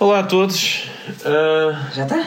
Olá 0.00 0.20
a 0.20 0.22
todos. 0.22 0.88
Uh, 1.20 1.76
Já 1.94 2.04
está? 2.04 2.26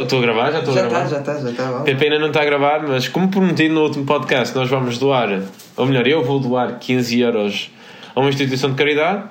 Estou 0.00 0.18
a 0.18 0.22
gravar, 0.22 0.52
já 0.52 0.58
estou 0.60 0.72
a 0.72 0.76
Já 0.76 0.82
gravar. 0.88 1.04
está, 1.04 1.14
já 1.16 1.20
está, 1.20 1.40
já 1.40 1.50
está. 1.50 1.80
Pepe 1.80 2.04
ainda 2.04 2.18
não 2.20 2.28
está 2.28 2.42
a 2.42 2.44
gravar, 2.44 2.86
mas 2.86 3.08
como 3.08 3.28
prometido 3.28 3.74
no 3.74 3.82
último 3.82 4.06
podcast, 4.06 4.54
nós 4.54 4.70
vamos 4.70 4.96
doar, 4.98 5.42
ou 5.76 5.86
melhor, 5.86 6.06
eu 6.06 6.22
vou 6.24 6.38
doar 6.38 6.78
15 6.78 7.20
euros 7.20 7.70
a 8.14 8.20
uma 8.20 8.28
instituição 8.28 8.70
de 8.70 8.76
caridade. 8.76 9.24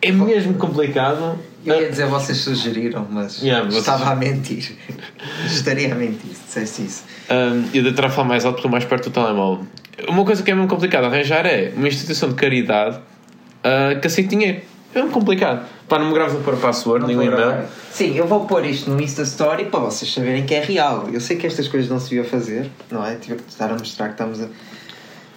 É 0.00 0.12
mesmo 0.12 0.54
complicado. 0.54 1.38
Eu 1.66 1.80
ia 1.80 1.88
dizer 1.90 2.06
vocês 2.06 2.38
sugeriram, 2.38 3.06
mas 3.10 3.42
Yeah, 3.42 3.64
vocês- 3.64 3.80
estava 3.80 4.10
a 4.10 4.14
mentir. 4.14 4.76
Estaria 5.46 5.90
a 5.92 5.94
mentir 5.96 6.34
se 6.34 6.44
dissesse 6.44 6.82
isso. 6.82 7.04
Um, 7.30 7.64
eu 7.74 7.82
devo 7.82 7.88
estar 7.90 8.06
a 8.06 8.10
falar 8.10 8.28
mais 8.28 8.44
alto 8.44 8.56
porque 8.56 8.68
estou 8.68 8.70
mais 8.70 8.84
perto 8.84 9.08
do 9.08 9.12
telemóvel. 9.14 9.66
Uma 10.06 10.24
coisa 10.24 10.42
que 10.42 10.50
é 10.50 10.54
mesmo 10.54 10.68
complicado 10.68 11.04
arranjar 11.06 11.46
é 11.46 11.72
uma 11.74 11.88
instituição 11.88 12.28
de 12.28 12.34
caridade 12.34 12.98
uh, 12.98 13.98
que 13.98 14.06
aceite 14.06 14.28
dinheiro. 14.28 14.60
É 14.94 14.98
mesmo 14.98 15.10
complicado. 15.10 15.66
Pá, 15.88 15.98
não 15.98 16.06
me 16.08 16.14
graves 16.14 16.34
a 16.34 16.38
pôr 16.40 16.56
password, 16.56 17.06
nem 17.06 17.14
o 17.16 17.18
Não 17.22 17.26
e-mail. 17.32 17.64
Sim, 17.92 18.16
eu 18.16 18.26
vou 18.26 18.46
pôr 18.46 18.64
isto 18.64 18.90
no 18.90 19.00
Insta 19.00 19.22
Story 19.22 19.66
para 19.66 19.80
vocês 19.80 20.12
saberem 20.12 20.44
que 20.46 20.54
é 20.54 20.60
real. 20.60 21.08
Eu 21.12 21.20
sei 21.20 21.36
que 21.36 21.46
estas 21.46 21.68
coisas 21.68 21.90
não 21.90 22.00
se 22.00 22.08
devia 22.10 22.24
fazer, 22.24 22.70
não 22.90 23.04
é? 23.04 23.16
Tipo, 23.16 23.42
estar 23.46 23.70
a 23.70 23.74
mostrar 23.74 24.06
que 24.06 24.12
estamos 24.14 24.40
a. 24.42 24.46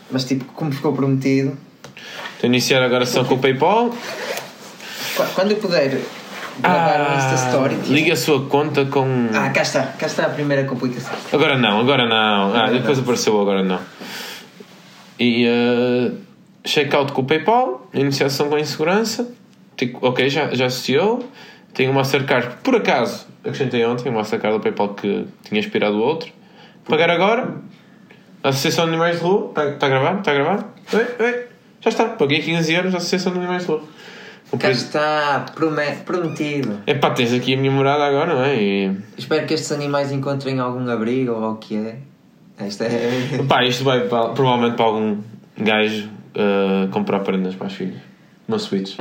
Mas, 0.09 0.23
tipo, 0.23 0.45
como 0.53 0.71
ficou 0.71 0.93
prometido, 0.93 1.57
Estou 2.35 2.43
a 2.43 2.47
iniciar 2.47 2.81
agora 2.83 3.03
a 3.03 3.05
sessão 3.05 3.25
com 3.25 3.33
o 3.35 3.39
PayPal. 3.39 3.89
qu- 3.89 5.23
quando 5.35 5.51
eu 5.51 5.57
puder 5.57 5.99
gravar 6.59 7.09
no 7.11 7.17
Insta 7.17 7.47
Story. 7.47 7.75
tipo- 7.75 7.93
liga 7.93 8.13
a 8.13 8.15
sua 8.15 8.45
conta 8.45 8.85
com. 8.85 9.27
Ah, 9.33 9.49
cá 9.49 9.61
está, 9.63 9.83
cá 9.83 10.05
está 10.05 10.25
a 10.27 10.29
primeira 10.29 10.63
complicação. 10.63 11.13
Agora 11.33 11.57
não, 11.57 11.79
agora 11.81 12.07
não. 12.07 12.15
Ah, 12.15 12.47
Agora 12.59 12.71
depois 12.73 12.97
não. 12.97 13.03
apareceu, 13.03 13.41
agora 13.41 13.63
não. 13.63 13.79
E 15.19 15.45
uh, 15.47 16.15
checkout 16.65 17.11
com 17.11 17.21
o 17.21 17.25
PayPal, 17.25 17.87
iniciação 17.93 18.49
com 18.49 18.57
insegurança. 18.57 19.27
Tipo, 19.77 20.05
ok, 20.07 20.29
já, 20.29 20.53
já 20.53 20.65
associou. 20.65 21.23
Tenho 21.73 21.91
o 21.91 21.93
Mastercard, 21.93 22.55
por 22.63 22.75
acaso, 22.75 23.27
acrescentei 23.43 23.85
ontem 23.85 24.09
o 24.09 24.13
Mastercard 24.13 24.57
do 24.57 24.61
PayPal 24.63 24.95
que 24.95 25.25
tinha 25.43 25.59
expirado 25.59 25.95
o 25.97 26.01
outro. 26.01 26.31
Pagar 26.89 27.09
agora. 27.11 27.53
Associação 28.43 28.85
de 28.85 28.91
Animais 28.91 29.17
de 29.17 29.23
Rua. 29.23 29.49
Está 29.49 29.71
tá 29.73 29.85
a 29.85 29.89
gravar? 29.89 30.17
Está 30.19 30.31
a 30.31 30.33
gravar? 30.33 30.73
Oi, 30.93 31.07
oi. 31.25 31.45
Já 31.81 31.89
está. 31.89 32.05
Paguei 32.05 32.41
15 32.41 32.73
euros 32.73 32.93
a 32.95 32.97
Associação 32.97 33.31
de 33.33 33.39
Animais 33.39 33.63
de 33.63 33.67
Rua. 33.69 33.79
Cá 33.79 34.51
Comprei... 34.51 34.71
está, 34.71 35.45
prome- 35.53 35.95
prometido. 36.05 36.79
Epá, 36.87 37.09
tens 37.11 37.33
aqui 37.33 37.53
a 37.53 37.57
minha 37.57 37.71
morada 37.71 38.05
agora, 38.05 38.33
não 38.33 38.43
é? 38.43 38.55
E... 38.55 38.97
Espero 39.17 39.45
que 39.45 39.53
estes 39.53 39.71
animais 39.73 40.11
encontrem 40.11 40.57
algum 40.59 40.89
abrigo 40.89 41.33
ou 41.33 41.51
o 41.51 41.55
que 41.57 41.75
é. 41.75 41.97
Esta 42.57 42.85
é. 42.85 43.43
Pá, 43.47 43.63
isto 43.65 43.83
vai 43.83 44.07
provavelmente 44.07 44.75
para 44.77 44.85
algum 44.85 45.17
gajo 45.57 46.09
uh, 46.33 46.87
comprar 46.89 47.19
prendas 47.19 47.55
para 47.55 47.67
as 47.67 47.73
filhas. 47.73 48.06
No 48.47 48.57
Switch. 48.57 48.95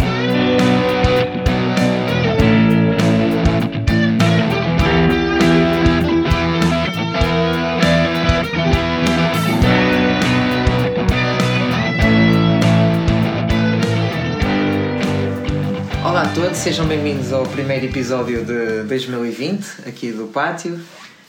Olá 16.04 16.22
a 16.22 16.28
todos, 16.34 16.56
sejam 16.58 16.86
bem-vindos 16.86 17.32
ao 17.32 17.46
primeiro 17.46 17.86
episódio 17.86 18.44
de 18.44 18.82
2020 18.82 19.86
aqui 19.86 20.10
do 20.10 20.26
Pátio. 20.26 20.80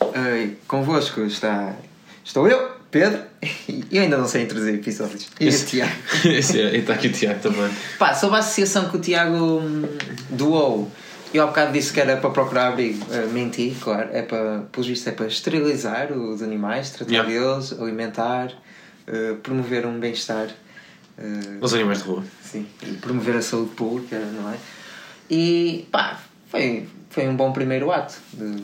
Uh, 0.02 0.56
convosco 0.68 1.22
está, 1.22 1.76
estou 2.24 2.48
eu, 2.48 2.77
Pedro, 2.92 3.20
e 3.68 3.86
eu 3.98 4.02
ainda 4.04 4.18
não 4.18 4.28
sei 4.28 4.44
introduzir 4.44 4.76
episódios. 4.76 5.28
E 5.40 5.50
o 5.50 5.66
Tiago. 5.66 5.92
Esse 6.26 6.60
é, 6.62 6.76
e 6.76 6.80
está 6.80 6.94
aqui 6.94 7.08
o 7.08 7.12
Tiago 7.12 7.40
também. 7.42 7.70
Pá, 8.00 8.14
sobre 8.14 8.38
a 8.38 8.40
associação 8.40 8.90
que 8.90 8.98
o 8.98 9.00
Tiago 9.00 9.36
hum, 9.60 9.84
doou, 10.30 10.90
eu 11.34 11.44
há 11.44 11.48
bocado 11.48 11.74
disse 11.74 11.92
que 11.92 12.00
era 12.00 12.18
para 12.18 12.30
procurar 12.30 12.68
abrigo. 12.70 13.04
Uh, 13.06 13.30
menti, 13.32 13.76
claro. 13.82 14.10
É 14.14 14.22
para, 14.22 14.60
pelos 14.72 14.88
vistos, 14.88 15.08
é 15.08 15.12
para 15.12 15.28
esterilizar 15.28 16.12
os 16.14 16.42
animais, 16.42 16.90
tratar 16.92 17.12
Yeah. 17.12 17.30
deles, 17.30 17.74
alimentar, 17.74 18.52
uh, 19.08 19.36
promover 19.38 19.86
um 19.86 20.00
bem-estar. 20.00 20.48
uh, 21.18 21.58
Os 21.60 21.74
animais 21.74 22.00
de 22.00 22.06
rua. 22.06 22.24
Sim, 22.42 22.66
e 22.82 22.94
promover 22.94 23.36
a 23.36 23.42
saúde 23.42 23.72
pública, 23.76 24.18
não 24.18 24.50
é? 24.52 24.56
E 25.30 25.86
pá, 25.92 26.18
foi, 26.50 26.88
foi 27.10 27.28
um 27.28 27.36
bom 27.36 27.52
primeiro 27.52 27.92
ato. 27.92 28.16
De, 28.34 28.64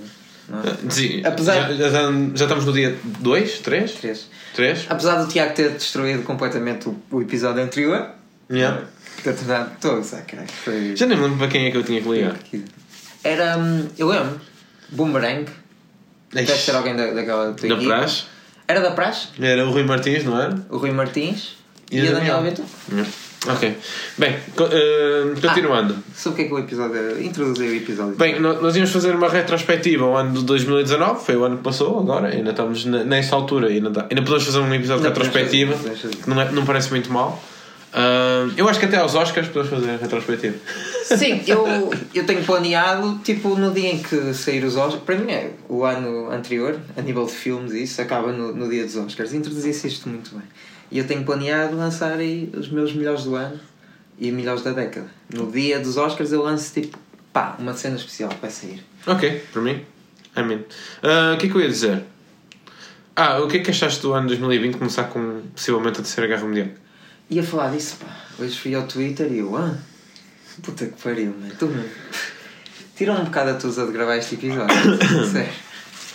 é? 0.50 0.92
Sim, 0.92 1.22
Apesar- 1.26 1.74
já, 1.74 1.90
já, 1.90 2.12
já 2.36 2.46
estamos 2.46 2.66
no 2.66 2.74
dia 2.74 2.96
2, 3.20 3.59
3? 3.59 3.92
Três. 3.94 4.28
3? 4.56 4.86
Apesar 4.90 5.16
do 5.24 5.28
Tiago 5.31 5.54
ter 5.54 5.72
destruído 5.72 6.24
completamente 6.24 6.88
o, 6.90 6.96
o 7.12 7.22
episódio 7.22 7.64
anterior, 7.64 8.08
Yeah. 8.52 8.84
ter 9.24 9.34
tornado 9.36 9.72
todos, 9.80 10.14
ah, 10.14 10.22
caralho, 10.22 10.50
foi. 10.50 10.96
Já 10.96 11.06
nem 11.06 11.18
me 11.18 11.24
lembro 11.24 11.40
para 11.40 11.48
quem 11.48 11.66
é 11.66 11.72
que 11.72 11.78
eu 11.78 11.84
tinha 11.84 12.02
que 12.02 12.09
ligar. 12.09 12.36
Era, 13.24 13.58
hum, 13.58 13.88
eu 13.98 14.08
lembro, 14.09 14.40
Boomerang, 14.90 15.46
deve 16.32 16.52
ser 16.53 16.76
alguém 16.76 16.96
da, 16.96 17.12
daquela 17.14 17.53
tua 17.53 17.70
Da 17.70 17.76
equipa. 17.76 17.96
Praxe. 17.96 18.24
Era 18.68 18.82
da 18.82 18.92
Praxe, 18.92 19.30
Era 19.42 19.66
o 19.66 19.72
Rui 19.72 19.84
Martins, 19.84 20.24
não 20.26 20.40
era? 20.40 20.56
o 20.70 20.78
Rui 20.78 20.92
Martins 20.92 21.56
E 21.90 22.00
e, 22.00 22.08
a 22.08 22.12
a 22.12 22.14
Daniela. 22.16 22.42
Ventura. 22.42 22.68
Yeah. 22.92 23.09
Ok. 23.46 23.78
Bem, 24.18 24.31
uh, 24.36 25.42
continuando. 25.42 25.98
Sobre 26.16 26.34
o 26.34 26.36
que 26.36 26.42
é 26.44 26.48
que 26.48 26.54
o 26.54 26.59
episódio. 26.59 27.22
Introduzir 27.24 27.70
o 27.70 27.76
episódio. 27.76 28.16
Bem, 28.16 28.40
no- 28.40 28.62
nós 28.62 28.76
íamos 28.76 28.92
fazer 28.92 29.14
uma 29.16 29.28
retrospectiva 29.28 30.06
ao 30.06 30.16
ano 30.16 30.40
de 30.40 30.46
2019, 30.46 31.26
foi 31.26 31.36
o 31.36 31.44
ano 31.44 31.58
que 31.58 31.64
passou, 31.64 32.00
agora 32.00 32.30
ainda 32.30 32.52
estamos 32.52 32.86
ne- 32.86 33.03
nessa 33.03 33.36
altura, 33.36 33.68
ainda, 33.68 33.90
dá- 33.90 34.03
ainda 34.09 34.22
podemos 34.22 34.46
fazer 34.46 34.59
um 34.59 34.74
episódio 34.74 35.03
de 35.03 35.09
retrospectiva, 35.09 35.74
que 36.24 36.30
não, 36.30 36.40
é- 36.42 36.52
não 36.52 36.66
parece 36.66 36.90
muito 36.90 37.12
mal. 37.12 37.44
Ah, 37.96 38.48
eu 38.58 38.68
acho 38.68 38.80
que 38.80 38.86
até 38.86 38.98
aos 38.98 39.14
Oscars 39.14 39.48
podemos 39.50 39.70
fazer 39.70 39.92
a 39.92 39.98
retrospectiva. 39.98 40.56
Sim, 41.06 41.42
eu, 41.46 41.92
eu 42.16 42.26
tenho 42.26 42.44
planeado, 42.44 43.20
tipo, 43.24 43.56
no 43.56 43.72
dia 43.72 43.90
em 43.94 44.02
que 44.02 44.34
sair 44.34 44.64
os 44.64 44.76
Oscars, 44.78 45.03
para 45.03 45.16
mim 45.16 45.32
é 45.32 45.52
o 45.70 45.84
ano 45.84 46.32
anterior, 46.32 46.80
a 46.98 47.02
nível 47.02 47.26
de 47.26 47.34
filmes, 47.34 47.74
e 47.74 47.84
isso 47.84 48.02
acaba 48.02 48.32
no, 48.32 48.56
no 48.56 48.70
dia 48.70 48.84
dos 48.86 48.96
Oscars. 48.96 49.34
Introduzisse 49.34 49.88
isto 49.88 50.08
muito 50.09 50.32
bem. 50.34 50.44
E 50.94 51.00
eu 51.00 51.08
tenho 51.08 51.24
planeado 51.26 51.76
lançar 51.76 52.14
aí 52.20 52.52
os 52.56 52.70
meus 52.70 52.94
melhores 52.94 53.24
do 53.24 53.34
ano 53.36 53.59
e 54.20 54.31
melhores 54.31 54.62
da 54.62 54.72
década. 54.74 55.08
No 55.34 55.52
dia 55.52 55.80
dos 55.80 55.98
Oscars 55.98 56.31
eu 56.31 56.44
lanço, 56.44 56.72
tipo, 56.72 57.00
pá, 57.34 57.56
uma 57.58 57.74
cena 57.74 57.96
especial 57.96 58.30
vai 58.40 58.52
sair. 58.52 58.84
Ok, 59.08 59.44
para 59.52 59.62
mim. 59.64 59.84
Amém. 60.36 60.64
Ah, 61.02 61.34
o 61.34 61.38
que 61.40 61.48
é 61.48 61.50
que 61.50 61.56
eu 61.56 61.62
ia 61.62 61.68
dizer? 61.68 62.03
Ah, 63.16 63.40
o 63.40 63.48
que 63.48 63.58
é 63.58 63.59
que 63.62 63.72
achaste 63.72 64.03
do 64.03 64.14
ano 64.14 64.28
2020 64.28 64.78
começar 64.78 65.06
com 65.06 65.42
possivelmente 65.56 66.00
a 66.00 66.03
Terceira 66.03 66.28
Guerra 66.28 66.46
Mundial? 66.46 66.68
Ia 67.28 67.42
falar 67.44 67.72
disso, 67.72 67.98
pá. 68.00 68.16
Hoje 68.38 68.59
fui 68.59 68.76
ao 68.76 68.84
Twitter 68.86 69.32
e 69.32 69.40
eu, 69.40 69.58
ah, 69.58 69.76
puta 70.62 70.86
que 70.86 71.02
pariu, 71.02 71.34
mano. 71.40 71.53
Tu, 71.58 71.66
mano. 71.66 71.90
Tira 72.96 73.14
um 73.14 73.24
bocado 73.26 73.50
a 73.50 73.53
tusa 73.56 73.88
de 73.88 73.92
gravar 73.92 74.18
este 74.18 74.36
episódio. 74.36 74.76
Sério. 75.32 75.52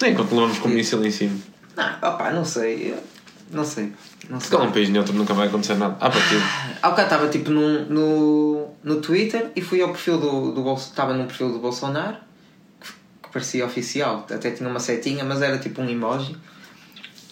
Nem 0.01 0.13
enquanto 0.13 0.33
levamos 0.37 0.59
com 0.59 0.69
o 0.69 0.71
míssil 0.71 1.05
em 1.05 1.11
cima. 1.11 1.37
Não, 1.77 1.97
opá, 2.11 2.31
não 2.33 2.45
sei. 2.45 2.93
eu- 2.93 3.18
Não 3.51 3.65
sei. 3.65 3.93
Não 4.29 4.39
Se 4.41 4.49
sei. 4.49 4.57
calhar 4.57 4.71
um 4.71 4.73
país 4.73 4.89
neutro 4.91 5.15
nunca 5.15 5.33
vai 5.33 5.49
acontecer 5.49 5.75
nada. 5.75 5.97
Ah, 6.01 6.11
partido. 6.11 6.43
Há 6.83 6.91
bocado 6.91 7.03
estava 7.03 7.29
tipo 7.29 7.51
num, 7.51 7.85
no, 7.87 8.69
no 8.85 9.01
Twitter 9.01 9.51
e 9.57 9.63
fui 9.63 9.81
ao 9.81 9.89
perfil 9.89 10.19
do, 10.19 10.53
do 10.53 10.63
Bolso. 10.63 10.91
Estava 10.91 11.15
num 11.15 11.27
perfil 11.27 11.53
do 11.53 11.59
Bolsonaro 11.59 12.17
que, 12.81 12.89
que 13.23 13.31
parecia 13.33 13.65
oficial, 13.65 14.27
até 14.31 14.51
tinha 14.51 14.69
uma 14.69 14.81
setinha, 14.81 15.25
mas 15.25 15.41
era 15.41 15.59
tipo 15.59 15.81
um 15.81 15.89
emoji. 15.89 16.37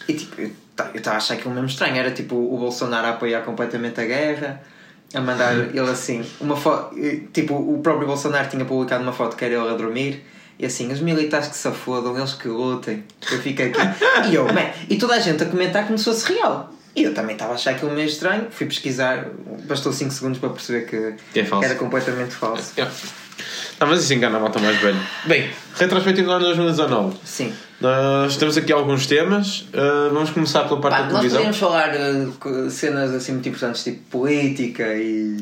E 0.09 0.15
tipo, 0.15 0.41
eu 0.41 0.53
estava 0.95 1.17
a 1.17 1.19
achar 1.19 1.35
aquilo 1.35 1.53
mesmo 1.53 1.69
estranho. 1.69 1.97
Era 1.97 2.11
tipo 2.11 2.35
o 2.37 2.57
Bolsonaro 2.57 3.07
a 3.09 3.11
apoiar 3.11 3.43
completamente 3.43 4.01
a 4.01 4.05
guerra, 4.05 4.63
a 5.13 5.21
mandar 5.21 5.53
ele 5.75 5.81
assim, 5.81 6.25
uma 6.41 6.57
foto. 6.57 6.95
Tipo, 7.33 7.55
o 7.55 7.81
próprio 7.83 8.07
Bolsonaro 8.07 8.49
tinha 8.49 8.65
publicado 8.65 9.03
uma 9.03 9.13
foto 9.13 9.37
que 9.37 9.45
era 9.45 9.55
ele 9.55 9.69
a 9.69 9.77
dormir. 9.77 10.25
E 10.59 10.65
assim, 10.67 10.91
os 10.91 11.01
militares 11.01 11.49
que 11.49 11.57
se 11.57 11.69
afodam, 11.69 12.17
eles 12.17 12.33
que 12.33 12.49
lutem. 12.49 13.05
Eu 13.31 13.39
fiquei 13.41 13.67
aqui. 13.67 13.81
E 14.31 14.35
eu, 14.35 14.45
man, 14.47 14.71
e 14.89 14.97
toda 14.97 15.15
a 15.15 15.19
gente 15.21 15.43
a 15.43 15.47
comentar 15.47 15.85
como 15.87 15.99
se 15.99 16.05
fosse 16.05 16.33
real. 16.33 16.73
E 16.95 17.03
eu 17.03 17.13
também 17.13 17.35
estava 17.35 17.53
a 17.53 17.55
achar 17.57 17.73
aquilo 17.73 17.91
meio 17.93 18.07
estranho. 18.07 18.47
Fui 18.51 18.67
pesquisar, 18.67 19.27
bastou 19.69 19.93
5 19.93 20.11
segundos 20.11 20.39
para 20.39 20.49
perceber 20.49 20.87
que, 20.87 20.97
é 21.39 21.65
era 21.65 21.75
completamente 21.75 22.35
falso. 22.35 22.73
Não, 23.79 23.87
mas 23.87 24.03
isso 24.03 24.15
engana 24.15 24.39
a 24.39 24.41
malta 24.41 24.59
mais 24.59 24.79
velha. 24.81 24.99
Bem, 25.27 25.51
retrospectiva 25.75 26.27
do 26.27 26.33
ano 26.37 26.45
2019. 26.47 27.17
Sim. 27.23 27.53
Nós 27.79 28.35
temos 28.39 28.57
aqui 28.57 28.73
alguns 28.73 29.07
temas. 29.07 29.67
Ah, 29.75 30.09
vamos 30.11 30.31
começar 30.31 30.65
pela 30.65 30.81
parte 30.81 30.95
Pá, 30.97 31.03
da 31.03 31.13
nós 31.13 31.21
televisão. 31.31 31.39
podíamos 31.41 31.59
falar 31.59 31.91
uh, 31.95 32.33
co- 32.41 32.71
cenas 32.71 33.13
assim 33.13 33.33
muito 33.33 33.47
importantes, 33.51 33.85
tipo 33.85 34.01
política 34.09 34.95
e. 34.95 35.37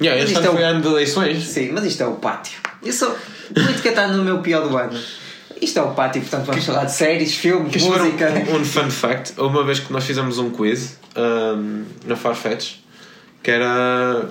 Yeah, 0.00 0.22
Mas 0.22 0.30
este 0.30 0.38
ano 0.38 0.46
é 0.46 0.50
foi 0.52 0.62
o- 0.62 0.66
ano 0.66 0.80
de 0.80 0.88
eleições. 0.88 1.44
Sim, 1.46 1.72
mas 1.72 1.84
isto 1.84 2.02
é 2.02 2.06
o 2.06 2.12
pátio. 2.14 2.58
Eu 2.82 2.92
sou... 2.94 3.14
Política 3.54 3.88
está 3.90 4.08
no 4.08 4.24
meu 4.24 4.38
pior 4.38 4.68
do 4.68 4.76
ano. 4.76 4.98
Isto 5.60 5.78
é 5.78 5.82
o 5.82 5.94
pátio, 5.94 6.20
portanto 6.20 6.46
vamos 6.46 6.64
falar 6.64 6.84
de 6.84 6.92
séries, 6.92 7.34
filmes, 7.34 7.72
Queres 7.72 7.86
música. 7.88 8.30
um, 8.50 8.56
um 8.56 8.64
fun 8.64 8.90
fact? 8.90 9.40
Uma 9.40 9.64
vez 9.64 9.80
que 9.80 9.92
nós 9.92 10.04
fizemos 10.04 10.38
um 10.38 10.50
quiz 10.50 10.98
ahm, 11.14 11.84
na 12.04 12.14
Farfetch 12.14 12.76
que 13.46 13.50
era, 13.52 14.28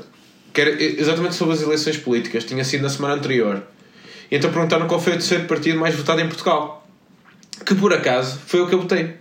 que 0.53 0.59
era 0.59 0.83
exatamente 0.83 1.35
sobre 1.35 1.53
as 1.53 1.61
eleições 1.61 1.95
políticas, 1.95 2.43
tinha 2.43 2.65
sido 2.65 2.81
na 2.81 2.89
semana 2.89 3.13
anterior. 3.13 3.63
E 4.29 4.35
então 4.35 4.51
perguntaram 4.51 4.87
qual 4.87 4.99
foi 4.99 5.13
o 5.13 5.15
terceiro 5.15 5.45
partido 5.45 5.79
mais 5.79 5.95
votado 5.95 6.19
em 6.19 6.27
Portugal. 6.27 6.85
Que 7.65 7.73
por 7.75 7.93
acaso 7.93 8.37
foi 8.45 8.59
o 8.59 8.67
que 8.67 8.75
eu 8.75 8.81
votei. 8.81 9.15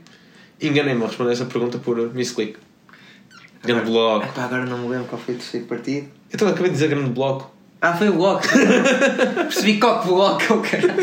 Enganei-me 0.61 1.05
a 1.05 1.07
responder 1.07 1.31
essa 1.33 1.45
pergunta 1.45 1.79
por 1.79 1.97
misclick. 2.13 2.57
Grande 3.63 3.89
bloco. 3.89 4.27
Epá, 4.27 4.45
agora 4.45 4.67
não 4.67 4.79
me 4.79 4.89
lembro 4.89 5.07
qual 5.07 5.21
foi 5.21 5.35
o 5.35 5.39
terceiro 5.39 5.67
partido. 5.67 6.09
Então 6.33 6.49
acabei 6.49 6.71
de 6.71 6.75
dizer 6.75 6.89
grande 6.89 7.11
bloco. 7.11 7.55
Ah, 7.85 7.93
foi 7.93 8.09
o 8.09 8.15
Bloco. 8.15 8.43
Percebi 9.37 9.79
coque 9.79 10.07
Bloco, 10.07 10.43
oh, 10.55 10.61
caralho. 10.61 10.95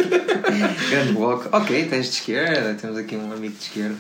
Grande 0.90 1.14
Bloco. 1.14 1.48
Ok, 1.52 1.86
tens 1.86 2.08
de 2.08 2.14
esquerda, 2.14 2.74
temos 2.74 2.98
aqui 2.98 3.16
um 3.16 3.32
amigo 3.32 3.54
de 3.56 3.62
esquerda. 3.66 3.96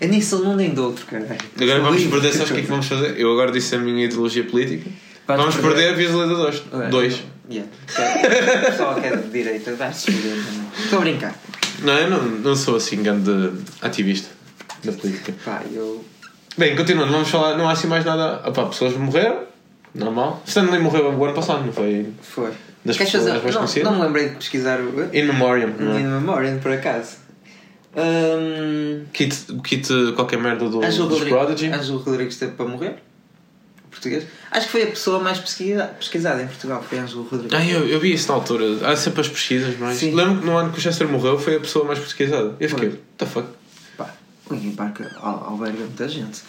É 0.00 0.08
nisso 0.08 0.42
não 0.42 0.56
nem 0.56 0.74
de 0.74 0.80
outro, 0.80 1.06
caralho. 1.06 1.38
Agora 1.56 1.80
vamos 1.80 2.02
Livre. 2.02 2.20
perder, 2.20 2.32
sabes 2.32 2.50
o 2.50 2.54
que 2.54 2.58
é 2.58 2.62
que 2.64 2.68
vamos 2.68 2.86
fazer? 2.86 3.16
Eu 3.16 3.30
agora 3.30 3.52
disse 3.52 3.76
a 3.76 3.78
minha 3.78 4.06
ideologia 4.06 4.42
política. 4.42 4.90
Vamos 5.28 5.54
vamos 5.54 5.60
perder. 5.60 5.94
perder, 5.94 5.96
visualizadores. 5.96 6.62
Ué, 6.72 6.88
Dois. 6.88 7.22
Yeah. 7.48 7.70
O 7.70 8.66
pessoal 8.66 9.00
que 9.00 9.06
é 9.06 9.16
de 9.16 9.28
direita, 9.28 9.74
vai-se 9.74 10.10
foder 10.10 10.44
também. 10.44 10.66
Estou 10.76 10.98
a 10.98 11.02
brincar. 11.02 11.34
Não, 11.82 11.96
eu 11.96 12.10
não, 12.10 12.22
não 12.24 12.56
sou 12.56 12.74
assim 12.74 13.04
grande 13.04 13.52
ativista 13.80 14.30
da 14.82 14.90
política. 14.90 15.32
Pá, 15.44 15.62
eu. 15.72 16.04
Bem, 16.58 16.74
continuando, 16.74 17.12
vamos 17.12 17.30
falar, 17.30 17.56
não 17.56 17.68
há 17.68 17.72
assim 17.72 17.86
mais 17.86 18.04
nada. 18.04 18.48
Opá, 18.48 18.64
pessoas 18.66 18.96
morreram, 18.96 19.44
normal. 19.94 20.42
Stanley 20.46 20.80
morreu 20.80 21.12
o 21.12 21.24
ano 21.24 21.34
passado, 21.34 21.64
não 21.64 21.72
foi? 21.72 22.12
Foi. 22.22 22.50
Das 22.84 22.96
Queres 22.96 23.12
pessoas 23.12 23.40
fazer? 23.42 23.58
mais 23.58 23.74
Não, 23.76 23.92
não 23.92 23.98
me 23.98 24.04
lembrei 24.06 24.28
de 24.30 24.34
pesquisar 24.36 24.78
o. 24.80 25.04
In 25.16 25.22
Memoriam, 25.24 25.68
não 25.78 25.98
In 25.98 26.02
é? 26.02 26.06
Memoriam, 26.06 26.58
por 26.58 26.72
acaso. 26.72 27.16
Hum, 27.96 29.04
Kit, 29.12 29.36
kit 29.62 29.88
qualquer 30.16 30.38
merda 30.38 30.68
do, 30.68 30.82
Ângelo 30.84 31.08
dos 31.08 31.18
Rodrigues, 31.20 31.28
Prodigy. 31.44 31.66
Ângelo 31.72 31.98
Rodrigues 31.98 32.36
teve 32.36 32.52
para 32.52 32.66
morrer. 32.66 32.96
Português. 33.90 34.26
Acho 34.50 34.66
que 34.66 34.72
foi 34.72 34.82
a 34.82 34.86
pessoa 34.88 35.20
mais 35.20 35.38
pesquisa, 35.38 35.86
pesquisada 35.86 36.42
em 36.42 36.46
Portugal. 36.48 36.82
Foi 36.82 36.98
Ângelo 36.98 37.22
Rodrigues. 37.22 37.56
Ah, 37.56 37.64
eu, 37.64 37.86
eu 37.86 38.00
vi 38.00 38.12
isso 38.12 38.26
na 38.28 38.34
altura. 38.34 38.64
Há 38.90 38.96
sempre 38.96 39.20
as 39.20 39.28
pesquisas, 39.28 39.76
mas 39.78 39.98
Sim. 39.98 40.12
lembro 40.12 40.40
que 40.40 40.46
no 40.46 40.56
ano 40.56 40.72
que 40.72 40.78
o 40.78 40.80
Chester 40.80 41.08
morreu 41.08 41.38
foi 41.38 41.56
a 41.56 41.60
pessoa 41.60 41.84
mais 41.84 42.00
pesquisada. 42.00 42.56
Eu 42.58 42.68
fiquei, 42.68 42.88
what 42.88 43.00
the 43.16 43.26
fuck? 43.26 43.46
Pá, 43.96 44.10
o 44.50 44.54
al- 45.22 45.44
alberga 45.50 45.78
muita 45.78 46.08
gente. 46.08 46.42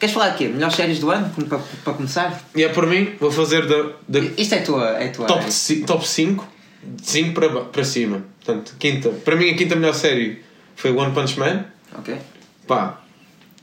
Queres 0.00 0.14
falar 0.14 0.28
aqui? 0.28 0.48
Melhores 0.48 0.74
séries 0.74 0.98
do 0.98 1.10
ano? 1.10 1.28
Para, 1.46 1.58
para 1.58 1.92
começar? 1.92 2.42
E 2.56 2.64
é 2.64 2.70
por 2.70 2.86
mim, 2.86 3.14
vou 3.20 3.30
fazer 3.30 3.66
da, 3.66 3.90
da 4.08 4.18
Isto 4.38 4.54
é 4.54 4.58
tua. 4.60 4.88
É 4.98 5.08
tua 5.08 5.26
top, 5.26 5.52
ci- 5.52 5.82
top 5.84 6.08
5, 6.08 6.48
de 6.82 7.06
5 7.06 7.34
para, 7.34 7.48
para 7.66 7.84
cima. 7.84 8.24
Portanto, 8.42 8.74
quinta. 8.78 9.10
Para 9.10 9.36
mim, 9.36 9.50
a 9.50 9.54
quinta 9.54 9.76
melhor 9.76 9.92
série 9.94 10.42
foi 10.74 10.90
One 10.90 11.12
Punch 11.12 11.38
Man. 11.38 11.66
Ok. 11.98 12.16
Pá, 12.66 12.98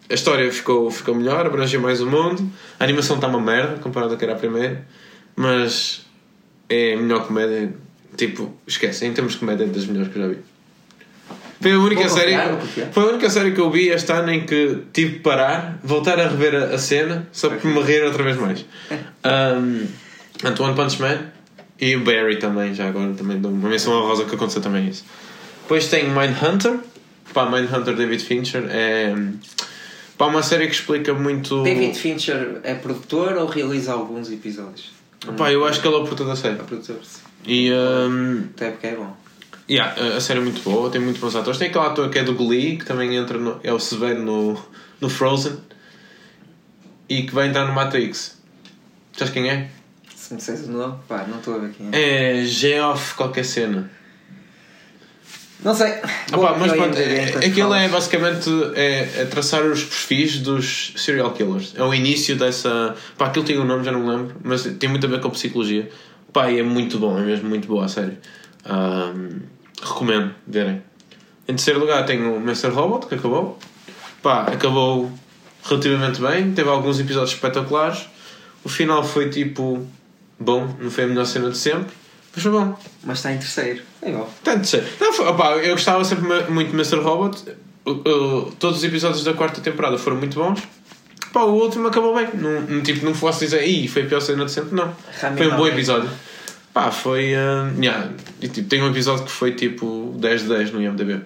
a 0.09 0.13
história 0.13 0.51
ficou, 0.51 0.91
ficou 0.91 1.15
melhor, 1.15 1.45
abrangeu 1.47 1.81
mais 1.81 2.01
o 2.01 2.05
mundo. 2.07 2.47
A 2.79 2.83
animação 2.83 3.15
está 3.15 3.27
uma 3.27 3.41
merda 3.41 3.77
comparada 3.79 4.09
com 4.11 4.15
a 4.15 4.17
que 4.19 4.23
era 4.25 4.33
a 4.33 4.37
primeira, 4.37 4.87
mas 5.35 6.05
é 6.69 6.93
a 6.93 6.97
melhor 6.97 7.25
comédia. 7.25 7.73
Tipo, 8.15 8.53
esquece, 8.67 9.05
em 9.05 9.13
termos 9.13 9.33
de 9.33 9.39
comédia, 9.39 9.63
é 9.63 9.67
das 9.67 9.85
melhores 9.85 10.11
que 10.13 10.19
eu 10.19 10.23
já 10.23 10.27
vi. 10.29 10.37
Foi 11.59 11.71
a 11.71 11.79
única 11.79 12.07
série. 12.09 12.35
Foi 12.91 13.03
a 13.03 13.07
única 13.07 13.29
série 13.29 13.51
que 13.51 13.59
eu 13.59 13.71
vi 13.71 13.89
este 13.89 14.11
ano 14.11 14.31
em 14.31 14.45
que 14.45 14.83
tive 14.93 15.13
de 15.13 15.19
parar, 15.19 15.79
voltar 15.83 16.19
a 16.19 16.27
rever 16.27 16.55
a, 16.55 16.75
a 16.75 16.77
cena, 16.77 17.27
só 17.31 17.49
para 17.49 17.69
me 17.69 17.81
rir 17.81 18.03
outra 18.03 18.23
vez 18.23 18.37
mais. 18.37 18.65
Um, 19.27 19.85
portanto, 20.31 20.63
One 20.63 20.73
Punch 20.73 21.01
Man 21.01 21.19
e 21.81 21.97
o 21.97 21.99
Barry 22.05 22.37
também, 22.37 22.73
já 22.73 22.87
agora 22.87 23.11
também 23.13 23.41
dou 23.41 23.51
uma 23.51 23.67
menção 23.67 23.91
honrosa 23.91 24.23
que 24.23 24.33
aconteceu 24.33 24.61
também 24.61 24.87
isso. 24.87 25.03
Depois 25.63 25.87
tem 25.87 26.05
Mindhunter. 26.05 26.79
Pá, 27.33 27.45
Mindhunter 27.49 27.93
David 27.93 28.23
Fincher 28.23 28.63
é 28.69 29.13
pá, 30.17 30.27
uma 30.27 30.41
série 30.41 30.67
que 30.67 30.73
explica 30.73 31.13
muito. 31.13 31.61
David 31.61 31.99
Fincher 31.99 32.61
é 32.63 32.73
produtor 32.73 33.35
ou 33.35 33.47
realiza 33.47 33.91
alguns 33.91 34.31
episódios? 34.31 34.91
Pá, 35.35 35.51
eu 35.51 35.65
acho 35.65 35.81
que 35.81 35.87
ele 35.87 35.95
é 35.95 35.99
o 35.99 36.03
produtor 36.03 36.27
da 36.27 36.35
série. 36.37 36.55
É 36.55 36.63
produtor. 36.63 36.99
E 37.45 37.69
um, 37.73 38.45
Até 38.55 38.71
porque 38.71 38.87
é 38.87 38.95
bom. 38.95 39.13
Yeah, 39.69 40.15
a- 40.17 40.21
série 40.21 40.39
é 40.39 40.43
muito 40.43 40.61
boa, 40.61 40.89
tem 40.89 41.01
muito 41.01 41.19
bons 41.19 41.35
atores. 41.35 41.57
Tem 41.59 41.69
aquele 41.69 41.85
ator 41.85 42.09
que 42.09 42.19
é 42.19 42.23
do 42.23 42.33
Glee, 42.33 42.77
que 42.77 42.85
também 42.85 43.15
entra 43.15 43.37
no, 43.37 43.59
é 43.63 43.71
o 43.73 43.79
Severo 43.79 44.21
no, 44.21 44.59
no 45.01 45.09
Frozen 45.09 45.57
e 47.09 47.23
que 47.23 47.33
vai 47.33 47.47
entrar 47.47 47.65
no 47.65 47.73
Matrix. 47.73 48.37
Sabes 49.17 49.33
quem 49.33 49.49
é? 49.49 49.69
Se 50.15 50.33
me 50.33 50.39
disseres 50.39 50.67
o 50.67 50.71
nome, 50.71 50.95
pá, 51.07 51.25
não 51.27 51.37
estou 51.37 51.55
a 51.55 51.57
ver 51.59 51.71
quem 51.71 51.87
é. 51.91 52.41
É 52.41 52.45
Geoff 52.45 53.15
qualquer 53.15 53.45
cena. 53.45 53.89
Não 55.63 55.73
sei. 55.73 55.87
Ah, 56.31 56.37
pá, 56.37 56.55
mas 56.59 56.71
pronto, 56.71 56.95
é, 56.97 57.45
aquilo 57.47 57.73
é 57.73 57.89
basicamente 57.89 58.49
é, 58.75 59.21
é 59.21 59.25
traçar 59.25 59.63
os 59.63 59.83
perfis 59.83 60.39
dos 60.39 60.93
serial 60.97 61.31
killers. 61.33 61.73
É 61.75 61.81
o 61.83 61.93
início 61.93 62.35
dessa. 62.35 62.95
Pá, 63.17 63.25
aquilo 63.27 63.43
tem 63.43 63.57
um 63.57 63.65
nome, 63.65 63.83
já 63.83 63.91
não 63.91 64.01
me 64.01 64.09
lembro, 64.09 64.35
mas 64.43 64.63
tem 64.63 64.87
muito 64.87 65.05
a 65.07 65.09
ver 65.09 65.19
com 65.19 65.29
psicologia. 65.31 65.89
Pá, 66.31 66.51
e 66.51 66.59
é 66.59 66.63
muito 66.63 66.99
bom, 66.99 67.17
é 67.17 67.23
mesmo 67.23 67.49
muito 67.49 67.67
boa 67.67 67.85
a 67.85 67.87
série. 67.87 68.17
Recomendo 69.81 70.33
verem. 70.45 70.81
Em 71.47 71.53
terceiro 71.55 71.79
lugar 71.79 72.05
tenho 72.05 72.33
o 72.33 72.37
Mr. 72.37 72.67
Robot, 72.69 73.07
que 73.07 73.15
acabou. 73.15 73.57
Pá, 74.21 74.43
acabou 74.43 75.11
relativamente 75.63 76.21
bem, 76.21 76.51
teve 76.53 76.69
alguns 76.69 76.99
episódios 76.99 77.31
espetaculares. 77.33 78.07
O 78.63 78.69
final 78.69 79.03
foi 79.03 79.29
tipo. 79.29 79.85
bom, 80.39 80.75
não 80.79 80.91
foi 80.91 81.05
a 81.05 81.07
melhor 81.07 81.25
cena 81.25 81.49
de 81.49 81.57
sempre, 81.57 81.93
mas 82.35 82.43
foi 82.43 82.51
bom. 82.51 82.77
Mas 83.03 83.19
está 83.19 83.31
em 83.31 83.37
terceiro. 83.37 83.81
É 84.01 84.09
igual. 84.09 84.29
Tanto 84.43 84.67
sei. 84.67 84.83
Não, 84.99 85.13
foi, 85.13 85.25
opá, 85.27 85.51
eu 85.57 85.73
gostava 85.73 86.03
sempre 86.03 86.25
muito 86.51 86.69
de 86.71 86.75
Mr. 86.75 86.97
Robot. 86.99 87.43
O- 87.85 87.91
o- 87.91 88.51
todos 88.59 88.79
os 88.79 88.83
episódios 88.83 89.23
da 89.23 89.33
quarta 89.33 89.61
temporada 89.61 89.97
foram 89.97 90.17
muito 90.17 90.37
bons. 90.37 90.61
Pá, 91.31 91.41
o 91.43 91.53
último 91.53 91.87
acabou 91.87 92.13
bem. 92.15 92.27
Não, 92.33 92.81
tipo, 92.81 93.05
não 93.05 93.13
posso 93.13 93.39
dizer, 93.39 93.65
Ih, 93.65 93.87
foi 93.87 94.03
a 94.03 94.05
pior 94.05 94.19
cena 94.19 94.43
de 94.45 94.51
sempre. 94.51 94.75
Não. 94.75 94.93
Rami 95.21 95.37
foi 95.37 95.47
um 95.47 95.55
bom 95.55 95.67
episódio. 95.67 96.09
Pá, 96.77 96.91
foi. 96.91 97.33
ah, 97.33 97.71
yeah. 97.79 98.11
E, 98.39 98.47
tipo, 98.47 98.69
tem 98.69 98.83
um 98.83 98.89
episódio 98.91 99.25
que 99.25 99.31
foi 99.31 99.53
tipo 99.53 100.13
10 100.19 100.43
de 100.43 100.47
10 100.49 100.71
no 100.73 100.81
IMDb. 100.81 101.21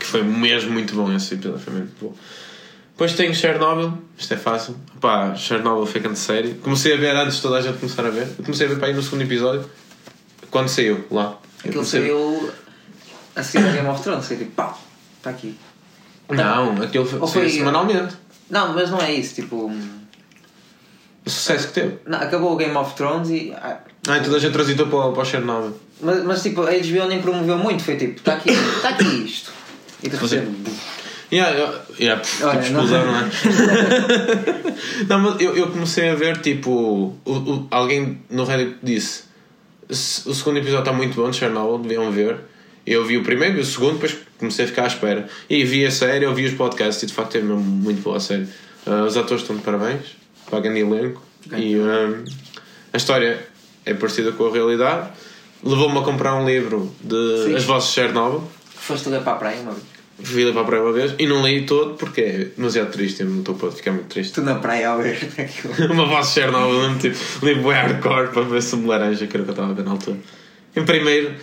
Que 0.00 0.04
foi 0.04 0.22
mesmo 0.24 0.72
muito 0.72 0.94
bom 0.96 1.12
esse 1.14 1.34
episódio. 1.34 1.60
Foi 1.60 1.72
muito 1.74 1.92
bom. 2.00 2.12
Depois 2.90 3.12
tenho 3.14 3.32
Chernobyl. 3.32 3.96
Isto 4.18 4.34
é 4.34 4.36
fácil. 4.36 4.76
Pá, 5.00 5.34
Chernobyl 5.36 5.86
foi 5.86 6.00
grande 6.00 6.18
série. 6.18 6.54
Comecei 6.54 6.94
a 6.94 6.96
ver 6.96 7.14
antes 7.14 7.36
de 7.36 7.42
toda 7.42 7.58
a 7.58 7.60
gente 7.62 7.78
começar 7.78 8.04
a 8.04 8.10
ver. 8.10 8.26
Eu 8.36 8.44
comecei 8.44 8.66
a 8.66 8.70
ver 8.70 8.78
para 8.78 8.88
aí 8.88 8.94
no 8.94 9.02
segundo 9.02 9.22
episódio. 9.22 9.64
Quando 10.50 10.68
saiu 10.68 11.04
lá. 11.10 11.38
Aquilo 11.64 11.82
a 11.82 11.84
saiu 11.84 12.50
a 13.36 13.42
seguir 13.44 13.64
ao 13.64 13.72
Game 13.72 13.88
of 13.88 14.02
Thrones. 14.02 14.26
Foi 14.26 14.36
tipo, 14.36 14.50
pá, 14.50 14.76
está 15.18 15.30
aqui. 15.30 15.56
Não, 16.28 16.82
aquilo 16.82 17.06
foi, 17.06 17.26
foi- 17.28 17.48
semanalmente. 17.48 18.16
Não, 18.50 18.74
mas 18.74 18.90
não 18.90 19.00
é 19.00 19.12
isso. 19.14 19.36
Tipo, 19.36 19.70
O 21.24 21.30
sucesso 21.30 21.68
que 21.68 21.74
teve. 21.74 21.94
não, 22.06 22.18
acabou 22.18 22.52
o 22.52 22.56
Game 22.56 22.74
of 22.76 22.94
Thrones 22.94 23.28
e. 23.30 23.52
ah, 23.56 23.78
Ah, 24.08 24.18
e 24.18 24.22
toda 24.22 24.36
a 24.36 24.40
gente 24.40 24.52
transitou 24.52 24.86
para, 24.88 25.12
para 25.12 25.22
o 25.22 25.24
Chernobyl. 25.24 25.76
Mas, 26.00 26.24
mas 26.24 26.42
tipo, 26.42 26.62
a 26.62 26.70
HBO 26.72 27.06
nem 27.08 27.22
promoveu 27.22 27.56
muito. 27.58 27.82
Foi 27.84 27.96
tipo, 27.96 28.16
está 28.18 28.34
aqui, 28.34 28.50
está 28.50 28.88
aqui 28.90 29.04
isto. 29.24 29.52
E 30.02 30.08
é- 30.08 30.10
repente. 30.10 30.72
Yeah, 31.32 31.74
yeah, 31.98 32.20
pff, 32.20 32.44
Olha, 32.44 32.60
tipo 32.60 32.74
não- 32.74 32.84
explosão, 32.84 33.06
não, 33.06 33.18
é? 33.20 33.30
não, 35.08 35.18
mas 35.20 35.40
eu, 35.40 35.56
eu 35.56 35.70
comecei 35.70 36.10
a 36.10 36.14
ver, 36.14 36.38
tipo, 36.42 36.70
o, 37.24 37.30
o- 37.32 37.66
alguém 37.70 38.20
no 38.28 38.44
Reddit 38.44 38.76
disse 38.82 39.22
"Se- 39.88 40.28
o 40.28 40.34
segundo 40.34 40.58
episódio 40.58 40.80
está 40.80 40.92
muito 40.92 41.14
bom 41.14 41.30
de 41.30 41.36
Chernobyl, 41.36 41.78
deviam 41.78 42.10
ver. 42.10 42.36
Eu 42.86 43.04
vi 43.06 43.16
o 43.16 43.22
primeiro 43.22 43.56
e 43.58 43.60
o 43.60 43.64
segundo, 43.64 43.94
depois 43.94 44.16
comecei 44.38 44.64
a 44.64 44.68
ficar 44.68 44.84
à 44.84 44.86
espera. 44.88 45.26
E 45.48 45.64
vi 45.64 45.86
a 45.86 45.90
série, 45.90 46.24
eu 46.26 46.34
vi 46.34 46.44
os 46.46 46.52
podcasts 46.54 47.02
e 47.02 47.06
de 47.06 47.14
facto 47.14 47.36
é 47.36 47.40
mesmo 47.40 47.60
muito 47.62 48.02
boa 48.02 48.16
a 48.16 48.20
série. 48.20 48.46
Ah, 48.84 49.04
os 49.04 49.16
atores 49.16 49.42
estão 49.42 49.56
de 49.56 49.62
parabéns, 49.62 50.00
para 50.52 50.60
grande 50.60 50.80
elenco. 50.80 51.22
E 51.56 51.76
ah, 51.80 52.22
a 52.92 52.96
história 52.98 53.48
é 53.86 53.94
parecida 53.94 54.32
com 54.32 54.46
a 54.46 54.52
realidade. 54.52 55.08
Levou-me 55.64 55.98
a 55.98 56.02
comprar 56.02 56.34
um 56.34 56.46
livro 56.46 56.94
de 57.00 57.44
Sim. 57.46 57.54
As 57.56 57.64
Vozes 57.64 57.88
de 57.88 57.94
Chernobyl. 57.94 58.46
Foste 58.74 59.08
ler 59.08 59.22
para 59.22 59.32
a 59.32 59.36
praia 59.36 59.60
uma 59.62 59.72
vez. 59.72 59.84
Fui 60.22 60.44
ler 60.44 60.52
para 60.52 60.60
a 60.60 60.64
praia 60.64 60.82
uma 60.82 60.92
vez 60.92 61.14
e 61.18 61.26
não 61.26 61.44
li 61.44 61.64
todo 61.64 61.94
porque 61.94 62.20
é 62.20 62.44
demasiado 62.54 62.90
triste. 62.90 63.22
Eu 63.22 63.30
não 63.30 63.38
estou 63.38 63.54
para 63.54 63.72
ficar 63.72 63.92
muito 63.92 64.08
triste. 64.08 64.34
Tu 64.34 64.42
na 64.42 64.56
praia 64.56 64.90
a 64.90 64.96
ver. 65.00 65.18
Uma 65.90 66.04
voz 66.04 66.28
de 66.28 66.34
Chernobyl, 66.34 66.80
mesmo 66.80 66.98
tipo, 66.98 67.46
li 67.46 67.54
bué 67.54 67.74
hardcore 67.74 68.28
para 68.28 68.42
ver 68.42 68.62
se 68.62 68.76
me 68.76 68.86
laranja, 68.86 69.26
que 69.26 69.34
era 69.34 69.42
o 69.42 69.46
que 69.46 69.50
eu 69.50 69.54
estava 69.54 69.70
a 69.70 69.74
ver 69.74 69.84
na 69.84 69.92
altura. 69.92 70.18
Em 70.76 70.84
primeiro, 70.84 71.34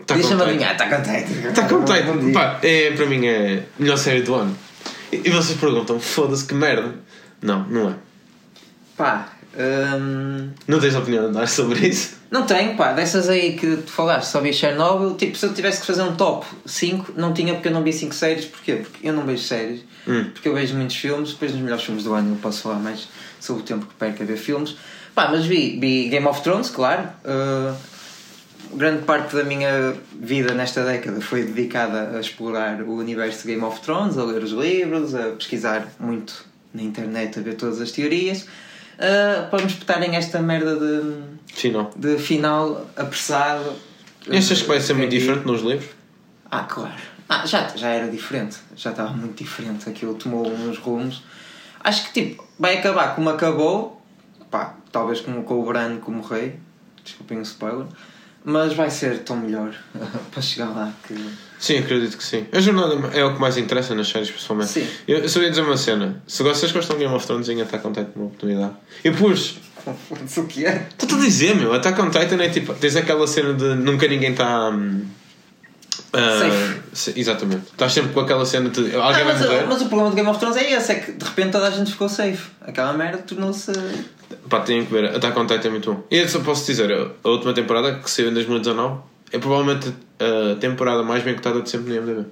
está 0.00 0.14
Deixa-me 0.14 0.42
adivinhar, 0.42 0.72
está 0.72 0.88
contente. 0.88 1.32
Está 1.46 1.68
contente. 1.68 2.32
Pá, 2.32 2.58
é, 2.62 2.90
para 2.90 3.06
mim 3.06 3.26
é 3.26 3.62
a 3.78 3.82
melhor 3.82 3.96
série 3.96 4.22
do 4.22 4.34
ano. 4.34 4.56
E, 5.12 5.22
e 5.24 5.30
vocês 5.30 5.56
perguntam, 5.56 6.00
foda-se 6.00 6.44
que 6.44 6.54
merda. 6.54 6.94
Não, 7.42 7.64
não 7.68 7.90
é. 7.90 7.94
Pá, 8.96 9.28
hum, 9.58 10.50
Não 10.66 10.78
tens 10.80 10.94
opinião 10.94 11.28
de 11.28 11.34
dar 11.34 11.48
sobre 11.48 11.86
isso? 11.88 12.22
não 12.30 12.46
tenho, 12.46 12.76
pá, 12.76 12.92
dessas 12.92 13.28
aí 13.28 13.56
que 13.56 13.76
tu 13.76 13.90
falaste, 13.92 14.30
só 14.30 14.40
vi 14.40 14.52
Chernobyl. 14.52 15.14
Tipo, 15.16 15.36
se 15.36 15.44
eu 15.44 15.52
tivesse 15.52 15.80
que 15.80 15.86
fazer 15.86 16.02
um 16.02 16.14
top 16.16 16.46
5, 16.64 17.12
não 17.16 17.34
tinha 17.34 17.52
porque 17.54 17.68
eu 17.68 17.72
não 17.72 17.82
vi 17.82 17.92
5 17.92 18.14
séries. 18.14 18.44
Porquê? 18.46 18.76
Porque 18.76 19.06
eu 19.06 19.12
não 19.12 19.24
vejo 19.24 19.42
séries. 19.42 19.80
Hum. 20.06 20.30
Porque 20.32 20.48
eu 20.48 20.54
vejo 20.54 20.74
muitos 20.74 20.96
filmes. 20.96 21.32
Depois, 21.32 21.52
nos 21.52 21.60
melhores 21.60 21.84
filmes 21.84 22.04
do 22.04 22.14
ano, 22.14 22.34
eu 22.34 22.38
posso 22.38 22.62
falar 22.62 22.78
mais 22.78 23.08
sobre 23.38 23.62
o 23.62 23.66
tempo 23.66 23.86
que 23.86 23.94
perco 23.94 24.22
a 24.22 24.26
ver 24.26 24.36
filmes. 24.36 24.76
Pá, 25.14 25.28
mas 25.30 25.44
vi, 25.44 25.78
vi 25.78 26.08
Game 26.08 26.26
of 26.26 26.40
Thrones, 26.42 26.70
claro. 26.70 27.08
Uh, 27.24 27.76
grande 28.74 29.02
parte 29.02 29.36
da 29.36 29.44
minha 29.44 29.94
vida 30.18 30.54
nesta 30.54 30.82
década 30.84 31.20
foi 31.20 31.42
dedicada 31.42 32.16
a 32.16 32.20
explorar 32.20 32.80
o 32.82 32.94
universo 32.96 33.42
de 33.42 33.52
Game 33.52 33.64
of 33.64 33.80
Thrones, 33.80 34.16
a 34.16 34.24
ler 34.24 34.42
os 34.42 34.52
livros, 34.52 35.14
a 35.14 35.30
pesquisar 35.32 35.86
muito 36.00 36.46
na 36.72 36.82
internet, 36.82 37.38
a 37.38 37.42
ver 37.42 37.54
todas 37.54 37.80
as 37.80 37.90
teorias. 37.90 38.42
Uh, 38.42 39.48
para 39.50 39.60
me 39.60 39.66
espetarem 39.66 40.16
esta 40.16 40.40
merda 40.40 40.76
de 40.76 41.70
não. 41.70 41.90
de 41.96 42.18
final 42.18 42.86
apressado. 42.96 43.72
Achas 44.30 44.62
que 44.62 44.68
vai 44.68 44.80
ser 44.80 44.94
muito 44.94 45.10
diferente 45.10 45.46
nos 45.46 45.62
livros? 45.62 45.90
Ah, 46.50 46.64
claro. 46.64 46.94
Ah, 47.28 47.46
já, 47.46 47.68
já 47.68 47.88
era 47.88 48.08
diferente. 48.08 48.58
Já 48.76 48.90
estava 48.90 49.10
muito 49.10 49.42
diferente. 49.42 49.88
Aquilo 49.88 50.14
tomou 50.14 50.46
uns 50.46 50.78
rumos. 50.78 51.22
Acho 51.82 52.04
que 52.04 52.12
tipo, 52.12 52.46
vai 52.58 52.78
acabar 52.78 53.14
como 53.14 53.28
acabou, 53.30 54.00
pá, 54.50 54.76
talvez 54.92 55.20
como 55.20 55.42
com 55.42 55.60
o 55.60 55.64
Bran 55.64 55.98
como 55.98 56.22
rei, 56.22 56.60
desculpem 57.02 57.38
o 57.38 57.42
spoiler, 57.42 57.86
mas 58.44 58.74
vai 58.74 58.90
ser 58.90 59.24
tão 59.24 59.36
melhor 59.36 59.74
para 60.30 60.42
chegar 60.42 60.68
lá 60.68 60.92
que. 61.06 61.14
Sim, 61.62 61.78
acredito 61.78 62.16
que 62.18 62.24
sim. 62.24 62.44
A 62.50 62.58
jornada 62.60 62.94
é 63.16 63.24
o 63.24 63.34
que 63.34 63.40
mais 63.40 63.56
interessa 63.56 63.94
nas 63.94 64.08
séries, 64.08 64.28
principalmente. 64.32 64.68
Sim. 64.70 64.84
Eu, 65.06 65.18
eu 65.18 65.28
só 65.28 65.40
ia 65.40 65.48
dizer 65.48 65.62
uma 65.62 65.76
cena. 65.76 66.20
Se 66.26 66.42
vocês 66.42 66.72
gostam 66.72 66.96
de 66.96 67.04
Game 67.04 67.14
of 67.14 67.24
Thrones, 67.24 67.48
em 67.48 67.62
Attack 67.62 67.86
on 67.86 67.92
Titan 67.92 68.10
uma 68.16 68.24
oportunidade. 68.26 68.72
E 69.04 69.10
depois, 69.10 69.58
Foda-se 70.08 70.40
o 70.40 70.46
que 70.48 70.66
é? 70.66 70.88
estou 71.00 71.16
a 71.16 71.22
dizer, 71.22 71.54
meu, 71.54 71.72
Attack 71.72 72.00
on 72.02 72.10
Titan 72.10 72.42
é 72.42 72.48
tipo. 72.48 72.74
Tens 72.74 72.96
aquela 72.96 73.24
cena 73.28 73.54
de 73.54 73.76
nunca 73.76 74.08
ninguém 74.08 74.32
está. 74.32 74.70
hum, 74.70 75.04
ah, 76.12 76.18
Safe. 76.40 76.80
se- 76.92 77.20
exatamente. 77.20 77.62
Estás 77.70 77.92
sempre 77.92 78.12
com 78.12 78.20
aquela 78.20 78.44
cena 78.44 78.68
de. 78.68 78.96
Ah, 78.96 79.04
Alguém 79.04 79.24
vai 79.24 79.32
mas, 79.34 79.42
morrer. 79.46 79.66
mas 79.68 79.82
o 79.82 79.86
problema 79.86 80.10
do 80.10 80.16
Game 80.16 80.28
of 80.28 80.40
Thrones 80.40 80.56
é 80.56 80.72
esse, 80.72 80.90
é 80.90 80.94
que 80.96 81.12
de 81.12 81.24
repente 81.24 81.52
toda 81.52 81.68
a 81.68 81.70
gente 81.70 81.92
ficou 81.92 82.08
safe. 82.08 82.50
Aquela 82.60 82.92
merda 82.92 83.18
tornou-se. 83.18 83.70
Pá, 84.48 84.60
têm 84.60 84.84
que 84.84 84.92
ver. 84.92 85.04
Attack 85.14 85.38
on 85.38 85.46
Titan 85.46 85.68
é 85.68 85.70
muito 85.70 85.92
bom. 85.94 86.02
E 86.10 86.18
eu 86.18 86.28
só 86.28 86.40
posso 86.40 86.66
dizer, 86.66 86.90
a 87.22 87.28
última 87.28 87.54
temporada, 87.54 87.94
que 88.00 88.10
saiu 88.10 88.30
em 88.30 88.34
2019, 88.34 89.00
é 89.32 89.38
provavelmente 89.38 89.92
a 90.20 90.56
temporada 90.56 91.02
mais 91.02 91.22
bem 91.22 91.34
cotada 91.34 91.60
de 91.62 91.70
sempre 91.70 91.90
no 91.90 91.96
IMDb. 91.96 92.26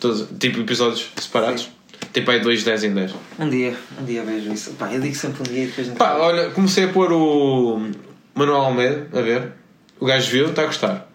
Todos, 0.00 0.26
tipo, 0.38 0.60
episódios 0.60 1.10
separados. 1.16 1.68
Tipo 2.12 2.30
aí 2.30 2.40
2, 2.40 2.64
10 2.64 2.84
em 2.84 2.94
10. 2.94 3.14
Um 3.38 3.48
dia, 3.48 3.76
um 4.00 4.04
dia 4.04 4.22
vejo 4.22 4.52
isso. 4.52 4.70
Pá, 4.72 4.92
eu 4.92 5.00
digo 5.00 5.14
sempre 5.14 5.40
um 5.40 5.52
dia 5.52 5.64
e 5.64 5.66
depois 5.66 5.88
não. 5.88 5.96
Pá, 5.96 6.14
olha, 6.14 6.50
comecei 6.50 6.84
a 6.84 6.88
pôr 6.88 7.12
o 7.12 7.90
Manuel 8.34 8.60
Almeida 8.60 9.08
a 9.12 9.22
ver. 9.22 9.52
O 9.98 10.06
gajo 10.06 10.30
viu, 10.30 10.46
está 10.50 10.62
a 10.62 10.66
gostar. 10.66 11.10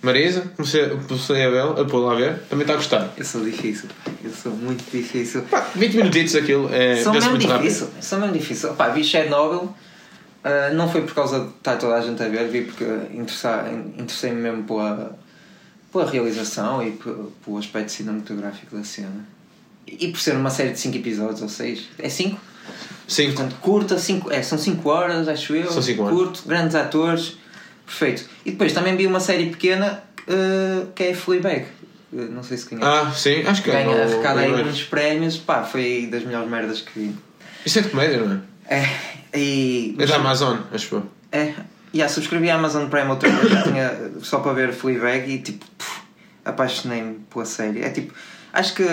Marisa, 0.00 0.52
comecei, 0.56 0.88
comecei 0.88 1.44
a 1.44 1.50
ver, 1.50 1.80
a 1.80 1.84
pôr 1.84 1.98
lá 1.98 2.12
a 2.12 2.16
ver, 2.16 2.38
também 2.48 2.62
está 2.62 2.74
a 2.74 2.76
gostar. 2.76 3.12
Eu 3.16 3.24
sou 3.24 3.42
difícil. 3.42 3.88
Eu 4.22 4.30
sou 4.30 4.52
muito 4.52 4.84
difícil. 4.90 5.42
Pá, 5.42 5.66
20 5.74 5.94
minutitos 5.96 6.36
aquilo 6.36 6.68
é 6.72 6.94
vê-se 6.94 7.10
mesmo 7.10 7.30
muito 7.30 7.46
difícil. 7.46 7.86
rápido. 7.86 8.02
Sou 8.04 8.18
mesmo 8.18 8.34
difícil. 8.34 8.74
Pá, 8.74 8.88
vi 8.88 9.04
Chernobyl. 9.04 9.74
Ah, 10.48 10.70
não 10.72 10.88
foi 10.90 11.02
por 11.02 11.14
causa 11.14 11.40
de 11.40 11.46
estar 11.48 11.76
toda 11.76 11.94
a 11.96 12.00
gente 12.00 12.22
a 12.22 12.28
ver, 12.28 12.48
vi 12.48 12.62
porque 12.62 12.84
interessei-me 13.14 14.40
mesmo 14.40 14.64
pela, 14.64 15.18
pela 15.92 16.10
realização 16.10 16.82
e 16.82 16.92
pe- 16.92 17.10
pelo 17.44 17.58
aspecto 17.58 17.92
cinematográfico 17.92 18.76
da 18.76 18.84
cena. 18.84 19.26
E 19.86 20.08
por 20.08 20.20
ser 20.20 20.36
uma 20.36 20.50
série 20.50 20.70
de 20.72 20.78
5 20.80 20.96
episódios 20.96 21.40
ou 21.42 21.48
6. 21.48 21.88
É 21.98 22.08
5? 22.08 22.38
Sim, 23.06 23.32
Portanto, 23.32 23.56
curta, 23.62 23.98
cinco, 23.98 24.30
é, 24.30 24.42
são 24.42 24.58
5 24.58 24.86
horas, 24.90 25.26
acho 25.28 25.54
eu. 25.56 25.70
São 25.72 25.80
cinco 25.80 26.02
horas. 26.02 26.14
Curto, 26.18 26.42
grandes 26.46 26.74
atores. 26.74 27.38
Perfeito. 27.86 28.28
E 28.44 28.50
depois 28.50 28.74
também 28.74 28.94
vi 28.96 29.06
uma 29.06 29.20
série 29.20 29.46
pequena 29.48 30.02
ah, 30.28 30.86
que 30.94 31.04
é 31.04 31.14
Fleabag. 31.14 31.64
Ah, 32.12 32.16
não 32.30 32.42
sei 32.42 32.58
se 32.58 32.66
conhece. 32.66 32.86
ah, 32.86 33.10
sim, 33.14 33.42
acho 33.46 33.62
que 33.62 33.70
é. 33.70 33.82
Ganha, 33.84 34.02
arrecada 34.04 34.40
aí 34.40 34.52
muitos 34.52 34.82
prémios. 34.84 35.38
Pá, 35.38 35.62
foi 35.64 36.06
das 36.12 36.22
melhores 36.24 36.50
merdas 36.50 36.82
que 36.82 36.98
vi. 36.98 37.14
Isso 37.64 37.78
é 37.78 37.82
de 37.82 37.88
comédia, 37.88 38.18
não 38.22 38.42
é? 38.68 38.76
É, 38.76 38.88
e. 39.34 39.94
É 39.98 40.06
da 40.06 40.16
Amazon, 40.16 40.58
acho 40.72 40.94
eu. 40.96 41.02
É, 41.32 41.54
yeah, 41.94 42.12
subscrevi 42.12 42.50
a 42.50 42.54
Amazon 42.56 42.88
Prime 42.88 43.08
outra 43.08 43.28
vez, 43.30 43.62
tinha, 43.64 44.10
só 44.22 44.38
para 44.40 44.52
ver 44.52 44.72
Fleabag 44.72 45.30
e 45.30 45.38
tipo, 45.38 45.64
apaixonei-me 46.44 47.20
pela 47.30 47.44
série. 47.44 47.82
É 47.82 47.90
tipo, 47.90 48.14
acho 48.52 48.74
que 48.74 48.84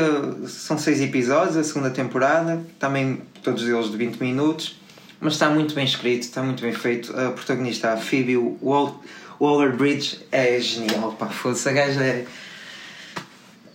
são 0.47 0.77
seis 0.77 0.99
episódios, 1.01 1.55
a 1.57 1.63
segunda 1.63 1.89
temporada, 1.89 2.61
também 2.79 3.21
todos 3.43 3.63
eles 3.67 3.89
de 3.91 3.97
20 3.97 4.17
minutos, 4.19 4.77
mas 5.19 5.33
está 5.33 5.49
muito 5.49 5.73
bem 5.75 5.85
escrito, 5.85 6.23
está 6.23 6.41
muito 6.43 6.61
bem 6.61 6.73
feito. 6.73 7.17
A 7.17 7.31
protagonista, 7.31 7.93
a 7.93 7.97
Phoebe 7.97 8.35
Wall- 8.61 9.01
Waller-Bridge, 9.39 10.19
é 10.31 10.59
genial, 10.59 11.13
pá, 11.13 11.27
foda-se, 11.27 11.67
a 11.69 11.71
gaja 11.71 12.03
é... 12.03 12.25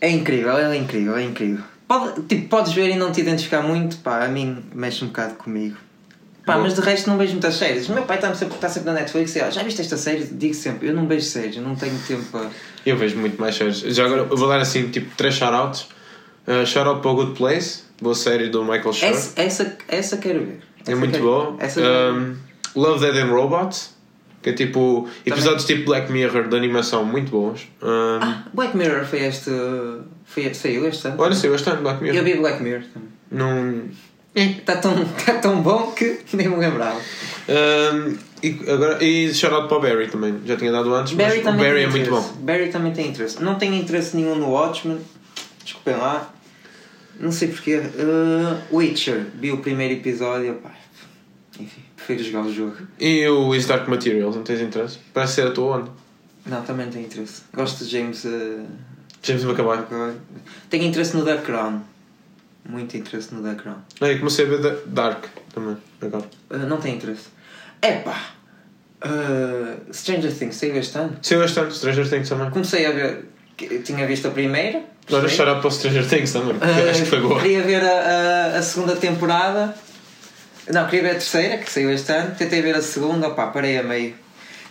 É 0.02 0.08
incrível, 0.10 0.50
ela 0.56 0.74
é 0.74 0.78
incrível, 0.78 1.16
é 1.16 1.22
incrível. 1.22 1.62
Pode, 1.86 2.22
tipo, 2.22 2.48
podes 2.48 2.72
ver 2.72 2.88
e 2.88 2.96
não 2.96 3.12
te 3.12 3.20
identificar 3.20 3.62
muito, 3.62 3.98
pá, 3.98 4.24
a 4.24 4.28
mim 4.28 4.64
mexe 4.74 5.04
um 5.04 5.08
bocado 5.08 5.34
comigo. 5.34 5.76
Pá, 6.54 6.58
mas 6.58 6.74
de 6.74 6.80
resto 6.80 7.08
não 7.08 7.16
vejo 7.18 7.32
muitas 7.32 7.54
séries. 7.54 7.88
O 7.88 7.92
meu 7.92 8.02
pai 8.04 8.16
está 8.16 8.34
sempre, 8.34 8.54
está 8.54 8.68
sempre 8.68 8.90
na 8.92 9.00
Netflix 9.00 9.36
e 9.36 9.40
ah, 9.40 9.50
já 9.50 9.62
viste 9.62 9.80
esta 9.80 9.96
série? 9.96 10.24
Digo 10.24 10.54
sempre, 10.54 10.88
eu 10.88 10.94
não 10.94 11.06
vejo 11.06 11.26
séries, 11.26 11.56
não 11.56 11.74
tenho 11.74 11.98
tempo 12.06 12.24
para. 12.32 12.48
Eu 12.84 12.96
vejo 12.96 13.16
muito 13.18 13.40
mais 13.40 13.54
séries. 13.54 13.78
Já 13.80 14.04
agora 14.06 14.26
eu 14.30 14.36
vou 14.36 14.48
dar 14.48 14.60
assim, 14.60 14.88
tipo, 14.88 15.14
três 15.16 15.34
shoutouts. 15.34 15.86
Uh, 16.48 16.66
shoutout 16.66 17.00
para 17.02 17.10
o 17.10 17.14
Good 17.14 17.32
Place, 17.36 17.82
boa 18.00 18.14
série 18.14 18.48
do 18.48 18.64
Michael 18.64 18.92
Schur. 18.92 19.08
Essa, 19.08 19.40
essa, 19.40 19.76
essa 19.86 20.16
quero 20.16 20.40
ver. 20.40 20.60
É 20.86 20.90
Essa 20.92 20.96
muito 20.96 21.12
quero 21.12 21.24
boa. 21.24 21.56
Essa 21.60 21.80
Um, 21.80 22.34
Love, 22.74 23.00
Dead 23.00 23.16
and 23.24 23.30
Robots, 23.30 23.94
que 24.42 24.50
é 24.50 24.52
tipo 24.54 25.06
episódios 25.26 25.64
tipo 25.66 25.84
Black 25.84 26.10
Mirror 26.10 26.48
de 26.48 26.56
animação 26.56 27.04
muito 27.04 27.30
bons. 27.30 27.68
Um, 27.82 28.18
Ah, 28.22 28.44
Black 28.54 28.76
Mirror 28.76 29.04
foi 29.04 29.20
este. 29.24 29.50
Foi, 30.24 30.52
saiu 30.54 30.88
este 30.88 31.06
ano? 31.08 31.16
olha, 31.22 31.34
sei 31.34 31.50
bastante 31.50 31.82
Black 31.82 32.02
Mirror. 32.02 32.18
Eu 32.18 32.24
vi 32.24 32.34
Black 32.34 32.62
Mirror 32.62 32.82
também. 32.92 33.08
Não. 33.30 33.82
É. 34.34 34.44
Está 34.44 34.76
tão, 34.76 35.02
está 35.02 35.34
tão 35.34 35.60
bom 35.60 35.90
que 35.92 36.20
nem 36.32 36.48
me 36.48 36.56
lembrava. 36.56 37.00
Um, 37.48 38.16
e, 38.42 38.70
agora, 38.70 39.02
e 39.04 39.34
shoutout 39.34 39.68
para 39.68 39.76
o 39.76 39.80
Barry 39.80 40.08
também. 40.08 40.40
Já 40.46 40.56
tinha 40.56 40.70
dado 40.70 40.94
antes, 40.94 41.14
Barry 41.14 41.42
mas 41.42 41.54
o 41.54 41.58
Barry 41.58 41.74
tem 41.74 41.82
é 41.82 41.86
muito 41.88 42.06
interesse. 42.06 42.28
bom. 42.28 42.42
Barry 42.42 42.68
também 42.68 42.92
tem 42.92 43.08
interesse. 43.08 43.42
Não 43.42 43.56
tenho 43.56 43.74
interesse 43.74 44.16
nenhum 44.16 44.36
no 44.36 44.50
Watchmen. 44.50 45.00
Desculpem 45.64 45.96
lá. 45.96 46.32
Não 47.18 47.32
sei 47.32 47.48
porquê. 47.48 47.78
Uh, 47.78 48.76
Witcher. 48.76 49.26
Vi 49.34 49.50
o 49.52 49.58
primeiro 49.58 49.94
episódio. 49.94 50.54
Pá. 50.54 50.70
Enfim, 51.58 51.82
prefiro 51.96 52.22
jogar 52.24 52.46
o 52.46 52.52
jogo. 52.52 52.76
E 52.98 53.26
o 53.28 53.54
Is 53.54 53.66
Dark 53.66 53.86
Materials, 53.88 54.36
não 54.36 54.42
tens 54.42 54.60
interesse? 54.60 54.98
Parece 55.12 55.34
ser 55.34 55.48
a 55.48 55.50
tua 55.50 55.76
onda. 55.78 55.90
Não, 56.46 56.62
também 56.62 56.88
tenho 56.88 57.04
interesse. 57.04 57.42
Gosto 57.54 57.84
de 57.84 57.90
James. 57.90 58.24
Uh, 58.24 58.64
James 59.22 59.44
McAvoy. 59.44 59.78
Tenho 60.70 60.84
interesse 60.84 61.14
no 61.16 61.24
The 61.24 61.36
Crown. 61.38 61.80
Muito 62.70 62.96
interesse 62.96 63.34
no 63.34 63.42
The 63.42 63.60
Crown. 63.60 63.76
É, 64.00 64.14
comecei 64.16 64.44
a 64.44 64.48
ver 64.48 64.58
Da- 64.60 64.76
Dark 64.86 65.24
também, 65.52 65.76
agora. 66.00 66.24
Uh, 66.50 66.58
não 66.68 66.76
tenho 66.78 66.96
interesse. 66.96 67.26
Epá! 67.82 68.30
Uh, 69.04 69.92
Stranger 69.92 70.32
Things, 70.32 70.56
saiu 70.56 70.76
este 70.76 70.96
ano. 70.98 71.16
Sei 71.22 71.38
bastante, 71.38 71.74
Stranger 71.74 72.08
Things 72.08 72.28
também. 72.28 72.50
Comecei 72.50 72.86
a 72.86 72.90
ver. 72.92 73.24
Tinha 73.84 74.06
visto 74.06 74.28
a 74.28 74.30
primeira. 74.30 74.82
Agora 75.08 75.28
shoutout 75.28 75.60
para 75.60 75.68
o 75.68 75.70
Stranger 75.70 76.06
Things 76.08 76.32
também, 76.32 76.56
Ah, 76.60 76.90
acho 76.90 77.02
que 77.02 77.08
foi 77.08 77.20
boa. 77.20 77.40
Queria 77.40 77.62
ver 77.62 77.82
a, 77.82 78.54
a, 78.54 78.58
a 78.58 78.62
segunda 78.62 78.94
temporada. 78.96 79.74
Não, 80.72 80.84
queria 80.86 81.02
ver 81.02 81.10
a 81.10 81.14
terceira, 81.14 81.58
que 81.58 81.70
saiu 81.70 81.90
este 81.90 82.12
ano. 82.12 82.34
Tentei 82.36 82.62
ver 82.62 82.76
a 82.76 82.82
segunda, 82.82 83.30
pá, 83.30 83.48
parei 83.48 83.78
a 83.78 83.82
meio. 83.82 84.14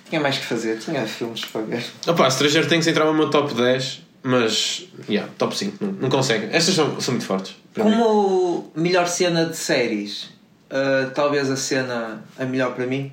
Tinha 0.07 0.21
mais 0.21 0.37
que 0.37 0.45
fazer, 0.45 0.77
tinha 0.79 1.05
filmes 1.05 1.43
para 1.45 1.61
ver. 1.61 1.83
Opa, 2.07 2.29
Stranger 2.31 2.67
Things 2.67 2.87
entrava 2.87 3.11
no 3.11 3.17
meu 3.17 3.29
top 3.29 3.53
10, 3.53 4.01
mas. 4.23 4.87
Yeah, 5.09 5.29
top 5.37 5.55
5, 5.57 5.77
não, 5.83 5.91
não 5.93 6.09
consegue. 6.09 6.47
Estas 6.55 6.75
são, 6.75 6.99
são 6.99 7.13
muito 7.13 7.25
fortes. 7.25 7.55
para 7.73 7.83
mim. 7.85 7.91
Como 7.91 8.71
melhor 8.75 9.07
cena 9.07 9.45
de 9.45 9.55
séries, 9.55 10.29
ah, 10.69 11.09
talvez 11.13 11.49
a 11.49 11.55
cena 11.55 12.23
a 12.37 12.45
melhor 12.45 12.73
para 12.75 12.85
mim. 12.85 13.11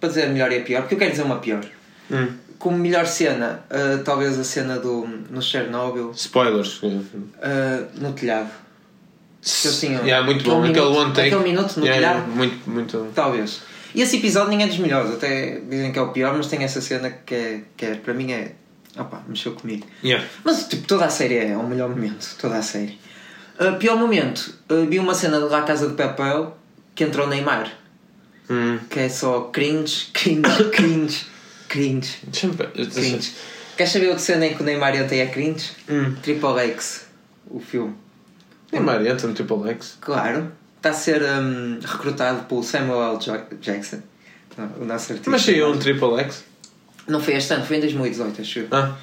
Para 0.00 0.08
dizer 0.08 0.24
a 0.24 0.28
melhor 0.28 0.50
e 0.52 0.58
a 0.58 0.60
pior, 0.62 0.82
porque 0.82 0.94
eu 0.94 0.98
quero 0.98 1.10
dizer 1.10 1.22
uma 1.22 1.36
pior. 1.38 1.64
Hum. 2.10 2.28
Como 2.58 2.78
melhor 2.78 3.06
cena, 3.06 3.64
ah, 3.70 4.00
talvez 4.04 4.38
a 4.38 4.44
cena 4.44 4.78
do, 4.78 5.06
no 5.30 5.40
Chernobyl, 5.42 6.10
Spoilers. 6.14 6.80
ah, 7.42 7.84
no 7.96 8.12
telhado. 8.12 8.50
Que 9.42 9.68
eu 9.68 9.72
tinha- 9.78 10.00
Yeah, 10.00 10.24
muito 10.24 10.42
bom. 10.44 10.62
Aquele 10.64 10.72
minuto- 10.80 10.98
one 10.98 11.12
take. 11.12 11.28
aquele 11.34 11.50
minuto 11.52 11.76
no 11.78 11.84
Yeah, 11.86 12.00
telhado. 12.14 12.30
Muito, 12.30 12.70
muito. 12.70 13.08
Talvez. 13.14 13.60
E 13.94 14.00
esse 14.00 14.16
episódio 14.16 14.48
nem 14.48 14.62
é 14.62 14.66
dos 14.66 14.78
melhores, 14.78 15.12
até 15.12 15.60
dizem 15.60 15.92
que 15.92 15.98
é 15.98 16.02
o 16.02 16.08
pior, 16.12 16.34
mas 16.34 16.46
tem 16.46 16.64
essa 16.64 16.80
cena 16.80 17.10
que 17.10 17.34
é, 17.34 17.60
que 17.76 17.84
é 17.86 17.94
para 17.94 18.14
mim 18.14 18.32
é. 18.32 18.52
Opa, 18.96 19.22
mexeu 19.28 19.52
comigo. 19.52 19.86
Yeah. 20.02 20.24
Mas 20.44 20.68
tipo, 20.68 20.86
toda 20.86 21.06
a 21.06 21.10
série 21.10 21.36
é 21.38 21.56
o 21.56 21.66
melhor 21.66 21.88
momento, 21.90 22.36
toda 22.40 22.56
a 22.56 22.62
série. 22.62 22.98
Uh, 23.58 23.76
pior 23.78 23.96
momento, 23.96 24.54
uh, 24.70 24.86
vi 24.86 24.98
uma 24.98 25.14
cena 25.14 25.38
de 25.38 25.46
La 25.46 25.62
Casa 25.62 25.88
de 25.88 25.94
Papel 25.94 26.56
que 26.94 27.04
entrou 27.04 27.26
Neymar, 27.26 27.72
Hum. 28.48 28.78
que 28.90 29.00
é 29.00 29.08
só 29.08 29.42
cringe, 29.52 30.10
cringe, 30.12 30.42
cringe, 30.70 31.26
cringe, 31.68 32.18
cringe. 32.92 33.32
Queres 33.76 33.92
saber 33.92 34.06
outra 34.06 34.22
cena 34.22 34.46
em 34.46 34.54
que 34.54 34.62
o 34.62 34.64
Neymar 34.64 34.94
entra 34.94 35.16
e 35.16 35.20
é 35.20 35.26
cringe? 35.26 35.72
Hum. 35.88 36.14
Triple 36.22 36.58
X, 36.70 37.06
o 37.48 37.58
filme. 37.58 37.94
Neymar 38.70 39.04
entra 39.06 39.26
no 39.26 39.34
Triple 39.34 39.70
X. 39.70 39.98
Claro, 40.00 40.52
está 40.76 40.90
a 40.90 40.92
ser 40.92 41.22
um, 41.22 41.78
recrutado 41.80 42.44
pelo 42.44 42.62
Samuel 42.62 43.14
L. 43.14 43.56
Jackson, 43.60 44.02
o 44.80 44.84
nosso 44.84 45.12
artista. 45.12 45.30
Mas 45.30 45.42
saiu 45.42 45.70
um 45.70 45.78
Triple 45.78 46.20
X. 46.20 46.44
Não 47.06 47.20
foi 47.20 47.34
este 47.34 47.52
ano, 47.52 47.64
foi 47.64 47.76
em 47.76 47.80
2018, 47.80 48.40
acho 48.40 48.58
eu. 48.60 48.68
Ah. 48.70 48.96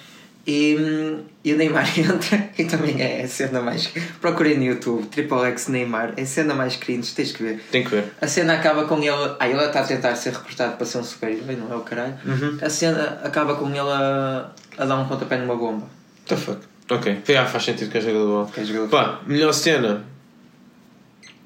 E, 0.46 0.76
hum, 0.76 1.24
e 1.44 1.54
o 1.54 1.58
Neymar 1.58 1.88
entra 2.00 2.50
e 2.58 2.66
também 2.66 3.00
é 3.00 3.22
a 3.24 3.28
cena 3.28 3.62
mais. 3.62 3.92
Procurei 4.20 4.58
no 4.58 4.64
YouTube, 4.64 5.06
Triple 5.08 5.46
X 5.52 5.68
Neymar, 5.68 6.14
é 6.18 6.24
a 6.24 6.26
cena 6.26 6.56
mais 6.56 6.76
cringe, 6.76 7.14
tens 7.14 7.32
que 7.32 7.44
ver. 7.44 7.64
Tem 7.72 7.84
que 7.84 7.92
ver. 7.92 8.06
A 8.20 8.28
cena 8.28 8.54
acaba 8.54 8.86
com 8.86 8.98
ele. 8.98 9.36
Ah, 9.40 9.48
ele 9.48 9.62
está 9.64 9.82
a 9.82 9.84
tentar 9.84 10.16
ser 10.16 10.34
recrutado 10.34 10.78
para 10.78 10.86
ser 10.86 10.98
um 10.98 11.04
super-herói, 11.04 11.56
não 11.56 11.72
é 11.72 11.76
o 11.76 11.82
caralho. 11.82 12.16
Uhum. 12.26 12.58
A 12.62 12.70
cena 12.70 13.20
acaba 13.24 13.56
com 13.56 13.70
ele 13.70 13.80
a, 13.80 14.50
a 14.78 14.86
dar 14.86 14.98
um 14.98 15.06
pontapé 15.08 15.38
numa 15.38 15.56
bomba. 15.56 15.86
What 15.86 16.26
the 16.28 16.38
fuck? 16.38 16.60
Ok. 16.90 17.22
Já 17.28 17.46
faz 17.46 17.64
sentido 17.64 17.92
que 17.92 17.98
é 18.00 18.02
jogador 18.02 18.26
de 18.26 18.32
bola. 18.32 18.52
Que 18.52 18.62
é 18.62 18.66
jogador 18.66 18.90
Pá, 18.90 19.20
melhor 19.28 19.54
cena. 19.54 20.04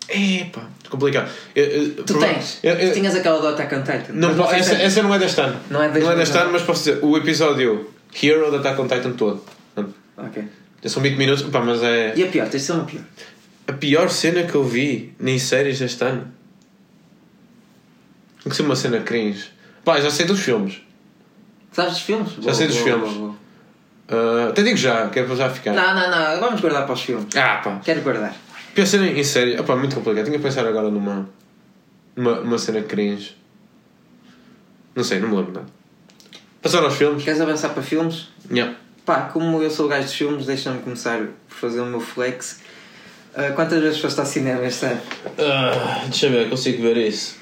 Epá, 0.08 0.68
complicado. 0.90 1.30
Eu- 1.56 1.64
eu- 1.66 2.04
Tu 2.04 2.20
tens? 2.20 2.60
eu- 2.64 2.74
eu- 2.76 2.90
Tu 2.90 2.94
tinhas 2.96 3.16
aquela 3.16 3.40
do 3.42 3.48
Attack 3.48 3.74
on 3.76 3.82
Titan. 3.82 4.14
Não, 4.14 4.52
essa, 4.52 4.76
é- 4.76 4.84
essa 4.86 5.02
não 5.02 5.14
é 5.14 5.20
deste 5.20 5.42
ano. 5.42 5.60
Não 5.70 5.82
é 5.82 5.88
deste 5.90 6.02
não 6.04 6.10
é 6.10 6.14
ano, 6.14 6.20
deste 6.22 6.38
ano, 6.38 6.52
mas 6.52 6.62
posso 6.62 6.84
dizer, 6.84 7.00
o 7.04 7.18
episódio 7.18 7.90
Hero 8.22 8.52
da 8.52 8.58
Attack 8.60 8.80
on 8.82 8.88
Titan 8.88 9.12
todo. 9.14 9.44
Ok. 10.18 10.44
São 10.86 11.02
20 11.02 11.18
minutos, 11.18 11.44
pá, 11.50 11.60
mas 11.62 11.82
é. 11.82 12.14
E 12.16 12.24
a 12.24 12.28
pior, 12.28 12.48
tens 12.48 12.62
de 12.62 12.68
ser 12.68 12.72
uma 12.74 12.84
pior. 12.86 13.02
A 13.68 13.74
pior 13.74 14.10
cena 14.10 14.44
que 14.44 14.54
eu 14.54 14.64
vi 14.64 15.14
em 15.20 15.40
séries 15.40 15.80
deste 15.80 16.04
ano. 16.04 16.32
Tem 18.44 18.50
que 18.52 18.56
ser 18.56 18.62
uma 18.62 18.76
cena 18.76 19.00
cringe. 19.00 19.46
Pá, 19.84 20.00
já 20.00 20.10
sei 20.12 20.26
dos 20.28 20.40
filmes. 20.40 20.82
Sabes 21.72 21.94
dos 21.94 22.02
filmes? 22.04 22.32
Já 22.40 22.54
sei 22.54 22.68
dos 22.68 22.78
filmes. 22.78 23.12
Uh, 23.12 24.50
até 24.50 24.62
digo 24.62 24.78
já, 24.78 25.10
que 25.10 25.18
é 25.20 25.24
para 25.24 25.36
já 25.36 25.50
ficar. 25.50 25.74
Não, 25.74 25.96
não, 25.96 26.12
não. 26.12 26.40
Vamos 26.40 26.62
guardar 26.62 26.84
para 26.86 26.94
os 26.94 27.02
filmes. 27.02 27.26
Ah, 27.36 27.60
pá. 27.64 27.82
Quero 27.84 28.02
guardar. 28.02 28.36
Pensar 28.76 28.98
em, 28.98 29.18
em 29.18 29.24
série. 29.24 29.58
Opá, 29.58 29.76
muito 29.76 29.96
complicado. 29.96 30.26
Tenho 30.26 30.38
que 30.38 30.44
pensar 30.44 30.68
agora 30.68 30.92
numa. 30.92 31.28
Numa, 32.14 32.36
numa 32.42 32.58
cena 32.58 32.82
cringe. 32.82 33.36
Não 34.94 35.04
sei, 35.04 35.20
não 35.20 35.30
me 35.30 35.36
lembro 35.38 35.54
nada. 35.54 35.68
Passar 36.62 36.84
aos 36.84 36.96
filmes. 36.96 37.24
Queres 37.24 37.40
avançar 37.40 37.70
para 37.70 37.82
filmes? 37.82 38.28
Yeah. 38.52 38.76
Pá, 39.06 39.30
como 39.32 39.62
eu 39.62 39.70
sou 39.70 39.86
o 39.86 39.90
gajo 39.90 40.04
dos 40.04 40.14
filmes, 40.14 40.46
deixa-me 40.46 40.82
começar 40.82 41.20
por 41.48 41.56
fazer 41.56 41.80
o 41.80 41.86
meu 41.86 42.00
flex. 42.00 42.62
Uh, 43.34 43.54
quantas 43.54 43.82
vezes 43.82 44.00
foste 44.00 44.20
ao 44.20 44.26
cinema 44.26 44.66
este 44.66 44.86
ano? 44.86 45.02
Ah, 45.38 46.02
deixa 46.06 46.28
eu 46.28 46.32
ver, 46.32 46.50
consigo 46.50 46.82
ver 46.82 46.98
isso. 46.98 47.36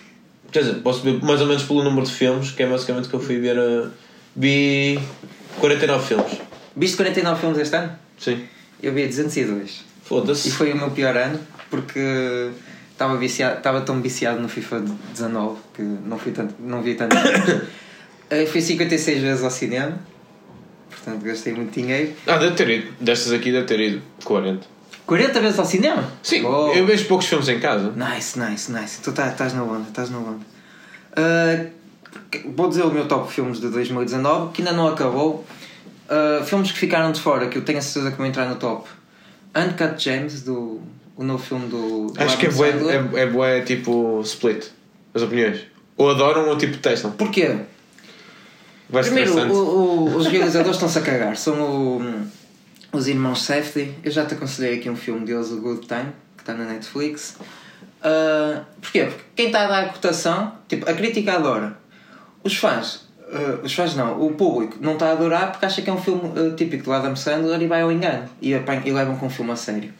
Quer 0.51 0.59
dizer, 0.63 0.75
posso 0.81 1.01
ver 1.01 1.23
mais 1.23 1.39
ou 1.39 1.47
menos 1.47 1.63
pelo 1.63 1.83
número 1.83 2.05
de 2.05 2.11
filmes, 2.11 2.51
que 2.51 2.63
é 2.63 2.67
basicamente 2.67 3.07
que 3.07 3.13
eu 3.13 3.19
fui 3.19 3.39
ver. 3.39 3.57
ah, 3.57 3.89
vi 4.35 4.99
49 5.59 6.05
filmes. 6.05 6.41
Viste 6.75 6.97
49 6.97 7.39
filmes 7.39 7.59
este 7.59 7.75
ano? 7.75 7.91
Sim. 8.17 8.43
Eu 8.81 8.93
vi 8.93 9.07
202. 9.07 9.92
E 10.03 10.07
Foda-se. 10.07 10.51
foi 10.51 10.71
o 10.73 10.75
meu 10.77 10.91
pior 10.91 11.15
ano 11.15 11.39
porque 11.69 12.51
estava 12.91 13.17
viciado, 13.17 13.57
estava 13.57 13.81
tão 13.81 14.01
viciado 14.01 14.39
no 14.39 14.47
FIFA 14.49 14.83
19 15.13 15.57
que 15.73 15.81
não, 15.81 16.17
fui 16.19 16.31
tanto, 16.31 16.55
não 16.59 16.81
vi 16.81 16.95
tanto. 16.95 17.15
Eh, 18.29 18.45
fui 18.47 18.61
56 18.61 19.21
vezes 19.21 19.43
ao 19.43 19.51
cinema, 19.51 19.99
portanto 20.89 21.21
gastei 21.23 21.53
muito 21.53 21.71
dinheiro. 21.79 22.13
Ah, 22.25 22.37
deve 22.37 22.55
ter 22.55 22.67
ido. 22.69 22.93
Destas 22.99 23.31
aqui 23.31 23.51
deve 23.51 23.65
ter 23.67 23.79
ido 23.79 24.01
40. 24.23 24.65
40 25.05 25.39
vezes 25.39 25.59
ao 25.59 25.65
cinema? 25.65 26.09
Sim, 26.23 26.43
Oh. 26.43 26.71
eu 26.73 26.83
vejo 26.85 27.05
poucos 27.05 27.27
filmes 27.27 27.47
em 27.49 27.59
casa. 27.59 27.91
Nice, 27.91 28.39
nice, 28.39 28.71
nice. 28.71 29.01
Tu 29.01 29.11
tá- 29.11 29.27
estás 29.27 29.53
na 29.53 29.61
onda, 29.63 29.87
estás 29.87 30.09
na 30.09 30.17
onda. 30.17 30.39
Uh, 31.15 31.69
vou 32.55 32.69
dizer 32.69 32.83
o 32.83 32.91
meu 32.91 33.07
top 33.07 33.31
filmes 33.31 33.59
de 33.59 33.67
2019, 33.69 34.51
que 34.53 34.61
ainda 34.63 34.73
não 34.73 34.87
acabou. 34.87 35.45
Uh, 36.09 36.43
filmes 36.43 36.71
que 36.71 36.79
ficaram 36.79 37.11
de 37.11 37.19
fora, 37.19 37.47
que 37.49 37.57
eu 37.57 37.61
tenho 37.63 37.77
a 37.77 37.81
certeza 37.81 38.09
que 38.11 38.17
vão 38.17 38.25
entrar 38.25 38.47
no 38.47 38.55
top. 38.55 38.89
Uncut 39.55 40.01
Gems, 40.03 40.41
do, 40.41 40.81
o 41.15 41.23
novo 41.23 41.43
filme 41.43 41.67
do. 41.67 42.07
do 42.07 42.21
Acho 42.21 42.37
que 42.37 42.45
é 42.47 42.49
Adam 42.49 42.71
Sandler. 42.71 43.09
é, 43.15 43.19
é 43.21 43.25
bué 43.27 43.61
tipo 43.61 44.21
split. 44.23 44.65
As 45.13 45.21
opiniões. 45.21 45.61
Ou 45.95 46.09
adoram 46.09 46.49
ou 46.49 46.57
tipo 46.57 46.77
testam. 46.77 47.11
Porquê? 47.11 47.55
Vai 48.89 49.03
Primeiro, 49.03 49.33
o- 49.53 50.05
o- 50.11 50.15
os 50.17 50.27
realizadores 50.27 50.75
estão-se 50.75 50.97
a 50.97 51.01
cagar. 51.01 51.37
São 51.37 51.61
o- 51.61 52.27
os 52.91 53.07
irmãos 53.07 53.43
Safdie. 53.43 53.93
Eu 54.03 54.11
já 54.11 54.25
te 54.25 54.33
aconselhei 54.33 54.79
aqui 54.79 54.89
um 54.89 54.95
filme 54.95 55.25
deles, 55.25 55.51
o 55.51 55.57
Good 55.61 55.87
Time, 55.87 56.11
que 56.35 56.43
está 56.43 56.53
na 56.53 56.65
Netflix. 56.65 57.37
Ah, 58.01 58.63
porquê? 58.81 59.05
Porque 59.05 59.23
quem 59.35 59.45
está 59.47 59.65
a 59.65 59.67
dar 59.67 59.83
a 59.85 59.89
cotação, 59.89 60.53
tipo, 60.67 60.89
a 60.89 60.93
crítica 60.93 61.33
adora. 61.33 61.77
Os 62.43 62.55
fãs, 62.57 63.07
ah, 63.33 63.59
os 63.63 63.73
fãs 63.73 63.95
não, 63.95 64.21
o 64.25 64.33
público 64.33 64.77
não 64.79 64.93
está 64.93 65.09
a 65.09 65.11
adorar 65.13 65.51
porque 65.51 65.65
acha 65.65 65.81
que 65.81 65.89
é 65.89 65.93
um 65.93 66.01
filme 66.01 66.21
ah, 66.35 66.55
típico 66.55 66.83
do 66.83 66.93
Adam 66.93 67.15
Sandler 67.15 67.61
e 67.61 67.67
vai 67.67 67.81
ao 67.81 67.91
engano. 67.91 68.29
E, 68.41 68.51
e 68.51 68.91
levam 68.91 69.17
com 69.17 69.27
o 69.27 69.29
filme 69.29 69.51
a 69.51 69.55
sério. 69.55 69.93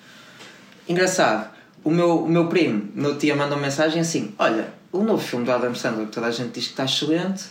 Engraçado, 0.88 1.50
o 1.84 1.90
meu, 1.90 2.24
o 2.24 2.30
meu 2.30 2.48
primo 2.48 2.90
no 2.96 3.16
dia 3.16 3.36
mandou 3.36 3.58
uma 3.58 3.64
mensagem 3.64 4.02
assim: 4.02 4.34
Olha, 4.38 4.74
o 4.92 5.04
novo 5.04 5.22
filme 5.24 5.46
do 5.46 5.52
Adam 5.52 5.74
Sandler 5.76 6.08
que 6.08 6.14
toda 6.14 6.28
a 6.28 6.32
gente 6.32 6.52
diz 6.52 6.66
que 6.66 6.72
está 6.72 6.86
excelente 6.86 7.46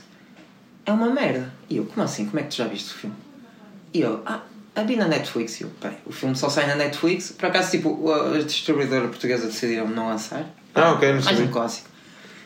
é 0.87 0.93
uma 0.93 1.11
merda. 1.11 1.53
E 1.69 1.77
eu, 1.77 1.85
como 1.85 2.03
assim? 2.05 2.27
Como 2.27 2.39
é 2.39 2.43
que 2.43 2.51
tu 2.51 2.57
já 2.57 2.67
viste 2.67 2.91
o 2.91 2.95
filme? 2.95 3.17
E 3.95 4.01
eu, 4.01 4.23
ah, 4.27 4.41
a 4.75 4.83
vi 4.83 4.97
na 4.97 5.07
Netflix. 5.07 5.61
E 5.61 5.65
eu, 5.65 5.71
peraí, 5.81 5.97
o 6.07 6.13
filme 6.13 6.35
só 6.35 6.49
sai 6.49 6.67
na 6.67 6.75
Netflix. 6.75 7.33
Por 7.33 7.47
acaso, 7.47 7.71
tipo, 7.71 8.11
a 8.11 8.39
distribuidora 8.39 9.09
portuguesa 9.09 9.47
decidiram 9.47 9.89
não 9.89 10.09
lançar. 10.09 10.47
Ah, 10.75 10.93
ok, 10.93 11.09
não 11.09 11.15
Mais 11.15 11.25
sabia. 11.27 11.45
um 11.45 11.49
clássico. 11.49 11.92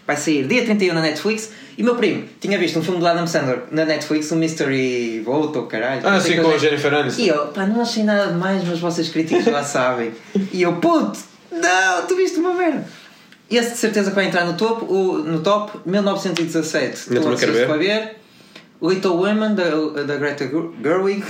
Vai 0.07 0.17
sair 0.17 0.47
dia 0.47 0.65
31 0.65 0.95
na 0.95 1.01
Netflix. 1.01 1.51
E 1.77 1.83
meu 1.83 1.97
primo 1.97 2.25
tinha 2.41 2.59
visto 2.59 2.79
um 2.79 2.83
filme 2.83 3.01
do 3.01 3.07
Adam 3.07 3.27
Sandler 3.27 3.65
na 3.71 3.85
Netflix, 3.85 4.31
o 4.31 4.37
Mystery 4.37 5.21
Vote 5.21 5.59
ou 5.59 5.67
caralho. 5.67 6.01
Ah, 6.05 6.13
não 6.13 6.21
sim, 6.21 6.41
com 6.41 6.51
a. 6.51 6.59
Jennifer 6.59 6.95
Aniston. 6.95 7.23
E 7.23 7.29
eu, 7.29 7.47
pá, 7.49 7.67
não 7.67 7.83
achei 7.83 8.05
nada 8.05 8.33
demais, 8.33 8.63
mas 8.65 8.79
vocês 8.79 9.09
críticos 9.09 9.45
já 9.45 9.63
sabem. 9.63 10.13
E 10.53 10.63
eu, 10.63 10.77
puto, 10.77 11.19
não, 11.51 12.07
tu 12.07 12.17
viste 12.17 12.39
uma 12.39 12.55
merda. 12.55 12.87
Esse 13.51 13.73
de 13.73 13.77
certeza 13.77 14.11
que 14.11 14.17
vai 14.17 14.27
entrar 14.27 14.45
no 14.45 14.55
topo, 14.55 14.87
o, 14.87 15.19
no 15.19 15.41
top, 15.41 15.79
1917. 15.85 16.85
Eu 16.85 17.17
Estou 17.17 17.23
também 17.23 17.39
quero 17.39 17.53
ver. 17.53 17.67
para 17.67 17.77
ver. 17.77 18.17
Little 18.83 19.17
Women, 19.17 19.55
da, 19.55 20.03
da 20.03 20.17
Greta 20.17 20.51
Gerwig. 20.83 21.25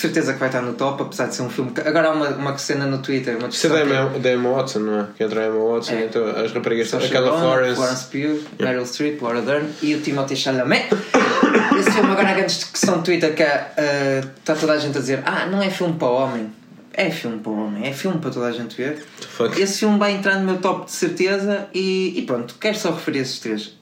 De 0.00 0.06
certeza 0.06 0.32
que 0.32 0.38
vai 0.38 0.48
estar 0.48 0.62
no 0.62 0.72
top, 0.72 1.02
apesar 1.02 1.26
de 1.26 1.34
ser 1.34 1.42
um 1.42 1.50
filme. 1.50 1.72
que- 1.72 1.82
Agora 1.82 2.08
há 2.08 2.12
uma, 2.12 2.28
uma 2.30 2.56
cena 2.56 2.86
no 2.86 3.02
Twitter, 3.02 3.36
uma 3.36 3.48
Isso 3.50 3.66
é 3.66 3.70
discussão. 3.84 4.12
da 4.18 4.18
que 4.20 4.28
Emma, 4.30 4.50
Watson, 4.54 4.78
não 4.78 5.00
é? 5.00 5.06
Que 5.14 5.24
entra 5.24 5.42
a 5.44 5.46
Emma 5.48 5.62
Watson, 5.74 5.92
É. 5.92 6.04
então 6.06 6.26
as 6.26 6.52
raparigas, 6.52 6.88
Saoirse 6.88 7.14
aquela 7.14 7.30
Ronan, 7.32 7.42
Florence. 7.42 7.76
Florence 7.76 8.06
Pugh, 8.06 8.64
Meryl 8.64 8.86
Streep, 8.86 9.20
Laura 9.20 9.42
Dern 9.42 9.68
e 9.82 9.94
o 9.94 10.00
Timothée 10.00 10.36
Chalamet. 10.38 10.86
Esse 11.78 11.90
filme 11.90 12.10
agora 12.12 12.30
há 12.30 12.32
grande 12.32 12.54
discussão 12.54 12.96
no 12.96 13.02
Twitter 13.02 13.34
que 13.34 13.42
eh, 13.42 14.22
está 14.38 14.54
toda 14.54 14.72
a 14.72 14.78
gente 14.78 14.96
a 14.96 15.00
dizer 15.02 15.22
ah, 15.26 15.44
não 15.44 15.60
é 15.62 15.68
filme 15.68 15.92
para 15.98 16.08
homem. 16.08 16.50
É 16.94 17.10
filme 17.10 17.38
para 17.40 17.52
homem, 17.52 17.86
é 17.86 17.92
filme 17.92 18.18
para 18.20 18.30
toda 18.30 18.46
a 18.46 18.52
gente 18.52 18.74
ver. 18.74 19.04
Fuck. 19.36 19.60
Esse 19.60 19.80
filme 19.80 19.98
vai 19.98 20.12
entrar 20.12 20.36
no 20.38 20.46
meu 20.46 20.56
top 20.62 20.86
de 20.86 20.92
certeza 20.92 21.66
e, 21.74 22.14
e 22.18 22.22
pronto, 22.22 22.54
quero 22.58 22.78
só 22.78 22.90
referir 22.90 23.18
esses 23.18 23.38
três. 23.38 23.74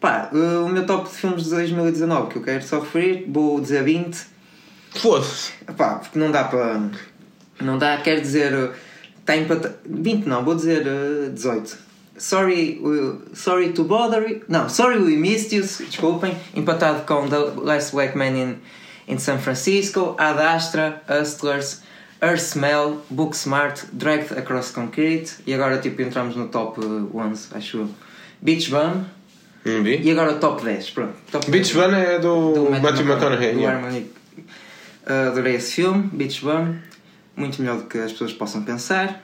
Pá, 0.00 0.28
eh, 0.34 0.36
o 0.58 0.68
meu 0.68 0.84
top 0.84 1.08
de 1.08 1.14
filmes 1.14 1.44
de 1.44 1.50
2019 1.50 2.30
que 2.30 2.36
eu 2.38 2.42
quero 2.42 2.64
só 2.64 2.80
referir, 2.80 3.26
vou 3.28 3.60
dizer 3.60 3.84
20. 3.84 4.34
Foda-se. 5.00 5.52
Pá, 5.76 5.94
porque 5.96 6.18
não 6.18 6.30
dá 6.30 6.44
para. 6.44 6.80
Não 7.60 7.78
dá, 7.78 7.96
quer 7.98 8.20
dizer. 8.20 8.70
Está 9.20 9.36
empatado. 9.36 9.74
20 9.84 10.26
não, 10.26 10.44
vou 10.44 10.54
dizer 10.54 10.86
eh, 10.86 11.30
18. 11.30 11.78
Sorry, 12.18 12.80
we- 12.82 13.18
sorry 13.34 13.70
to 13.72 13.84
bother 13.84 14.22
you. 14.28 14.40
Não, 14.48 14.68
Sorry 14.68 14.98
We 14.98 15.16
Missed 15.16 15.54
You, 15.54 15.62
desculpem. 15.62 16.36
Empatado 16.54 17.04
com 17.04 17.28
The 17.28 17.36
Last 17.62 17.92
Black 17.92 18.16
Man 18.16 18.36
in, 18.36 18.54
in 19.08 19.18
San 19.18 19.38
Francisco, 19.38 20.14
Ad 20.18 20.40
Astra, 20.40 21.02
Hustlers, 21.08 21.82
Earth 22.22 22.40
Smell, 22.40 23.02
Booksmart, 23.10 23.84
Dragged 23.92 24.38
Across 24.38 24.70
Concrete. 24.70 25.34
E 25.46 25.52
agora 25.52 25.78
tipo 25.78 26.00
entramos 26.00 26.36
no 26.36 26.48
top 26.48 26.80
eh, 26.80 26.84
11, 27.14 27.48
acho 27.54 27.76
eu. 27.78 27.90
Beach 28.40 28.70
Bum. 28.70 29.04
E 29.66 30.10
agora 30.12 30.32
o 30.32 30.38
top 30.38 30.62
10. 30.64 30.90
Pronto. 30.90 31.14
Top 31.32 31.50
Beach 31.50 31.74
Bun 31.74 31.92
é 31.92 32.18
do, 32.20 32.52
do 32.52 32.70
Matthew 32.80 33.04
McConaughey. 33.04 33.52
do 33.54 33.60
yeah. 33.60 33.90
Uh, 35.06 35.28
adorei 35.28 35.54
esse 35.54 35.74
filme, 35.74 36.08
Beach 36.12 36.42
Bum. 36.42 36.76
Muito 37.36 37.60
melhor 37.60 37.78
do 37.78 37.84
que 37.84 37.98
as 37.98 38.12
pessoas 38.12 38.32
possam 38.32 38.62
pensar. 38.62 39.22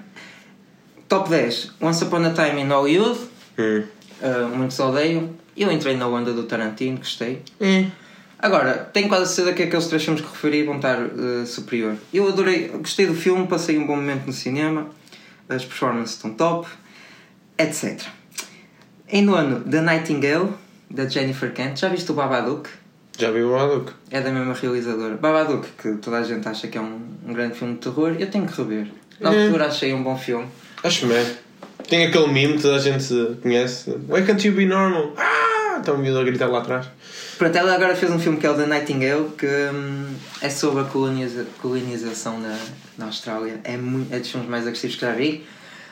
Top 1.09 1.29
10. 1.29 1.73
Once 1.81 2.05
Upon 2.05 2.25
a 2.25 2.31
Time 2.31 2.62
in 2.62 2.68
Hollywood. 2.68 3.18
Hum. 3.59 3.85
Uh, 4.23 4.57
muitos 4.57 4.79
odeiam. 4.79 5.31
Eu 5.57 5.71
entrei 5.71 5.97
na 5.97 6.07
onda 6.07 6.33
do 6.33 6.45
Tarantino, 6.45 6.99
gostei. 6.99 7.42
Hum. 7.61 7.90
Agora, 8.38 8.75
tenho 8.92 9.09
quase 9.09 9.25
a 9.25 9.27
certeza 9.27 9.57
que 9.57 9.62
aqueles 9.64 9.87
três 9.87 10.05
filmes 10.05 10.21
que 10.21 10.29
referi 10.29 10.64
vão 10.64 10.77
estar 10.77 10.99
uh, 11.01 11.47
superior. 11.47 11.97
Eu 12.12 12.29
adorei, 12.29 12.68
gostei 12.68 13.07
do 13.07 13.14
filme, 13.14 13.47
passei 13.47 13.79
um 13.79 13.87
bom 13.87 13.97
momento 13.97 14.27
no 14.27 14.33
cinema, 14.33 14.88
as 15.49 15.64
performances 15.64 16.16
estão 16.16 16.33
top, 16.35 16.68
etc. 17.59 18.03
Em 19.09 19.23
nono, 19.23 19.61
The 19.61 19.81
Nightingale, 19.81 20.55
da 20.90 21.09
Jennifer 21.09 21.53
Kent. 21.53 21.79
Já 21.79 21.88
viste 21.88 22.11
o 22.11 22.14
Babadook? 22.14 22.68
Já 23.18 23.31
vi 23.31 23.42
o 23.42 23.53
Maluco. 23.53 23.92
É 24.11 24.20
da 24.20 24.31
mesma 24.31 24.55
realizadora. 24.55 25.16
Babadook, 25.16 25.68
que 25.81 25.92
toda 25.96 26.18
a 26.18 26.22
gente 26.22 26.46
acha 26.48 26.66
que 26.68 26.79
é 26.79 26.81
um, 26.81 27.01
um 27.27 27.33
grande 27.33 27.55
filme 27.59 27.75
de 27.75 27.81
terror, 27.81 28.16
eu 28.18 28.31
tenho 28.31 28.46
que 28.46 28.57
rever. 28.57 28.87
Na 29.20 29.31
Hum. 29.31 29.46
altura 29.46 29.66
achei 29.66 29.92
um 29.92 30.03
bom 30.03 30.16
filme. 30.16 30.46
Acho 30.83 31.12
é. 31.12 31.35
Tem 31.88 32.07
aquele 32.07 32.27
meme 32.29 32.55
que 32.57 32.62
toda 32.62 32.77
a 32.77 32.79
gente 32.79 33.37
conhece. 33.42 33.90
Why 34.09 34.25
can't 34.25 34.46
you 34.46 34.55
be 34.55 34.64
normal? 34.66 35.12
Ah! 35.16 35.77
Estão 35.79 35.98
me 35.98 36.09
a 36.16 36.22
gritar 36.22 36.46
lá 36.48 36.61
atrás. 36.61 36.87
Pronto, 37.38 37.57
ela 37.57 37.75
agora 37.75 37.96
fez 37.96 38.11
um 38.12 38.18
filme 38.18 38.38
que 38.38 38.46
é 38.46 38.51
o 38.51 38.55
The 38.55 38.66
Nightingale, 38.66 39.31
que 39.37 39.46
hum, 39.46 40.07
é 40.40 40.48
sobre 40.48 40.83
a 40.83 40.85
coloniza- 40.85 41.46
colonização 41.61 42.38
na, 42.38 42.57
na 42.96 43.07
Austrália. 43.07 43.61
É, 43.64 43.77
muito, 43.77 44.12
é 44.14 44.18
dos 44.20 44.31
filmes 44.31 44.48
mais 44.48 44.64
agressivos 44.66 44.96
que 44.96 45.03
já 45.03 45.12
vi. 45.12 45.44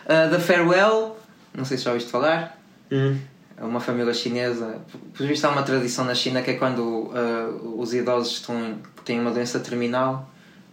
Uh, 0.05 0.31
The 0.31 0.39
Farewell, 0.39 1.17
não 1.55 1.65
sei 1.65 1.77
se 1.77 1.85
já 1.85 1.91
ouviste 1.91 2.11
falar. 2.11 2.57
Hum. 2.93 3.17
É 3.61 3.65
uma 3.65 3.79
família 3.81 4.15
chinesa. 4.15 4.79
Por 5.15 5.27
visto, 5.27 5.45
há 5.45 5.51
uma 5.51 5.63
tradição 5.63 6.05
na 6.07 6.15
China 6.15 6.41
que 6.41 6.53
é 6.53 6.55
quando 6.55 6.81
uh, 6.83 7.79
os 7.79 7.93
idosos 7.93 8.35
estão, 8.39 8.79
têm 9.05 9.21
uma 9.21 9.31
doença 9.31 9.61
terminal, 9.61 10.31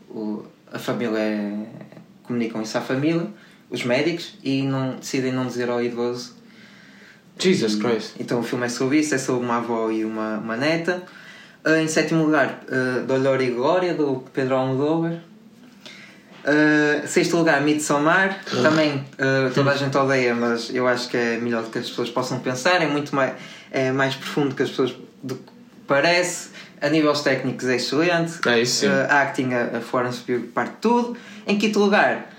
o- 0.10 0.44
a 0.72 0.80
família 0.80 1.20
é- 1.20 1.66
comunicam 2.24 2.62
isso 2.62 2.78
à 2.78 2.82
família, 2.82 3.28
os 3.70 3.84
médicos, 3.84 4.36
e 4.44 4.64
não, 4.64 4.96
decidem 4.96 5.34
não 5.34 5.46
dizer 5.48 5.70
ao 5.70 5.84
idoso 5.84 6.36
Jesus 7.38 7.76
Christ. 7.76 8.14
então 8.20 8.40
o 8.40 8.44
filme 8.44 8.66
é 8.66 8.70
sobre 8.70 9.00
isso, 9.00 9.14
é 9.14 9.18
sobre 9.18 9.44
uma 9.46 9.58
avó 9.58 9.92
e 9.92 10.04
uma, 10.06 10.38
uma 10.38 10.56
neta. 10.58 11.04
Ah, 11.64 11.82
em 11.82 11.88
sétimo 11.88 12.24
lugar, 12.24 12.64
uh, 12.70 13.06
Dolor 13.06 13.42
e 13.42 13.52
Glória, 13.52 13.94
do 13.94 14.24
Pedro 14.34 14.56
Almodóvar. 14.56 15.20
Uh, 16.48 17.06
sexto 17.06 17.36
lugar, 17.36 17.62
Midsommar. 17.62 18.40
Também 18.62 19.06
uh, 19.20 19.54
toda 19.54 19.72
a 19.72 19.76
gente 19.76 19.98
odeia, 19.98 20.34
mas 20.34 20.74
eu 20.74 20.88
acho 20.88 21.10
que 21.10 21.18
é 21.18 21.38
melhor 21.38 21.64
do 21.64 21.70
que 21.70 21.78
as 21.78 21.90
pessoas 21.90 22.10
possam 22.10 22.40
pensar. 22.40 22.82
É 22.82 22.88
muito 22.88 23.14
mais, 23.14 23.34
é 23.70 23.92
mais 23.92 24.16
profundo 24.16 24.56
que 24.56 24.64
as 24.64 24.70
pessoas 24.70 24.96
do 25.22 25.36
que 25.36 25.52
parece. 25.86 26.50
A 26.80 26.88
níveis 26.90 27.22
técnicos 27.22 27.68
é 27.68 27.76
excelente. 27.76 28.40
Ah, 28.46 28.58
isso. 28.58 28.86
Uh, 28.86 29.08
acting, 29.10 29.54
a, 29.54 29.78
a 29.78 29.82
Florence 29.82 30.20
Pugh 30.22 30.48
parte 30.54 30.72
de 30.72 30.78
tudo. 30.78 31.18
Em 31.46 31.58
quinto 31.58 31.80
lugar, 31.80 32.32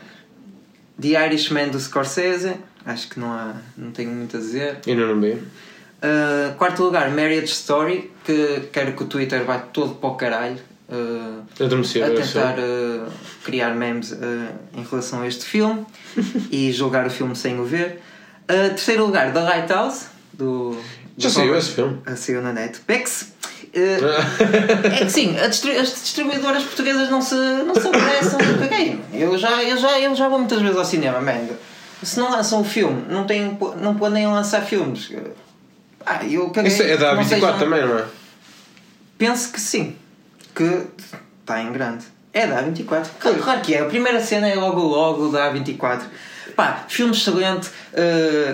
The 1.00 1.26
Irishman 1.26 1.68
do 1.68 1.78
Scorsese. 1.78 2.54
Acho 2.86 3.08
que 3.08 3.20
não, 3.20 3.30
há, 3.30 3.56
não 3.76 3.90
tenho 3.90 4.10
muito 4.10 4.38
a 4.38 4.40
dizer. 4.40 4.78
E 4.86 4.94
não 4.94 5.08
não 5.08 5.20
vi. 5.20 5.32
Uh, 5.32 6.54
quarto 6.56 6.82
lugar, 6.82 7.10
Marriage 7.10 7.52
Story, 7.52 8.10
que 8.24 8.68
quero 8.72 8.92
que 8.92 9.02
o 9.02 9.06
Twitter 9.06 9.44
vá 9.44 9.58
todo 9.58 9.96
para 9.96 10.08
o 10.08 10.14
caralho. 10.14 10.58
Uh, 10.88 11.42
a 11.60 12.10
tentar 12.10 12.54
uh, 12.58 13.06
criar 13.44 13.74
memes 13.74 14.12
uh, 14.12 14.16
em 14.74 14.82
relação 14.82 15.20
a 15.20 15.26
este 15.26 15.44
filme 15.44 15.84
e 16.50 16.72
julgar 16.72 17.06
o 17.06 17.10
filme 17.10 17.36
sem 17.36 17.60
o 17.60 17.64
ver. 17.64 18.00
Terceiro 18.46 19.04
lugar, 19.04 19.30
The 19.32 19.40
Lighthouse, 19.40 20.06
do. 20.32 20.78
Já 21.18 21.28
saiu 21.28 21.54
esse 21.58 21.72
filme? 21.72 21.98
Ah, 22.06 22.16
Saiu 22.16 22.40
na 22.40 22.52
Netflix. 22.54 23.32
Uh, 23.74 24.86
é 24.94 25.04
que 25.04 25.10
sim, 25.10 25.34
distri- 25.50 25.76
as 25.76 25.88
distribuidoras 25.90 26.62
portuguesas 26.62 27.10
não 27.10 27.20
se, 27.20 27.34
não 27.34 27.74
se 27.74 27.86
apressam. 27.86 28.38
eu 29.12 29.36
já, 29.36 29.62
eu, 29.62 29.76
já, 29.76 30.00
eu 30.00 30.14
já 30.16 30.26
vou 30.28 30.38
muitas 30.38 30.62
vezes 30.62 30.76
ao 30.78 30.84
cinema, 30.86 31.20
man. 31.20 31.48
Se 32.02 32.18
não 32.18 32.30
lançam 32.30 32.62
o 32.62 32.64
filme, 32.64 33.04
não, 33.10 33.26
têm, 33.26 33.58
não 33.82 33.94
podem 33.96 34.26
lançar 34.26 34.62
filmes. 34.62 35.10
Ah, 36.06 36.24
eu 36.24 36.48
caguei. 36.48 36.72
Isso 36.72 36.82
é 36.82 36.96
da 36.96 37.14
Não 37.14 37.22
A24 37.22 37.28
sejam- 37.28 37.58
também, 37.58 37.86
não 37.86 37.98
é? 37.98 38.04
Penso 39.18 39.52
que 39.52 39.60
sim. 39.60 39.96
Que 40.58 40.88
está 41.40 41.62
em 41.62 41.70
grande. 41.70 42.04
É 42.32 42.44
da 42.48 42.60
A24. 42.62 43.06
Claro, 43.20 43.38
claro 43.38 43.60
que 43.60 43.74
é. 43.74 43.80
A 43.80 43.84
primeira 43.84 44.20
cena 44.20 44.48
é 44.48 44.56
logo 44.56 44.80
logo 44.80 45.28
da 45.28 45.52
A24. 45.52 46.02
Pá, 46.56 46.84
filme 46.88 47.12
excelente. 47.14 47.70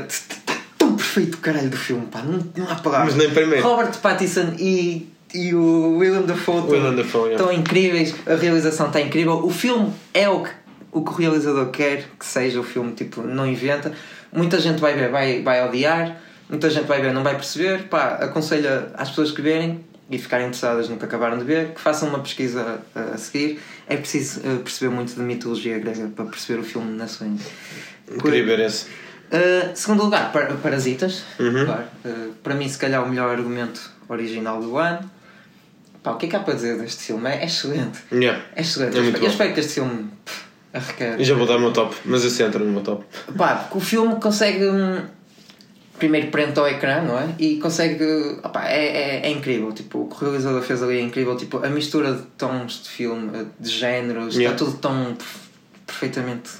Está 0.06 0.54
tão 0.76 0.94
perfeito 0.96 1.36
o 1.36 1.38
caralho 1.38 1.70
do 1.70 1.76
filme, 1.78 2.04
pá. 2.06 2.20
Não, 2.20 2.46
não 2.54 2.70
há 2.70 2.74
palavras. 2.74 3.14
Mas 3.14 3.24
nem 3.24 3.34
primeiro. 3.34 3.66
Robert 3.66 3.96
Pattinson 4.02 4.54
e, 4.58 5.08
e 5.32 5.54
o 5.54 5.96
Willem 5.96 6.26
Dafoe 6.26 6.62
yeah. 6.72 7.30
estão 7.32 7.50
incríveis. 7.50 8.14
A 8.26 8.34
realização 8.34 8.88
está 8.88 9.00
incrível. 9.00 9.42
O 9.42 9.50
filme 9.50 9.90
é 10.12 10.28
o 10.28 10.42
que, 10.42 10.50
o 10.92 11.02
que 11.02 11.10
o 11.10 11.14
realizador 11.14 11.70
quer 11.70 12.04
que 12.18 12.26
seja. 12.26 12.60
O 12.60 12.64
filme, 12.64 12.92
tipo, 12.92 13.22
não 13.22 13.46
inventa. 13.46 13.92
Muita 14.30 14.60
gente 14.60 14.78
vai 14.78 14.92
ver, 14.92 15.10
vai, 15.10 15.42
vai 15.42 15.66
odiar. 15.66 16.20
Muita 16.50 16.68
gente 16.68 16.84
vai 16.84 17.00
ver, 17.00 17.14
não 17.14 17.22
vai 17.22 17.34
perceber. 17.34 17.84
Pá, 17.84 18.18
aconselho 18.20 18.68
às 18.94 19.08
pessoas 19.08 19.30
que 19.32 19.40
verem 19.40 19.82
e 20.10 20.18
ficarem 20.18 20.46
interessadas 20.46 20.88
no 20.88 20.96
que 20.96 21.04
acabaram 21.04 21.38
de 21.38 21.44
ver, 21.44 21.72
que 21.72 21.80
façam 21.80 22.08
uma 22.08 22.18
pesquisa 22.20 22.80
a, 22.94 23.00
a 23.14 23.18
seguir. 23.18 23.60
É 23.88 23.96
preciso 23.96 24.40
eh, 24.44 24.58
perceber 24.62 24.94
muito 24.94 25.14
de 25.14 25.20
mitologia 25.20 25.78
grega 25.78 26.08
para 26.14 26.26
perceber 26.26 26.60
o 26.60 26.62
filme 26.64 26.96
na 26.96 27.06
sua 27.06 27.26
Queria 28.20 28.44
ver 28.44 28.60
esse. 28.60 28.86
Uh, 29.32 29.70
segundo 29.74 30.04
lugar, 30.04 30.30
Par- 30.30 30.52
Parasitas. 30.58 31.24
Uhum. 31.40 31.64
Claro. 31.64 31.84
Uh, 32.04 32.32
para 32.42 32.54
mim, 32.54 32.68
se 32.68 32.78
calhar, 32.78 33.02
o 33.02 33.08
melhor 33.08 33.30
argumento 33.30 33.90
original 34.08 34.60
do 34.60 34.76
ano. 34.76 35.10
Pá, 36.02 36.12
o 36.12 36.16
que 36.16 36.26
é 36.26 36.28
que 36.28 36.36
há 36.36 36.40
para 36.40 36.54
dizer 36.54 36.78
deste 36.78 37.04
filme? 37.04 37.28
É, 37.30 37.36
é 37.42 37.46
excelente. 37.46 37.98
Yeah. 38.12 38.44
É 38.54 38.60
excelente. 38.60 38.96
É 38.96 39.00
eu, 39.00 39.04
espero, 39.04 39.18
bom. 39.20 39.24
eu 39.26 39.30
espero 39.30 39.54
que 39.54 39.60
este 39.60 39.72
filme 39.72 40.10
pff, 40.24 40.44
arrequer. 40.74 41.20
E 41.20 41.24
já 41.24 41.34
vou 41.34 41.46
dar 41.46 41.56
o 41.56 41.60
meu 41.60 41.72
top, 41.72 41.96
mas 42.04 42.22
esse 42.24 42.42
entra 42.42 42.62
no 42.62 42.70
meu 42.70 42.82
top. 42.82 43.04
Pá, 43.36 43.68
o 43.72 43.80
filme 43.80 44.16
consegue. 44.20 44.66
hum, 44.66 45.00
Primeiro 45.98 46.26
prende 46.28 46.58
ao 46.58 46.66
ecrã, 46.66 47.02
não 47.02 47.18
é? 47.18 47.28
E 47.38 47.56
consegue. 47.56 48.04
opá, 48.42 48.68
é, 48.68 49.20
é, 49.22 49.26
é 49.26 49.30
incrível. 49.30 49.72
Tipo, 49.72 50.00
o 50.02 50.08
que 50.08 50.16
o 50.16 50.18
realizador 50.28 50.60
fez 50.62 50.82
ali 50.82 50.98
é 50.98 51.00
incrível. 51.00 51.36
Tipo, 51.36 51.64
a 51.64 51.68
mistura 51.68 52.12
de 52.14 52.22
tons 52.36 52.82
de 52.82 52.88
filme, 52.88 53.46
de 53.60 53.70
géneros, 53.70 54.34
Yeah. 54.34 54.54
está 54.54 54.64
tudo 54.66 54.76
tão 54.78 55.14
perf- 55.14 55.38
perfeitamente 55.86 56.50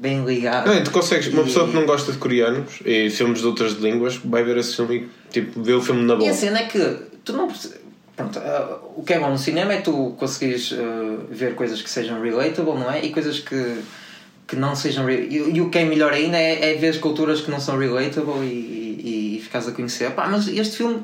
bem 0.00 0.24
ligado. 0.24 0.66
Não, 0.66 0.76
e 0.76 0.82
tu 0.82 0.90
consegues, 0.90 1.28
uma 1.28 1.42
E- 1.42 1.44
pessoa 1.44 1.68
que 1.68 1.74
não 1.74 1.86
gosta 1.86 2.10
de 2.12 2.18
coreanos 2.18 2.80
e 2.84 3.08
filmes 3.10 3.40
de 3.40 3.46
outras 3.46 3.72
línguas 3.74 4.16
vai 4.16 4.42
ver 4.44 4.56
esse 4.58 4.74
filme 4.76 4.96
e 4.96 5.30
tipo, 5.30 5.62
vê 5.62 5.72
o 5.72 5.80
filme 5.80 6.02
na 6.02 6.14
E 6.14 6.18
boa. 6.18 6.30
a 6.30 6.34
cena 6.34 6.58
é 6.58 6.64
que 6.64 6.78
tu 7.24 7.32
não 7.32 7.48
Pronto, 8.16 8.38
ah, 8.38 8.78
o 8.96 9.02
que 9.02 9.12
é 9.12 9.18
bom 9.18 9.30
no 9.30 9.38
cinema 9.38 9.72
é 9.72 9.80
tu 9.80 10.14
conseguires 10.18 10.72
ah, 10.72 11.24
ver 11.30 11.54
coisas 11.54 11.80
que 11.80 11.88
sejam 11.90 12.20
relatable, 12.20 12.74
não 12.74 12.90
é? 12.90 13.04
E 13.04 13.10
coisas 13.10 13.40
que, 13.40 13.76
que 14.46 14.56
não 14.56 14.74
sejam. 14.74 15.08
E, 15.08 15.54
e 15.54 15.60
o 15.60 15.70
que 15.70 15.78
é 15.78 15.84
melhor 15.84 16.12
ainda 16.12 16.38
é, 16.38 16.72
é 16.72 16.74
ver 16.74 17.00
culturas 17.00 17.40
que 17.40 17.50
não 17.50 17.60
são 17.60 17.78
relatable 17.78 18.44
e, 18.44 19.00
e, 19.04 19.36
e 19.38 19.42
ficares 19.42 19.68
a 19.68 19.72
conhecer. 19.72 20.10
Pá, 20.12 20.26
mas 20.28 20.48
este 20.48 20.76
filme 20.78 21.02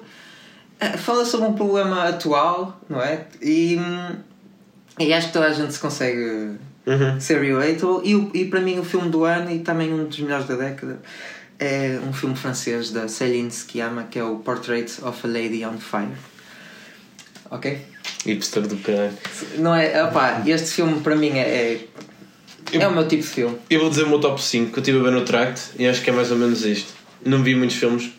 ah, 0.81 0.97
fala 0.99 1.25
sobre 1.25 1.47
um 1.47 1.53
problema 1.55 2.09
atual, 2.09 2.81
não 2.89 3.01
é? 3.01 3.27
E, 3.41 3.79
e 4.99 5.13
acho 5.13 5.29
que 5.29 5.33
toda 5.33 5.47
a 5.47 5.53
gente 5.53 5.73
se 5.73 5.79
consegue 5.79 6.59
Uhum. 6.87 7.21
ser 7.21 7.41
relatable. 7.41 8.01
E, 8.05 8.41
e 8.41 8.45
para 8.47 8.61
mim, 8.61 8.79
o 8.79 8.85
filme 8.85 9.11
do 9.11 9.25
ano 9.25 9.51
e 9.51 9.61
também 9.61 9.93
um 9.93 10.05
dos 10.07 10.19
melhores 10.19 10.47
da 10.47 10.57
década 10.57 10.99
é 11.59 12.01
um 12.09 12.13
filme 12.13 12.35
francês 12.35 12.91
da 12.91 13.07
Céline 13.07 13.51
Sciamma 13.51 14.05
que 14.05 14.19
é 14.19 14.25
o 14.25 14.37
Portrait 14.37 14.91
of 15.03 15.27
a 15.27 15.29
Lady 15.29 15.65
on 15.65 15.79
Fire. 15.79 16.17
Ok? 17.51 17.79
Hipster 18.25 18.67
do 18.67 18.77
caralho. 18.79 19.13
Não 19.59 19.75
é. 19.75 20.03
Opá, 20.05 20.43
este 20.47 20.71
filme 20.71 21.01
para 21.01 21.15
mim 21.15 21.31
é. 21.39 21.43
É, 21.43 21.81
é 22.73 22.87
o 22.87 22.93
meu 22.93 23.07
tipo 23.07 23.23
de 23.23 23.29
filme. 23.29 23.57
Eu 23.69 23.81
vou 23.81 23.91
dizer 23.91 24.05
o 24.05 24.09
meu 24.09 24.21
top 24.21 24.43
5 24.43 24.73
que 24.73 24.79
eu 24.79 24.81
estive 24.81 24.99
a 24.99 25.03
ver 25.03 25.13
no 25.13 25.25
tract 25.25 25.71
e 25.79 25.87
acho 25.87 26.03
que 26.03 26.11
é 26.11 26.13
mais 26.13 26.31
ou 26.31 26.37
menos 26.37 26.65
isto. 26.65 26.93
Não 27.25 27.43
vi 27.43 27.55
muitos 27.55 27.77
filmes 27.77 28.11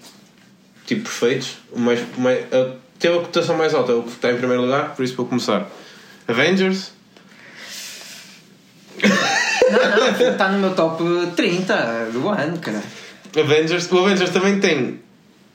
tipo 0.86 1.04
perfeitos. 1.04 1.58
Mais, 1.76 2.00
a, 2.00 2.76
teve 3.00 3.18
a 3.18 3.22
cotação 3.22 3.58
mais 3.58 3.74
alta, 3.74 3.92
é 3.92 3.96
o 3.96 4.04
que 4.04 4.12
está 4.12 4.32
em 4.32 4.38
primeiro 4.38 4.64
lugar, 4.64 4.96
por 4.96 5.04
isso 5.04 5.16
vou 5.16 5.26
começar. 5.26 5.70
Avengers, 6.28 6.92
Não, 9.72 10.20
não, 10.20 10.32
está 10.32 10.50
no 10.50 10.60
meu 10.60 10.76
top 10.76 11.04
30 11.36 12.10
do 12.12 12.28
ano, 12.30 12.58
cara. 12.60 12.82
Avengers. 13.38 13.92
O 13.92 14.00
Avengers 14.00 14.30
também 14.32 14.60
tem 14.60 15.00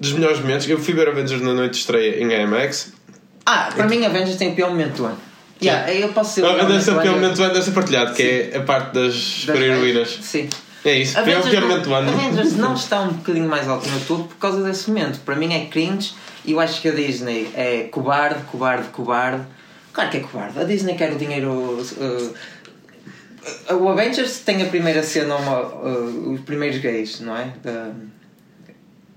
dos 0.00 0.12
melhores 0.12 0.40
momentos. 0.40 0.68
Eu 0.68 0.78
fui 0.78 0.94
ver 0.94 1.08
Avengers 1.08 1.42
na 1.42 1.52
noite 1.52 1.72
de 1.72 1.78
estreia 1.78 2.22
em 2.22 2.32
IMAX. 2.42 2.92
Ah, 3.44 3.70
para 3.74 3.86
mim, 3.86 4.04
Avengers 4.04 4.36
tem 4.36 4.52
o 4.52 4.54
pior 4.54 4.70
momento 4.70 4.96
do 4.96 5.04
ano. 5.06 5.18
Yeah, 5.62 5.92
eu 5.92 6.08
posso 6.10 6.34
ser 6.34 6.42
o 6.42 6.46
Ah, 6.46 6.64
Deve 6.64 6.80
ser 6.82 6.90
o 6.92 7.00
pior 7.00 7.14
momento 7.14 7.36
do 7.36 7.42
ano, 7.42 7.52
deve 7.54 7.64
ser 7.64 7.70
partilhado, 7.72 8.14
que 8.14 8.22
é 8.52 8.56
a 8.56 8.60
parte 8.62 8.92
das 8.94 9.14
super-heroínas. 9.14 10.18
Sim. 10.20 10.48
É 10.84 10.98
isso, 10.98 11.18
é 11.18 11.22
o 11.22 11.24
pior 11.24 11.38
Avengers, 11.38 11.62
momento 11.64 11.84
do 11.84 11.94
ano. 11.94 12.10
Avengers 12.10 12.56
não 12.56 12.74
está 12.74 13.00
um 13.00 13.08
bocadinho 13.14 13.48
mais 13.48 13.66
alto 13.66 13.88
no 13.88 13.94
YouTube 13.98 14.28
por 14.28 14.36
causa 14.36 14.62
desse 14.62 14.88
momento. 14.88 15.18
Para 15.20 15.34
mim 15.34 15.52
é 15.52 15.66
cringe 15.66 16.12
e 16.44 16.52
eu 16.52 16.60
acho 16.60 16.80
que 16.80 16.88
a 16.88 16.92
Disney 16.92 17.50
é 17.56 17.88
cobarde, 17.90 18.40
cobarde, 18.52 18.88
cobarde. 18.88 19.42
Claro 19.92 20.10
que 20.10 20.18
é 20.18 20.20
cobarde. 20.20 20.60
A 20.60 20.64
Disney 20.64 20.94
quer 20.94 21.10
o 21.12 21.16
dinheiro. 21.16 21.50
uh, 21.50 22.34
uh, 23.72 23.74
o 23.82 23.88
Avengers 23.88 24.40
tem 24.40 24.62
a 24.62 24.66
primeira 24.66 25.02
cena, 25.02 25.34
uma, 25.36 25.60
uh, 25.60 26.32
os 26.34 26.40
primeiros 26.42 26.78
gays, 26.78 27.20
não 27.20 27.36
é? 27.36 27.52
Da- 27.64 27.90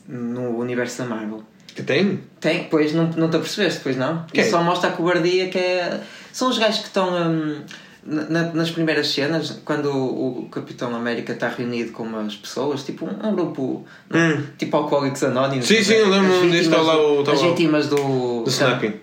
no 0.07 0.57
universo 0.57 0.99
da 0.99 1.05
Marvel. 1.05 1.43
Que 1.75 1.83
tem? 1.83 2.19
Tem, 2.39 2.63
pois 2.63 2.93
não, 2.93 3.07
não 3.09 3.29
te 3.29 3.35
apercebeste, 3.35 3.81
pois 3.83 3.95
não? 3.95 4.25
Quem? 4.33 4.41
Isso 4.41 4.51
só 4.51 4.63
mostra 4.63 4.89
a 4.89 4.93
cobardia 4.93 5.49
que 5.49 5.57
é. 5.57 5.99
São 6.31 6.49
os 6.49 6.57
gajos 6.57 6.79
que 6.79 6.87
estão 6.87 7.09
hum, 7.13 7.61
na- 8.03 8.53
nas 8.53 8.69
primeiras 8.71 9.07
cenas, 9.09 9.61
quando 9.65 9.91
o, 9.91 10.39
o 10.45 10.49
Capitão 10.49 10.95
América 10.95 11.33
está 11.33 11.49
reunido 11.49 11.91
com 11.91 12.03
umas 12.03 12.35
pessoas, 12.35 12.83
tipo 12.83 13.05
um, 13.05 13.27
um 13.27 13.35
grupo 13.35 13.85
Hum. 14.13 14.43
tipo 14.57 14.75
Alcoólicos 14.77 15.23
Anónimos. 15.23 15.65
Sim, 15.67 15.83
sim, 15.83 15.93
eu 15.93 16.09
lembro-me 16.09 16.51
disso, 16.51 16.69
vítimas 16.69 16.79
está 16.79 16.81
lá 16.81 16.97
o- 17.01 17.19
está 17.21 17.31
As 17.33 17.41
vítimas 17.41 17.87
do. 17.87 18.43
Do 18.43 18.49
snapping. 18.49 18.93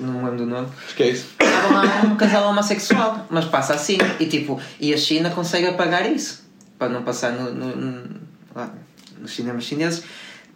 Não 0.00 0.12
me 0.12 0.18
lembro 0.24 0.36
do 0.38 0.46
nome. 0.46 0.68
Que 0.96 1.02
é. 1.02 1.08
Estava 1.08 1.74
lá 1.74 2.02
um 2.04 2.14
casal 2.16 2.48
homossexual, 2.50 3.26
mas 3.28 3.44
passa 3.46 3.74
assim. 3.74 3.98
E 4.20 4.26
tipo, 4.26 4.60
e 4.78 4.94
a 4.94 4.96
China 4.96 5.28
consegue 5.30 5.66
apagar 5.66 6.08
isso 6.10 6.46
para 6.78 6.88
não 6.88 7.02
passar 7.02 7.32
no, 7.32 7.52
no, 7.52 7.74
no- 7.76 8.20
lá, 8.54 8.72
nos 9.20 9.32
cinemas 9.34 9.64
chineses. 9.64 10.04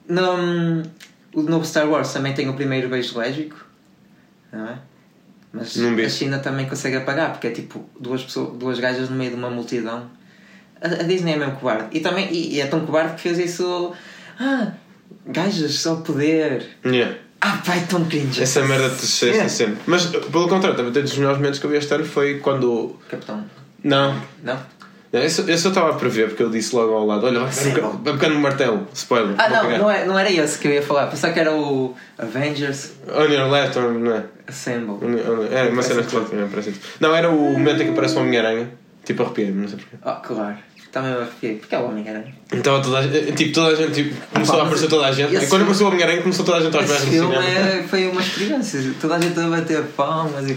No, 0.09 0.83
o 1.35 1.43
novo 1.43 1.65
Star 1.65 1.89
Wars 1.89 2.13
também 2.13 2.33
tem 2.35 2.49
o 2.49 2.55
primeiro 2.55 2.89
beijo 2.89 3.19
lésbico, 3.19 3.57
não 4.53 4.67
é? 4.69 4.79
Mas 5.53 5.77
Não 5.77 5.95
a 5.97 6.09
China 6.09 6.39
também 6.39 6.67
consegue 6.67 6.97
apagar 6.97 7.33
porque 7.33 7.47
é 7.49 7.51
tipo 7.51 7.85
duas, 8.01 8.23
pessoas, 8.23 8.57
duas 8.59 8.79
gajas 8.79 9.11
no 9.11 9.17
meio 9.17 9.31
de 9.31 9.37
uma 9.37 9.51
multidão. 9.51 10.11
A, 10.81 10.87
a 10.87 11.03
Disney 11.03 11.33
é 11.33 11.37
mesmo 11.37 11.57
cobarde. 11.57 11.89
E, 11.93 12.01
também, 12.01 12.33
e, 12.33 12.55
e 12.55 12.61
é 12.61 12.67
tão 12.67 12.81
cobarde 12.87 13.17
que 13.17 13.21
fez 13.21 13.39
isso. 13.39 13.93
Ah, 14.41 14.73
gajas, 15.27 15.75
só 15.75 15.97
poder. 15.97 16.67
Yeah. 16.85 17.19
Ah, 17.41 17.61
pai, 17.65 17.85
tão 17.89 18.05
cringe. 18.05 18.43
Essa 18.43 18.65
merda 18.65 18.89
de 18.89 19.03
ser 19.03 19.27
Yeah. 19.33 19.49
sempre. 19.49 19.81
Mas 19.87 20.07
pelo 20.07 20.49
contrário, 20.49 20.77
também 20.77 20.93
tem 20.93 21.03
dos 21.03 21.17
melhores 21.17 21.39
momentos 21.39 21.59
que 21.59 21.67
eu 21.67 21.71
vi 21.71 21.77
este 21.77 21.93
ano 21.93 22.05
foi 22.05 22.39
quando. 22.39 22.97
Capitão. 23.09 23.45
Não. 23.85 24.17
Não? 24.43 24.59
Esse 25.13 25.43
esse 25.51 25.67
eu 25.67 25.71
estava 25.71 25.91
a 25.91 25.93
prever 25.95 26.29
porque 26.29 26.43
eu 26.43 26.49
disse 26.49 26.75
logo 26.75 26.93
ao 26.95 27.05
lado: 27.07 27.27
olha, 27.27 27.41
vai 27.41 27.53
ficar 27.53 27.87
um 27.87 27.99
pequeno 27.99 28.41
martelo. 28.41 28.87
Spoiler. 28.95 29.35
Ah, 29.39 29.49
não, 29.51 29.79
não, 29.79 29.91
é, 29.91 30.05
não 30.07 30.19
era 30.19 30.31
esse 30.33 30.59
que 30.59 30.69
eu 30.69 30.73
ia 30.73 30.83
falar. 30.83 31.07
Pensava 31.09 31.35
que 31.35 31.41
era 31.41 31.53
o 31.53 31.95
Avengers 32.19 32.93
On 33.15 33.25
your 33.25 33.51
left, 33.51 33.79
or, 33.79 33.93
não 33.93 34.15
é? 34.15 34.25
Assemble. 34.49 34.93
On- 35.05 35.47
É, 35.55 35.69
uma 35.69 35.83
cena 35.83 36.03
que 36.03 36.17
é, 36.17 36.21
parece 36.51 36.71
isso. 36.71 36.81
Não, 36.99 37.15
era 37.15 37.29
o 37.29 37.39
momento 37.53 37.83
em 37.83 37.87
que 37.87 37.91
aparece 37.93 38.15
uma 38.17 38.23
Homem-Aranha. 38.23 38.71
Tipo, 39.05 39.25
arrepiei-me, 39.25 39.61
não 39.63 39.69
sei 39.69 39.79
porquê. 39.79 39.97
Oh, 40.03 40.27
claro. 40.27 40.57
Também 40.93 41.11
me 41.11 41.17
arrepiei. 41.23 41.55
Porque 41.57 41.75
é 41.75 41.79
o 41.79 41.89
Homem-Aranha. 41.89 42.35
Então 42.53 42.81
toda 42.81 42.99
a 43.01 43.33
tipo, 43.33 43.53
toda 43.53 43.69
a 43.69 43.75
gente 43.75 43.93
tipo, 44.05 44.27
começou 44.33 44.61
a 44.61 44.63
aparecer 44.63 44.89
toda 44.89 45.07
a 45.07 45.13
gente. 45.13 45.35
E 45.35 45.47
quando 45.47 45.63
apareceu 45.63 45.87
o 45.87 45.91
Homem-Aranha 45.91 46.23
começou 46.23 46.45
toda 46.45 46.59
a 46.59 46.61
gente 46.63 46.75
aos 46.77 46.87
berros 46.87 47.05
no 47.05 47.11
filme 47.11 47.37
cinema. 47.37 47.59
é, 47.69 47.83
foi 47.83 48.09
uma 48.09 48.21
experiência. 48.23 48.95
Toda 49.01 49.17
a 49.17 49.21
gente 49.21 49.39
a 49.39 49.47
bater 49.49 49.83
palmas 49.97 50.49
e. 50.49 50.57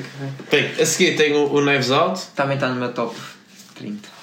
Bem, 0.52 0.72
a 0.80 0.86
seguir 0.86 1.16
tem 1.18 1.34
o, 1.36 1.46
o 1.54 1.62
Knives 1.62 1.92
Out. 1.92 2.22
Também 2.36 2.56
está 2.56 2.70
no 2.70 2.76
meu 2.76 2.94
top 2.94 3.16
30. 3.76 4.15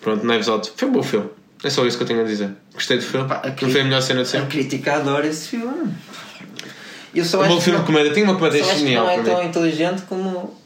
Pronto, 0.00 0.24
Knives 0.26 0.48
Out. 0.48 0.72
Foi 0.76 0.88
um 0.88 0.92
bom 0.92 1.02
filme. 1.02 1.28
É 1.62 1.68
só 1.70 1.84
isso 1.86 1.96
que 1.98 2.02
eu 2.04 2.06
tenho 2.06 2.20
a 2.22 2.24
dizer. 2.24 2.50
Gostei 2.72 2.96
do 2.98 3.02
filme. 3.04 3.28
Pá, 3.28 3.42
a 3.44 3.48
Não 3.48 3.70
foi 3.70 3.80
a 3.80 3.84
melhor 3.84 4.00
cena 4.00 4.22
de 4.22 4.28
A 4.28 4.30
sempre. 4.30 4.48
crítica 4.48 4.94
adora 4.94 5.26
esse 5.26 5.48
filme. 5.48 5.92
Eu 7.14 7.24
só 7.24 7.42
Um 7.42 7.48
bom 7.48 7.60
filme 7.60 7.78
não- 7.78 7.84
de 7.84 7.92
comédia. 7.92 8.12
Tem 8.14 8.22
uma 8.22 8.34
comédia 8.36 8.62
genial 8.64 9.04
não 9.04 9.12
é 9.12 9.22
tão 9.22 9.42
inteligente 9.44 10.02
como 10.02 10.56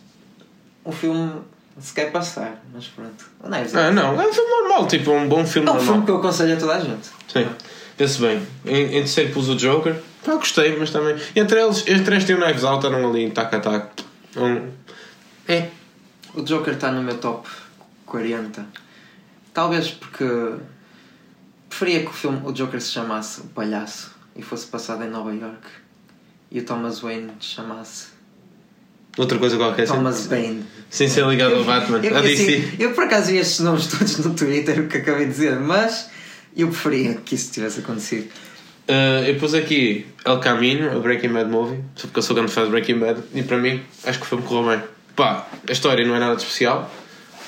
o 0.85 0.93
filme 0.93 1.33
se 1.81 1.93
quer 1.93 2.13
passar. 2.13 2.63
Mas 2.73 2.87
pronto. 2.87 3.25
O 3.43 3.49
Knives 3.49 3.75
Ah, 3.75 3.87
Out. 3.87 3.95
não. 3.95 4.21
É 4.21 4.27
um 4.29 4.33
filme 4.33 4.51
normal. 4.51 4.87
Tipo, 4.87 5.11
um 5.13 5.29
bom 5.29 5.45
filme 5.45 5.67
É 5.69 5.71
um 5.73 5.75
normal. 5.75 5.93
filme 5.95 6.05
que 6.07 6.11
eu 6.13 6.17
aconselho 6.19 6.55
a 6.55 6.57
toda 6.57 6.75
a 6.77 6.81
gente. 6.81 7.09
Sim. 7.33 7.49
Pense 7.97 8.21
bem. 8.21 8.43
Em, 8.67 8.85
em 8.87 9.01
terceiro 9.01 9.33
pus 9.33 9.49
o 9.49 9.57
Joker. 9.57 9.97
Pá, 10.25 10.35
gostei, 10.37 10.77
mas 10.79 10.91
também. 10.91 11.17
Entre 11.35 11.61
eles, 11.61 11.85
entre 11.87 12.15
eles 12.15 12.25
tem 12.25 12.37
o 12.37 12.41
Knives 12.41 12.63
Out, 12.65 12.87
eram 12.87 13.09
ali 13.11 13.25
em 13.25 13.31
tac 13.31 13.55
a 13.55 13.61
tac. 13.61 13.89
Um, 14.37 14.69
é. 15.49 15.69
O 16.35 16.43
Joker 16.43 16.75
está 16.75 16.91
no 16.93 17.03
meu 17.03 17.17
top 17.19 17.49
40. 18.07 18.65
Talvez 19.55 19.91
porque 19.91 20.25
preferia 21.69 22.01
que 22.01 22.09
o 22.09 22.13
filme 22.13 22.41
o 22.45 22.53
Joker 22.53 22.81
se 22.81 22.91
chamasse 22.91 23.41
O 23.41 23.45
Palhaço 23.45 24.15
e 24.37 24.43
fosse 24.43 24.67
passado 24.67 25.05
em 25.05 25.09
Nova 25.09 25.33
York 25.33 25.67
e 26.51 26.59
o 26.59 26.65
Thomas 26.65 27.01
Wayne 27.01 27.33
se 27.41 27.47
chamasse 27.47 28.15
Outra 29.17 29.39
coisa 29.39 29.57
qualquer. 29.57 29.87
Thomas 29.87 30.27
Bane. 30.27 30.65
Sem 30.91 31.09
ser 31.09 31.25
ligado 31.27 31.55
ao 31.55 31.65
Batman. 31.65 32.01
Eu, 32.03 32.17
a 32.17 32.21
assim, 32.21 32.73
eu 32.79 32.93
por 32.95 33.05
acaso 33.05 33.31
vi 33.31 33.39
estes 33.39 33.61
nomes 33.61 33.87
todos 33.87 34.19
no 34.19 34.35
Twitter, 34.35 34.81
o 34.81 34.89
que 34.89 34.99
acabei 34.99 35.27
de 35.27 35.31
dizer, 35.31 35.59
mas 35.61 36.11
eu 36.57 36.69
preferia 36.69 37.15
que 37.15 37.35
isso 37.35 37.53
tivesse 37.53 37.81
acontecido. 37.81 38.29
Uh, 38.89 39.25
eu 39.27 39.37
pus 39.37 39.55
aqui 39.55 40.07
El 40.25 40.41
Camino, 40.41 40.91
a 40.91 40.99
Breaking 40.99 41.33
Bad 41.33 41.49
Movie, 41.49 41.79
só 41.95 42.07
porque 42.07 42.19
eu 42.19 42.23
sou 42.23 42.37
grande 42.37 42.53
fã 42.53 42.65
de 42.65 42.71
Breaking 42.71 42.99
Bad, 42.99 43.23
e 43.33 43.43
para 43.43 43.57
mim 43.57 43.83
acho 44.05 44.19
que 44.19 44.25
o 44.25 44.29
filme 44.29 44.45
correu 44.45 44.77
bem. 44.77 44.85
Pá, 45.17 45.47
a 45.67 45.73
história 45.73 46.05
não 46.07 46.15
é 46.15 46.19
nada 46.19 46.35
de 46.35 46.43
especial, 46.43 46.91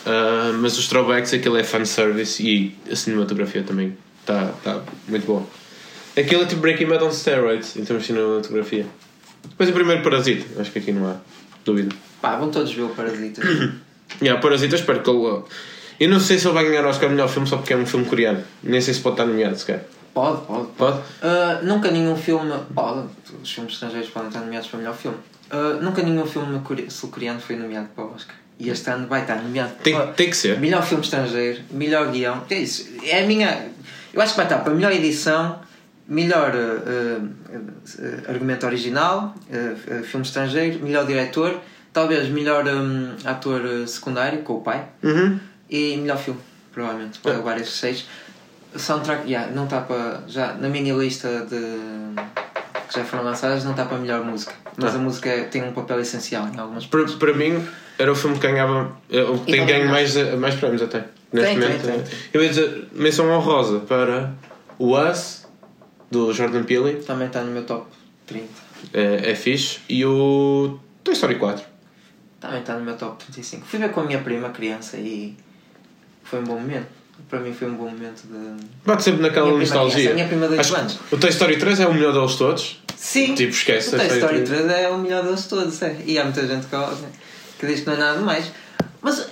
uh, 0.07 0.53
mas 0.61 0.79
os 0.79 0.89
throwbacks, 0.89 1.33
aquilo 1.35 1.57
é 1.57 1.65
fanservice 1.65 2.43
e 2.47 2.77
a 2.91 2.97
cinematografia 2.97 3.63
também 3.63 3.97
está 4.21 4.53
tá 4.65 4.83
muito 5.09 5.27
boa. 5.27 5.43
Aquilo 6.17 6.43
é 6.43 6.47
tipo 6.47 6.61
Breaking 6.63 6.87
Bad 6.87 7.05
on 7.05 7.13
steroids 7.13 7.77
em 7.77 7.85
termos 7.85 8.05
de 8.07 8.13
cinematografia. 8.13 8.87
Depois 9.49 9.69
o 9.69 9.73
primeiro 9.73 10.03
Parasita, 10.03 10.61
acho 10.61 10.71
que 10.73 10.79
aqui 10.79 10.93
não 10.93 11.09
há 11.11 11.17
dúvida. 11.65 11.95
Pá, 12.21 12.37
vão 12.37 12.51
todos 12.51 12.73
ver 12.73 12.83
o 12.83 12.89
Parasita. 12.91 13.43
Yeah, 14.23 14.41
Parasita, 14.41 14.77
espero 14.77 15.03
que 15.03 15.11
ele. 15.11 15.43
Eu 15.99 16.09
não 16.09 16.21
sei 16.21 16.39
se 16.39 16.47
ele 16.47 16.55
vai 16.55 16.65
ganhar 16.65 16.85
o 16.87 16.89
Oscar 16.89 17.11
melhor 17.11 17.29
filme 17.29 17.47
só 17.49 17.57
porque 17.57 17.73
é 17.73 17.77
um 17.77 17.85
filme 17.85 18.07
coreano. 18.07 18.43
Nem 18.63 18.81
sei 18.81 18.95
se 18.95 19.01
pode 19.01 19.15
estar 19.15 19.27
nomeado 19.27 19.57
sequer. 19.59 19.89
Pode, 20.15 20.47
pode. 20.47 20.69
Pode? 20.79 20.99
Uh, 20.99 21.65
nunca 21.65 21.91
nenhum 21.91 22.17
filme. 22.17 22.53
Pode, 22.73 23.09
os 23.43 23.51
filmes 23.53 23.73
estrangeiros 23.75 24.09
podem 24.11 24.29
estar 24.29 24.41
nomeados 24.41 24.69
para 24.69 24.79
melhor 24.79 24.95
filme. 24.95 25.17
Uh, 25.53 25.83
nunca 25.83 26.03
nenhum 26.03 26.25
filme 26.25 26.61
core- 26.61 26.89
sul-coreano 26.89 27.41
foi 27.41 27.57
nomeado 27.57 27.89
para 27.97 28.05
o 28.05 28.15
Oscar. 28.15 28.37
E 28.59 28.71
este 28.71 28.89
ano 28.91 29.07
vai 29.07 29.21
estar 29.23 29.37
nomeado 29.43 29.73
Tem, 29.83 29.95
para 29.95 30.07
tem 30.09 30.31
que 30.31 30.37
ser. 30.37 30.59
melhor 30.59 30.83
filme 30.83 31.05
estrangeiro, 31.05 31.61
melhor 31.71 32.11
guião. 32.11 32.43
É 32.49 32.55
isso. 32.55 32.89
É 33.03 33.23
a 33.23 33.27
minha. 33.27 33.69
Eu 34.15 34.21
acho 34.23 34.33
que 34.33 34.37
vai 34.39 34.47
estar 34.47 34.59
para 34.61 34.73
melhor 34.73 34.93
edição, 34.93 35.61
melhor 36.09 36.55
uh, 36.55 37.23
uh, 37.23 37.27
uh, 37.27 38.31
argumento 38.31 38.65
original, 38.65 39.35
uh, 39.51 40.01
uh, 40.01 40.05
filme 40.05 40.25
estrangeiro, 40.25 40.79
melhor 40.83 41.05
diretor, 41.07 41.61
talvez 41.93 42.29
melhor 42.31 42.67
um, 42.67 43.15
ator 43.27 43.87
secundário, 43.87 44.41
com 44.43 44.55
o 44.55 44.61
pai, 44.63 44.87
Uhum. 45.03 45.39
e 45.69 45.97
melhor 45.99 46.17
filme, 46.17 46.41
provavelmente. 46.73 47.21
Vai 47.23 47.37
levar 47.37 47.59
estes 47.61 47.77
seis. 47.77 48.07
Soundtrack, 48.75 49.27
yeah, 49.31 49.51
não 49.53 49.65
está 49.65 49.81
para. 49.83 50.23
Já, 50.29 50.55
na 50.55 50.69
minha 50.71 50.95
lista 50.95 51.47
de. 51.49 52.17
Que 52.89 52.95
já 52.95 53.05
foram 53.05 53.25
lançadas, 53.25 53.65
não 53.65 53.73
está 53.73 53.85
para 53.85 53.99
melhor 53.99 54.25
música. 54.25 54.55
Mas 54.77 54.95
Ah. 54.95 54.97
a 54.97 55.01
música 55.01 55.29
é- 55.29 55.45
tem 55.45 55.63
um 55.63 55.73
papel 55.73 56.01
essencial 56.01 56.49
em 56.49 56.59
algumas 56.59 56.87
Para, 56.87 57.05
para 57.05 57.33
mim, 57.35 57.67
era 57.99 58.11
o 58.11 58.15
filme 58.15 58.37
que 58.39 58.43
ganhava. 58.47 58.97
eh, 59.11 59.25
E 59.47 59.51
tem 59.53 59.67
ganho 59.67 59.89
mais, 59.89 60.15
mais 60.39 60.55
prémios 60.55 60.83
até. 60.83 61.05
Neste 61.33 61.55
Tem, 61.55 61.59
momento. 61.61 61.83
tem, 61.83 61.95
eh, 61.95 62.03
tem. 62.03 62.19
Eu 62.33 62.43
ia 62.43 62.49
dizer 62.49 62.89
menção 62.93 63.29
honrosa 63.31 63.81
para 63.81 64.33
o 64.79 64.97
Us, 64.97 65.47
do 66.11 66.33
Jordan 66.33 66.63
Peele, 66.65 67.03
Também 67.03 67.27
está 67.27 67.43
no 67.43 67.51
meu 67.51 67.65
top 67.65 67.87
30. 68.27 68.49
é, 68.95 69.33
é 69.33 69.35
fixe, 69.35 69.81
e 69.89 70.05
o 70.05 70.79
Toy 71.03 71.15
Story 71.15 71.35
4. 71.37 71.65
Também 72.39 72.61
está 72.61 72.75
no 72.79 72.85
meu 72.85 72.97
top 72.97 73.25
35. 73.25 73.67
Fui 73.67 73.79
ver 73.79 73.91
com 73.91 74.01
a 74.01 74.05
minha 74.05 74.21
prima, 74.21 74.51
criança, 74.51 74.97
e 74.99 75.35
foi 76.23 76.39
um 76.41 76.45
bom 76.45 76.55
momento. 76.61 76.87
Para 77.29 77.41
mim 77.41 77.53
foi 77.53 77.69
um 77.69 77.75
bom 77.75 77.85
momento 77.91 78.23
de. 78.25 78.65
Bate 78.85 79.03
sempre 79.03 79.23
naquela 79.23 79.47
Minha 79.47 79.59
prima 79.59 79.75
nostalgia. 79.75 79.95
criança, 79.95 80.11
a 80.11 80.15
minha 80.15 80.29
prima 80.29 80.63
que 80.65 80.75
anos. 80.77 80.99
o 81.11 81.17
Toy 81.17 81.31
Story 81.31 81.57
3 81.57 81.81
é 81.81 81.87
o 81.87 81.95
melhor 81.95 82.13
deles 82.13 82.35
todos. 82.37 82.83
Sim! 82.97 83.35
Tipo, 83.35 83.51
esquece. 83.53 83.89
o 83.89 83.99
Toy 83.99 84.07
essa- 84.07 84.15
Story 84.17 84.43
3 84.43 84.71
é 84.71 84.89
o 84.89 84.99
melhor 84.99 85.25
deles 85.25 85.47
todos, 85.47 85.83
é. 85.83 85.97
E 86.07 86.19
há 86.19 86.25
muita 86.25 86.47
gente 86.47 86.67
que, 86.67 86.77
que 87.59 87.67
diz 87.67 87.81
que 87.81 87.87
não 87.87 87.95
é 87.95 87.97
nada 87.99 88.21
mais. 88.21 88.53
Mas 89.03 89.27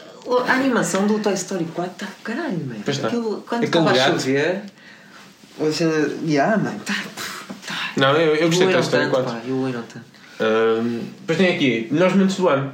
a 0.48 0.52
animação 0.54 1.06
do 1.06 1.18
Toy 1.20 1.34
Story 1.34 1.66
4 1.72 1.92
está 1.92 2.06
caralho, 2.24 2.58
mano. 2.66 2.82
Está. 2.86 3.06
Aquilo, 3.06 3.44
quando 3.48 3.64
estava 3.64 3.90
a 3.90 3.94
chover. 3.94 4.62
Você. 5.58 5.84
Yeah, 6.26 6.56
mano. 6.56 6.80
Tá, 6.84 6.94
tá. 7.66 7.74
Não, 7.96 8.16
eu, 8.16 8.34
eu 8.34 8.48
gostei 8.48 8.66
de 8.66 8.72
Toy 8.72 8.82
Story 8.82 9.04
tanto, 9.04 9.14
4. 9.22 9.32
pá, 9.32 9.38
evoluíram 9.46 9.82
tanto. 9.82 10.06
Depois 11.20 11.38
tem 11.38 11.54
aqui, 11.54 11.88
melhores 11.92 12.14
momentos 12.14 12.36
do 12.36 12.48
ano. 12.48 12.72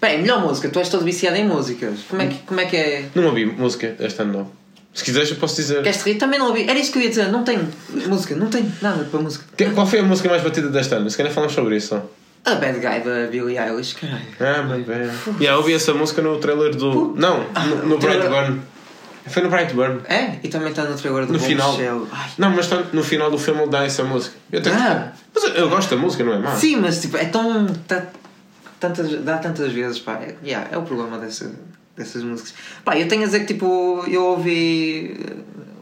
Bem, 0.00 0.20
melhor 0.22 0.40
música, 0.40 0.68
tu 0.68 0.78
és 0.78 0.88
todo 0.88 1.04
viciado 1.04 1.36
em 1.36 1.46
músicas. 1.46 2.00
Como 2.08 2.20
é 2.22 2.26
que, 2.26 2.38
como 2.40 2.60
é, 2.60 2.66
que 2.66 2.76
é? 2.76 3.04
Não 3.14 3.26
ouvi 3.26 3.46
música 3.46 3.94
este 3.98 4.20
ano, 4.22 4.32
não. 4.38 4.50
Se 4.92 5.04
quiseres, 5.04 5.30
eu 5.30 5.36
posso 5.36 5.56
dizer. 5.56 5.82
Queres 5.82 6.02
rir? 6.02 6.14
Também 6.14 6.38
não 6.38 6.48
ouvi. 6.48 6.62
Era 6.68 6.78
isso 6.78 6.90
que 6.92 6.98
eu 6.98 7.02
ia 7.02 7.08
dizer, 7.10 7.28
não 7.30 7.44
tenho 7.44 7.68
música, 8.08 8.34
não 8.34 8.48
tenho 8.48 8.70
nada 8.80 9.04
para 9.04 9.20
música. 9.20 9.44
Que- 9.56 9.70
Qual 9.70 9.86
foi 9.86 9.98
a 9.98 10.02
música 10.02 10.28
mais 10.28 10.42
batida 10.42 10.68
deste 10.68 10.94
ano? 10.94 11.10
Se 11.10 11.16
calhar 11.16 11.32
falamos 11.32 11.54
sobre 11.54 11.76
isso. 11.76 12.00
A 12.44 12.54
Bad 12.54 12.78
Guy 12.78 13.00
da 13.00 13.26
Billie 13.30 13.58
Eilish, 13.58 13.94
caralho. 13.94 14.22
Ah, 14.40 14.62
bem. 14.62 14.86
Yeah, 15.40 15.58
ouvi 15.58 15.74
essa 15.74 15.92
música 15.92 16.22
no 16.22 16.38
trailer 16.38 16.74
do. 16.76 17.14
Não, 17.16 17.40
no, 17.66 17.86
no 17.88 17.94
o 17.96 17.98
trailer- 17.98 18.28
Brightburn. 18.28 18.60
Foi 19.26 19.42
no 19.42 19.50
Brightburn. 19.50 20.00
É, 20.08 20.36
e 20.44 20.48
também 20.48 20.68
está 20.70 20.84
no 20.84 20.94
trailer 20.96 21.26
do 21.26 21.32
No 21.32 21.40
final. 21.40 21.76
Não, 22.38 22.50
mas 22.50 22.68
tá- 22.68 22.84
no 22.92 23.02
final 23.02 23.28
do 23.30 23.36
filme 23.38 23.62
ele 23.62 23.70
dá 23.70 23.84
essa 23.84 24.04
música. 24.04 24.36
Eu 24.52 24.62
tenho 24.62 24.76
Ah. 24.76 25.12
Mas 25.34 25.44
eu, 25.44 25.50
eu 25.54 25.68
gosto 25.68 25.90
da 25.94 26.00
música, 26.00 26.22
não 26.22 26.34
é 26.34 26.38
má? 26.38 26.54
Sim, 26.54 26.76
mas 26.76 27.00
tipo, 27.02 27.16
é 27.16 27.24
tão. 27.24 27.66
Tá, 27.88 28.06
tantas, 28.80 29.10
dá 29.22 29.38
tantas 29.38 29.72
vezes, 29.72 29.98
pá. 29.98 30.14
É, 30.22 30.34
yeah, 30.44 30.68
é 30.72 30.76
o 30.78 30.82
problema 30.82 31.18
dessa, 31.18 31.50
dessas 31.96 32.22
músicas. 32.22 32.54
Pá, 32.84 32.96
eu 32.98 33.08
tenho 33.08 33.22
a 33.22 33.26
dizer 33.26 33.40
que 33.40 33.46
tipo, 33.54 34.04
eu 34.08 34.24
ouvi. 34.24 35.16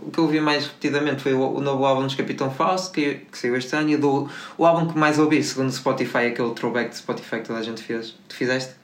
O 0.06 0.10
que 0.10 0.18
eu 0.18 0.24
ouvi 0.24 0.38
mais 0.40 0.66
repetidamente 0.66 1.22
foi 1.22 1.32
o, 1.34 1.40
o 1.54 1.60
novo 1.60 1.84
álbum 1.84 2.02
dos 2.04 2.14
Capitão 2.14 2.50
Fausto, 2.50 2.92
que, 2.92 3.22
que 3.32 3.38
saiu 3.38 3.56
este 3.56 3.74
ano, 3.74 3.88
e 3.88 3.94
o, 3.96 3.98
do, 3.98 4.28
o 4.58 4.64
álbum 4.66 4.86
que 4.92 4.98
mais 4.98 5.18
ouvi, 5.18 5.42
segundo 5.42 5.70
o 5.70 5.72
Spotify, 5.72 6.26
aquele 6.26 6.50
throwback 6.54 6.90
de 6.90 6.96
Spotify 6.98 7.36
que 7.40 7.46
toda 7.46 7.58
a 7.58 7.62
gente 7.62 7.82
fez. 7.82 8.14
Tu 8.28 8.34
fizeste? 8.36 8.74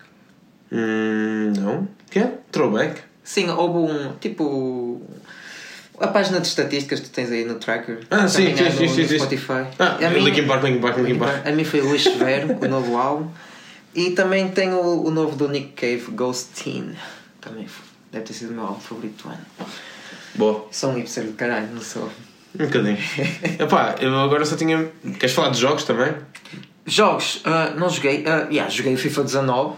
Hum, 0.73 1.53
não. 1.57 1.89
Que 2.11 2.21
é? 2.21 2.33
Throwback? 2.51 3.01
Sim, 3.23 3.49
houve 3.51 3.93
um. 3.93 4.13
Tipo. 4.21 5.01
A 6.01 6.09
página 6.09 6.41
de 6.41 6.47
estatísticas 6.47 7.01
que 7.01 7.11
tu 7.11 7.13
tens 7.13 7.31
aí 7.31 7.45
no 7.45 7.57
tracker. 7.57 7.99
Ah, 8.11 8.27
sim, 8.27 8.57
sim, 8.57 8.65
no, 8.65 8.89
sim, 8.89 9.07
sim. 9.07 9.19
Spotify. 9.19 9.67
Ah, 9.79 9.99
A 10.01 10.09
mim- 10.11 10.21
Linkin 10.25 10.47
Park, 10.47 10.63
Linkin 10.65 10.81
Park, 10.81 10.97
Linkin 10.97 11.19
Park. 11.19 11.47
A 11.47 11.53
mim 11.53 11.63
foi 11.65 11.83
Luís 11.83 12.03
Severo, 12.03 12.57
o 12.59 12.67
novo 12.69 12.97
álbum. 12.97 13.29
E 13.95 14.11
também 14.11 14.49
tem 14.51 14.73
o, 14.73 15.05
o 15.05 15.11
novo 15.11 15.35
do 15.37 15.49
Nick 15.49 15.73
Cave, 15.73 16.13
Ghost 16.13 16.63
Teen. 16.63 16.95
Também 17.41 17.67
deve 18.13 18.25
ter 18.25 18.33
sido 18.33 18.51
o 18.51 18.55
meu 18.55 18.65
álbum 18.65 18.81
favorito 18.81 19.25
do 19.25 19.29
ano. 19.31 19.47
Boa. 20.35 20.69
Sou 20.71 20.91
um 20.91 20.95
hipster 20.95 21.25
de 21.25 21.33
caralho, 21.33 21.69
não 21.73 21.83
sou. 21.83 22.11
Um 22.59 22.67
bocadinho. 22.67 22.99
Epá, 23.59 23.97
eu 24.01 24.17
agora 24.19 24.45
só 24.45 24.57
tinha. 24.57 24.91
Queres 25.19 25.35
falar 25.35 25.51
de 25.51 25.61
jogos 25.61 25.85
também? 25.85 26.15
Jogos, 26.87 27.43
ah, 27.45 27.75
não 27.77 27.89
joguei. 27.89 28.25
ah, 28.27 28.47
yeah, 28.51 28.71
joguei 28.71 28.95
o 28.95 28.99
FIFA 28.99 29.25
19. 29.25 29.77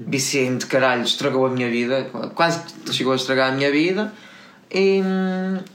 Viciei-me 0.00 0.58
de 0.58 0.66
caralho, 0.66 1.02
estragou 1.02 1.46
a 1.46 1.50
minha 1.50 1.68
vida. 1.68 2.10
Quase 2.34 2.60
chegou 2.92 3.12
a 3.12 3.16
estragar 3.16 3.52
a 3.52 3.56
minha 3.56 3.70
vida. 3.70 4.12
E, 4.70 5.02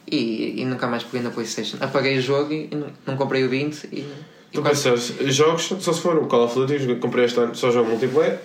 e, 0.09 0.62
e 0.62 0.65
nunca 0.65 0.88
mais 0.88 1.03
peguei 1.03 1.21
na 1.21 1.31
Playstation. 1.31 1.77
Apaguei 1.81 2.17
o 2.19 2.21
jogo 2.21 2.53
e 2.53 2.69
não, 2.71 2.88
não 3.05 3.17
comprei 3.17 3.43
o 3.43 3.49
20. 3.49 3.89
E, 3.91 3.99
e 3.99 4.33
Tu 4.54 4.62
pensas, 4.62 5.13
jogos, 5.22 5.74
só 5.80 5.92
se 5.92 6.00
for 6.02 6.16
o 6.18 6.28
Call 6.28 6.44
of 6.46 6.54
Duty, 6.56 6.96
comprei 6.96 7.26
este 7.26 7.39
ano, 7.39 7.56
só 7.56 7.72
jogo 7.72 7.89
multiplayer. 7.89 8.39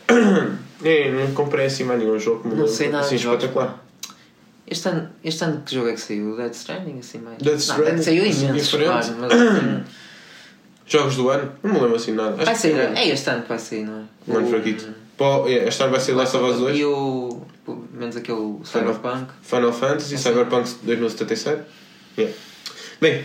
e 0.82 1.10
não 1.12 1.32
comprei 1.34 1.66
assim 1.66 1.84
mais 1.84 2.00
nenhum 2.00 2.18
jogo 2.18 2.48
que 2.48 2.56
Não 2.56 2.66
sei 2.66 2.88
nada 2.88 3.04
assim 3.04 3.16
espetacular. 3.16 3.84
Este 4.66 4.88
ano, 4.88 5.08
este 5.24 5.44
ano 5.44 5.62
que 5.64 5.74
jogo 5.74 5.88
é 5.88 5.92
que 5.92 6.00
saiu? 6.00 6.32
O 6.32 6.36
Dead 6.36 6.52
Stranding, 6.52 6.98
assim 6.98 7.18
mais. 7.18 7.38
Não, 7.42 7.54
Stranding, 7.54 8.02
saiu 8.02 8.24
assim, 8.28 8.48
imenso, 8.48 8.78
claro, 8.78 9.14
mas 9.20 9.32
assim, 9.32 9.84
Jogos 10.86 11.16
do 11.16 11.28
ano? 11.28 11.52
Não 11.62 11.72
me 11.74 11.80
lembro 11.80 11.96
assim 11.96 12.12
nada. 12.12 12.34
Acho 12.36 12.44
vai 12.46 12.54
que 12.54 12.60
sair. 12.60 12.72
foi 12.72 12.82
É 12.96 13.08
este 13.08 13.28
ano 13.30 13.42
que 13.42 13.48
vai 13.48 13.58
sair, 13.58 13.84
não 13.84 13.98
é? 13.98 14.02
Um 14.32 14.36
ano 14.38 14.46
O- 14.46 14.50
fraquito. 14.50 14.88
Pô, 15.18 15.46
yeah, 15.46 15.68
este 15.68 15.82
ano 15.82 15.90
vai 15.92 16.00
ser 16.00 16.12
Last 16.14 16.36
of 16.36 16.50
Us 16.50 16.56
2, 16.58 16.78
E 16.78 16.84
o. 16.84 17.42
Menos 17.92 18.16
aquele 18.16 18.58
Cyberpunk. 18.64 19.26
Final 19.42 19.72
Fantasy, 19.72 20.16
Sim. 20.16 20.22
Cyberpunk 20.30 20.70
2077. 20.82 21.62
Yeah. 22.16 22.34
Bem, 23.00 23.24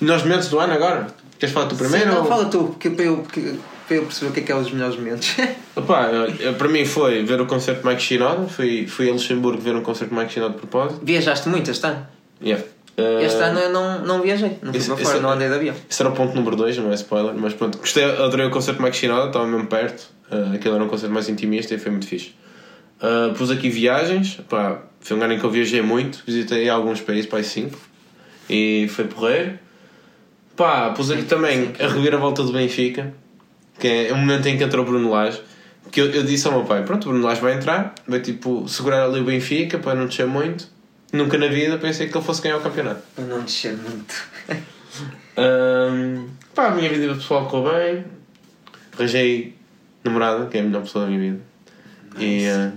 nós 0.00 0.22
momentos 0.22 0.48
do 0.48 0.58
ano 0.58 0.72
agora? 0.72 1.06
Queres 1.38 1.52
falar 1.54 1.66
tu 1.66 1.76
primeiro? 1.76 2.04
Sim, 2.08 2.14
não, 2.14 2.22
ou- 2.22 2.28
fala 2.28 2.44
tu, 2.46 2.64
porque 2.64 2.90
para 2.90 3.04
eu, 3.04 3.16
porque, 3.18 3.54
para 3.86 3.96
eu 3.96 4.02
perceber 4.04 4.30
o 4.30 4.32
que 4.34 4.40
é 4.40 4.42
que 4.44 4.52
é 4.52 4.56
os 4.56 4.70
melhores 4.70 4.96
momentos. 4.96 5.34
Opa, 5.76 6.08
para 6.56 6.68
mim 6.68 6.84
foi 6.84 7.24
ver 7.24 7.40
o 7.40 7.46
concerto 7.46 7.82
de 7.82 7.88
Mike 7.88 8.02
Shinoda. 8.02 8.46
Fui, 8.48 8.86
fui 8.86 9.08
a 9.08 9.12
Luxemburgo 9.12 9.60
ver 9.60 9.74
um 9.74 9.82
concerto 9.82 10.14
de 10.14 10.20
Mike 10.20 10.32
Shinoda 10.32 10.54
de 10.54 10.58
propósito. 10.60 11.00
Viajaste 11.04 11.48
muito 11.48 11.70
este 11.70 11.84
ano? 11.86 12.06
Yeah. 12.42 12.64
Uh, 12.96 13.20
Este 13.24 13.42
ano 13.42 13.58
eu 13.58 13.70
não, 13.72 13.98
não 14.06 14.22
viajei, 14.22 14.56
não 14.62 14.70
fui 14.72 14.78
esse- 14.78 14.86
para 14.88 14.96
fora, 14.98 15.14
esse- 15.16 15.22
não 15.22 15.30
andei 15.32 15.48
de 15.48 15.54
avião. 15.54 15.74
Esse 15.90 16.00
era 16.00 16.10
o 16.10 16.14
ponto 16.14 16.32
número 16.36 16.54
2, 16.54 16.76
não 16.78 16.92
é 16.92 16.94
spoiler, 16.94 17.34
mas 17.34 17.52
pronto, 17.52 17.78
gostei, 17.78 18.04
adorei 18.04 18.46
o 18.46 18.50
concerto 18.50 18.78
de 18.78 18.84
Mike 18.84 18.96
Shinoda, 18.96 19.26
estava 19.26 19.44
mesmo 19.48 19.66
perto, 19.66 20.08
uh, 20.30 20.54
aquele 20.54 20.76
era 20.76 20.84
um 20.84 20.88
concerto 20.88 21.12
mais 21.12 21.28
intimista 21.28 21.74
e 21.74 21.78
foi 21.78 21.90
muito 21.90 22.06
fixe. 22.06 22.32
Uh, 23.02 23.34
pus 23.34 23.50
aqui 23.50 23.68
viagens, 23.68 24.38
pá, 24.48 24.78
foi 25.00 25.16
um 25.16 25.22
ano 25.24 25.32
em 25.32 25.38
que 25.40 25.44
eu 25.44 25.50
viajei 25.50 25.82
muito, 25.82 26.22
visitei 26.24 26.68
alguns 26.68 27.00
países, 27.00 27.26
pá, 27.26 27.42
5, 27.42 27.76
e 28.48 28.86
foi 28.88 29.06
porreiro. 29.06 29.58
Pá, 30.56 30.90
pus 30.90 31.10
aqui 31.10 31.24
também 31.24 31.72
a 31.80 31.88
reviravolta 31.88 32.42
do 32.42 32.52
Benfica, 32.52 33.12
que 33.78 33.88
é 33.88 34.12
o 34.12 34.16
momento 34.16 34.46
em 34.46 34.56
que 34.56 34.64
entrou 34.64 34.84
o 34.84 34.88
Bruno 34.88 35.10
Lage, 35.10 35.40
que 35.90 36.00
eu, 36.00 36.10
eu 36.10 36.22
disse 36.22 36.46
ao 36.46 36.52
meu 36.52 36.64
pai, 36.64 36.84
pronto, 36.84 37.04
o 37.06 37.08
Bruno 37.10 37.24
Lage 37.24 37.40
vai 37.40 37.54
entrar, 37.54 37.94
vai 38.06 38.20
tipo 38.20 38.68
segurar 38.68 39.04
ali 39.04 39.20
o 39.20 39.24
Benfica 39.24 39.78
para 39.78 39.94
não 39.94 40.06
descer 40.06 40.26
muito, 40.26 40.68
Nunca 41.14 41.38
na 41.38 41.46
vida 41.46 41.78
pensei 41.78 42.08
que 42.08 42.16
ele 42.16 42.24
fosse 42.24 42.42
ganhar 42.42 42.56
o 42.56 42.60
campeonato. 42.60 43.00
Para 43.14 43.24
não 43.24 43.42
descer 43.42 43.76
muito. 43.76 44.28
Ahm, 45.36 46.26
pá, 46.52 46.66
a 46.66 46.74
minha 46.74 46.88
vida 46.90 47.14
pessoal 47.14 47.46
correu 47.46 47.72
bem. 47.72 48.04
Arranjei 48.96 49.54
namorada, 50.02 50.46
que 50.46 50.58
é 50.58 50.60
a 50.60 50.64
melhor 50.64 50.82
pessoa 50.82 51.04
da 51.04 51.10
minha 51.12 51.32
vida. 51.32 51.40
E, 52.18 52.48
ah, 52.48 52.72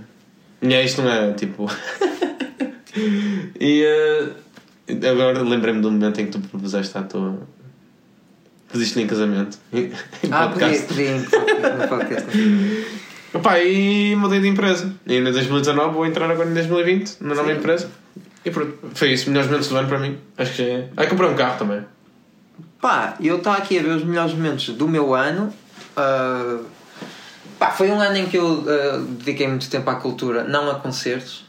e 0.62 0.72
é, 0.72 0.84
isto 0.84 1.02
não 1.02 1.10
é 1.10 1.32
tipo. 1.32 1.66
e 3.60 3.84
ah, 3.84 5.10
agora 5.10 5.42
lembrei-me 5.42 5.80
do 5.80 5.90
momento 5.90 6.20
em 6.20 6.26
que 6.26 6.30
tu 6.30 6.40
propuseste 6.40 6.96
à 6.96 7.02
tua. 7.02 7.40
Pediste-lhe 8.70 9.04
em 9.04 9.06
casamento. 9.06 9.58
Em 9.72 9.90
Ah, 10.30 10.48
podcast. 10.48 11.00
em- 11.00 11.20
no 11.20 11.88
podcast. 11.88 12.28
Opa, 13.32 13.58
e 13.60 14.14
mudei 14.16 14.40
de 14.40 14.48
empresa. 14.48 14.92
E 15.06 15.16
em 15.16 15.24
2019 15.24 15.94
vou 15.94 16.06
entrar 16.06 16.30
agora 16.30 16.48
em 16.50 16.54
2020 16.54 17.16
na 17.20 17.34
nova 17.34 17.50
Sim. 17.52 17.58
empresa. 17.58 17.90
E 18.44 18.50
pronto, 18.50 18.78
foi 18.94 19.12
isso. 19.12 19.28
Melhores 19.28 19.48
momentos 19.50 19.68
do 19.68 19.76
ano 19.76 19.88
para 19.88 19.98
mim. 19.98 20.18
Acho 20.36 20.52
que 20.54 20.62
é. 20.62 20.88
Aí 20.96 21.06
comprei 21.06 21.28
um 21.30 21.34
carro 21.34 21.58
também. 21.58 21.84
Pá, 22.80 23.16
eu 23.20 23.36
estava 23.38 23.56
aqui 23.58 23.78
a 23.78 23.82
ver 23.82 23.90
os 23.90 24.04
melhores 24.04 24.32
momentos 24.34 24.68
do 24.70 24.86
meu 24.88 25.14
ano. 25.14 25.52
Ah, 25.96 26.58
pá, 27.58 27.70
foi 27.70 27.90
um 27.90 28.00
ano 28.00 28.16
em 28.16 28.26
que 28.26 28.36
eu 28.38 28.64
ah, 28.68 28.98
dediquei 29.18 29.48
muito 29.48 29.68
tempo 29.68 29.88
à 29.90 29.96
cultura, 29.96 30.44
não 30.44 30.70
a 30.70 30.74
concertos. 30.76 31.44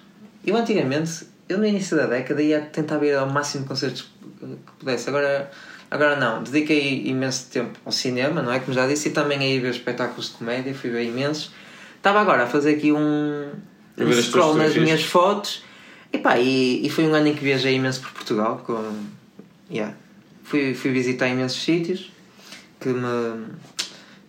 Eu 0.45 0.55
antigamente, 0.55 1.27
eu 1.47 1.57
no 1.57 1.65
início 1.65 1.95
da 1.95 2.05
década 2.07 2.41
ia 2.41 2.61
tentar 2.61 2.97
ver 2.97 3.15
ao 3.17 3.29
máximo 3.29 3.65
concertos 3.65 4.09
que 4.39 4.71
pudesse. 4.79 5.07
Agora, 5.09 5.49
agora 5.89 6.15
não. 6.15 6.43
Dediquei 6.43 7.07
imenso 7.07 7.47
tempo 7.49 7.79
ao 7.85 7.91
cinema, 7.91 8.41
não 8.41 8.51
é? 8.51 8.59
Como 8.59 8.73
já 8.73 8.87
disse, 8.87 9.09
e 9.09 9.11
também 9.11 9.39
a 9.39 9.45
ir 9.45 9.59
ver 9.59 9.71
espetáculos 9.71 10.27
de 10.27 10.33
comédia, 10.33 10.73
fui 10.73 10.89
ver 10.89 11.03
imensos. 11.03 11.51
Estava 11.97 12.21
agora 12.21 12.43
a 12.43 12.47
fazer 12.47 12.75
aqui 12.75 12.91
um, 12.91 13.51
um 13.97 14.13
scroll 14.21 14.55
nas 14.55 14.75
minhas 14.75 15.03
fotos. 15.03 15.63
E 16.11 16.17
pá, 16.17 16.39
e, 16.39 16.85
e 16.85 16.89
foi 16.89 17.05
um 17.05 17.13
ano 17.13 17.27
em 17.27 17.35
que 17.35 17.43
viajei 17.43 17.75
imenso 17.75 18.01
por 18.01 18.11
Portugal. 18.11 18.63
Com, 18.65 19.05
yeah. 19.69 19.95
fui, 20.43 20.73
fui 20.73 20.91
visitar 20.91 21.27
imensos 21.27 21.61
sítios 21.61 22.11
que 22.79 22.89
me, 22.89 23.47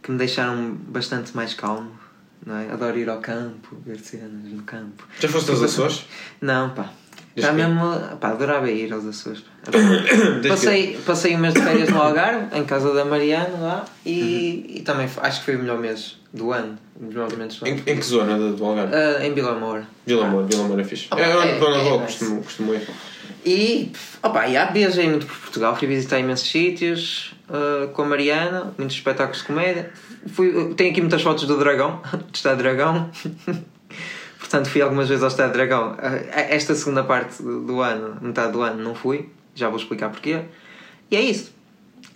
que 0.02 0.10
me 0.10 0.18
deixaram 0.18 0.72
bastante 0.72 1.34
mais 1.34 1.54
calmo. 1.54 1.98
Não 2.44 2.56
é? 2.56 2.70
Adoro 2.72 2.98
ir 2.98 3.08
ao 3.08 3.20
campo, 3.20 3.76
ver 3.84 3.98
cenas 3.98 4.50
no 4.50 4.62
campo. 4.62 5.06
Já 5.20 5.28
foste 5.28 5.50
aos 5.50 5.62
Açores? 5.62 6.06
Não, 6.40 6.70
pá. 6.70 6.90
Está 7.36 7.50
que- 7.50 7.54
mesmo. 7.56 7.80
Pá, 8.20 8.28
adorava 8.30 8.70
ir 8.70 8.92
aos 8.92 9.06
Açores. 9.06 9.40
pá. 9.64 9.70
Desde 9.72 10.48
passei, 10.48 10.98
passei 11.06 11.36
um 11.36 11.38
mês 11.38 11.54
de 11.54 11.62
férias 11.62 11.88
no 11.88 12.00
Algarve, 12.02 12.56
em 12.58 12.64
casa 12.64 12.92
da 12.92 13.04
Mariana 13.04 13.56
lá, 13.58 13.84
e, 14.04 14.64
Uhum. 14.68 14.76
e 14.76 14.80
também 14.82 15.08
acho 15.22 15.38
que 15.40 15.44
foi 15.44 15.56
o 15.56 15.58
melhor 15.60 15.78
mês 15.78 16.18
do 16.32 16.52
ano. 16.52 16.76
Dos 16.96 17.08
melhores 17.14 17.32
momentos 17.32 17.58
do 17.58 17.66
Em, 17.66 17.72
ano. 17.72 17.82
em 17.86 17.96
que 17.96 18.04
zona 18.04 18.36
do 18.38 18.64
Algarve? 18.64 18.94
Ah, 18.94 19.24
em 19.26 19.32
Vila 19.32 19.54
Moura. 19.58 19.86
Vila 20.06 20.26
Moura, 20.28 20.46
Vila 20.46 20.64
Moura 20.64 20.82
é 20.82 20.84
fixe. 20.84 21.06
Ah, 21.10 21.20
é 21.20 21.36
onde 21.36 21.48
é, 21.48 21.56
é 21.56 21.58
vou, 21.58 21.70
nice. 22.00 22.18
costumo, 22.18 22.42
costumo 22.42 22.74
ir. 22.74 22.82
E, 23.46 23.90
opa, 24.22 24.46
já 24.48 24.66
viajei 24.66 25.08
muito 25.08 25.24
por 25.26 25.36
Portugal, 25.36 25.74
fui 25.74 25.88
visitar 25.88 26.18
imensos 26.18 26.50
sítios 26.50 27.32
ah, 27.48 27.88
com 27.94 28.02
a 28.02 28.04
Mariana, 28.06 28.74
muitos 28.76 28.96
espetáculos 28.96 29.38
de 29.38 29.44
comédia. 29.46 29.90
Fui, 30.26 30.74
tenho 30.76 30.90
aqui 30.90 31.00
muitas 31.00 31.22
fotos 31.22 31.46
do 31.46 31.56
Dragão, 31.56 32.02
do 32.12 32.34
Estado 32.34 32.58
Dragão. 32.58 33.08
Portanto, 34.50 34.68
fui 34.68 34.82
algumas 34.82 35.08
vezes 35.08 35.22
ao 35.22 35.28
Estado 35.28 35.52
Dragão. 35.52 35.94
Ah, 35.96 36.40
esta 36.40 36.74
segunda 36.74 37.04
parte 37.04 37.40
do, 37.40 37.60
do 37.60 37.80
ano, 37.80 38.18
metade 38.20 38.50
do 38.50 38.60
ano, 38.62 38.82
não 38.82 38.96
fui, 38.96 39.28
já 39.54 39.68
vou 39.68 39.78
explicar 39.78 40.10
porquê. 40.10 40.40
E 41.08 41.14
é 41.14 41.20
isso. 41.20 41.52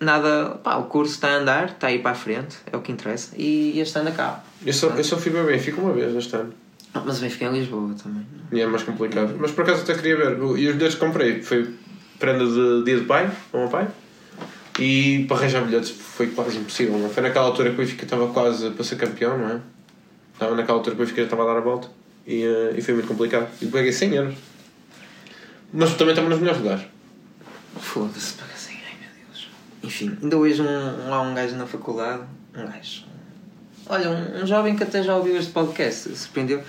Nada, 0.00 0.58
pá, 0.64 0.74
o 0.74 0.86
curso 0.86 1.14
está 1.14 1.28
a 1.28 1.36
andar, 1.36 1.66
está 1.66 1.86
a 1.86 1.92
ir 1.92 2.00
para 2.00 2.10
a 2.10 2.14
frente, 2.14 2.56
é 2.72 2.76
o 2.76 2.80
que 2.80 2.90
interessa. 2.90 3.36
E 3.36 3.78
este 3.78 3.96
ano 4.00 4.08
acaba. 4.08 4.42
Eu 4.66 4.72
só, 4.72 4.88
eu 4.88 5.04
só 5.04 5.16
fui 5.16 5.30
ver 5.30 5.46
Benfica 5.46 5.80
uma 5.80 5.92
vez 5.92 6.12
este 6.16 6.34
ano. 6.34 6.52
Ah, 6.92 7.02
Mas 7.06 7.18
o 7.18 7.20
Benfica 7.20 7.44
é 7.44 7.48
em 7.50 7.52
Lisboa 7.52 7.94
também. 8.02 8.26
E 8.50 8.60
é 8.60 8.66
mais 8.66 8.82
complicado. 8.82 9.36
Mas 9.38 9.52
por 9.52 9.62
acaso 9.62 9.82
até 9.82 9.94
queria 9.94 10.16
ver. 10.16 10.36
E 10.58 10.68
os 10.68 10.74
bilhetes 10.74 10.94
que 10.94 11.06
comprei 11.06 11.40
foi 11.40 11.72
prenda 12.18 12.44
de 12.44 12.84
dia 12.84 12.98
de 12.98 13.04
pai, 13.04 13.30
ao 13.52 13.60
meu 13.60 13.68
pai. 13.68 13.86
E 14.80 15.24
para 15.28 15.36
arranjar 15.36 15.64
bilhetes 15.64 15.90
foi 15.90 16.26
quase 16.26 16.58
impossível. 16.58 16.98
Não? 16.98 17.06
é? 17.06 17.10
Foi 17.10 17.22
naquela 17.22 17.46
altura 17.46 17.70
que 17.70 17.76
o 17.76 17.78
Benfica 17.78 18.02
estava 18.02 18.26
quase 18.32 18.70
para 18.70 18.82
ser 18.82 18.96
campeão, 18.96 19.38
não 19.38 19.50
é? 19.50 19.60
Estava 20.32 20.56
naquela 20.56 20.78
altura 20.78 20.96
que 20.96 21.02
o 21.02 21.04
Benfica 21.04 21.20
já 21.20 21.26
estava 21.26 21.44
a 21.44 21.54
dar 21.54 21.58
a 21.58 21.62
volta. 21.62 21.88
E, 22.26 22.42
eh, 22.42 22.74
e 22.76 22.82
foi 22.82 22.94
muito 22.94 23.08
complicado. 23.08 23.48
E 23.60 23.66
paguei 23.66 23.92
100 23.92 24.14
euros. 24.14 24.34
Mas 25.72 25.94
também 25.94 26.10
estamos 26.10 26.30
nos 26.30 26.40
melhores 26.40 26.60
lugares. 26.60 26.84
Foda-se, 27.80 28.34
paga 28.34 28.52
assim, 28.54 28.74
ai 28.86 28.96
meu 29.00 29.08
Deus. 29.26 29.48
Enfim, 29.82 30.16
ainda 30.22 30.36
hoje 30.36 30.62
um, 30.62 31.10
lá 31.10 31.20
um 31.20 31.34
gajo 31.34 31.56
na 31.56 31.66
faculdade, 31.66 32.22
um 32.56 32.64
gajo. 32.64 33.04
Olha, 33.86 34.08
um, 34.08 34.42
um 34.42 34.46
jovem 34.46 34.76
que 34.76 34.84
até 34.84 35.02
já 35.02 35.16
ouviu 35.16 35.36
este 35.36 35.50
podcast, 35.50 36.08
surpreendeu, 36.16 36.60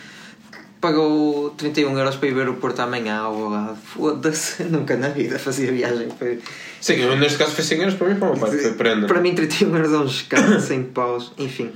que 0.51 0.59
pagou 0.81 1.51
31 1.51 1.97
euros 1.97 2.15
para 2.15 2.27
ir 2.27 2.33
ver 2.33 2.49
o 2.49 2.55
Porto 2.55 2.79
amanhã 2.79 3.17
ao 3.17 3.49
lado. 3.49 3.77
Foda-se, 3.77 4.63
nunca 4.69 4.97
na 4.97 5.09
vida 5.09 5.37
fazia 5.37 5.71
viagem 5.71 6.09
para. 6.09 6.37
Sim, 6.81 7.15
neste 7.17 7.37
caso 7.37 7.51
foi 7.51 7.63
100 7.63 7.79
euros 7.79 7.93
para 7.95 8.09
mim 8.09 8.15
para 8.15 8.29
o 8.29 8.31
meu 8.31 8.39
pai. 8.39 8.57
Foi 8.57 8.73
prenda. 8.73 9.07
Para 9.07 9.21
mim, 9.21 9.35
31 9.35 9.75
euros 9.75 9.93
é 9.93 9.97
um 9.97 10.05
escândalo, 10.05 10.59
100 10.59 10.83
paus, 10.85 11.31
enfim. 11.37 11.71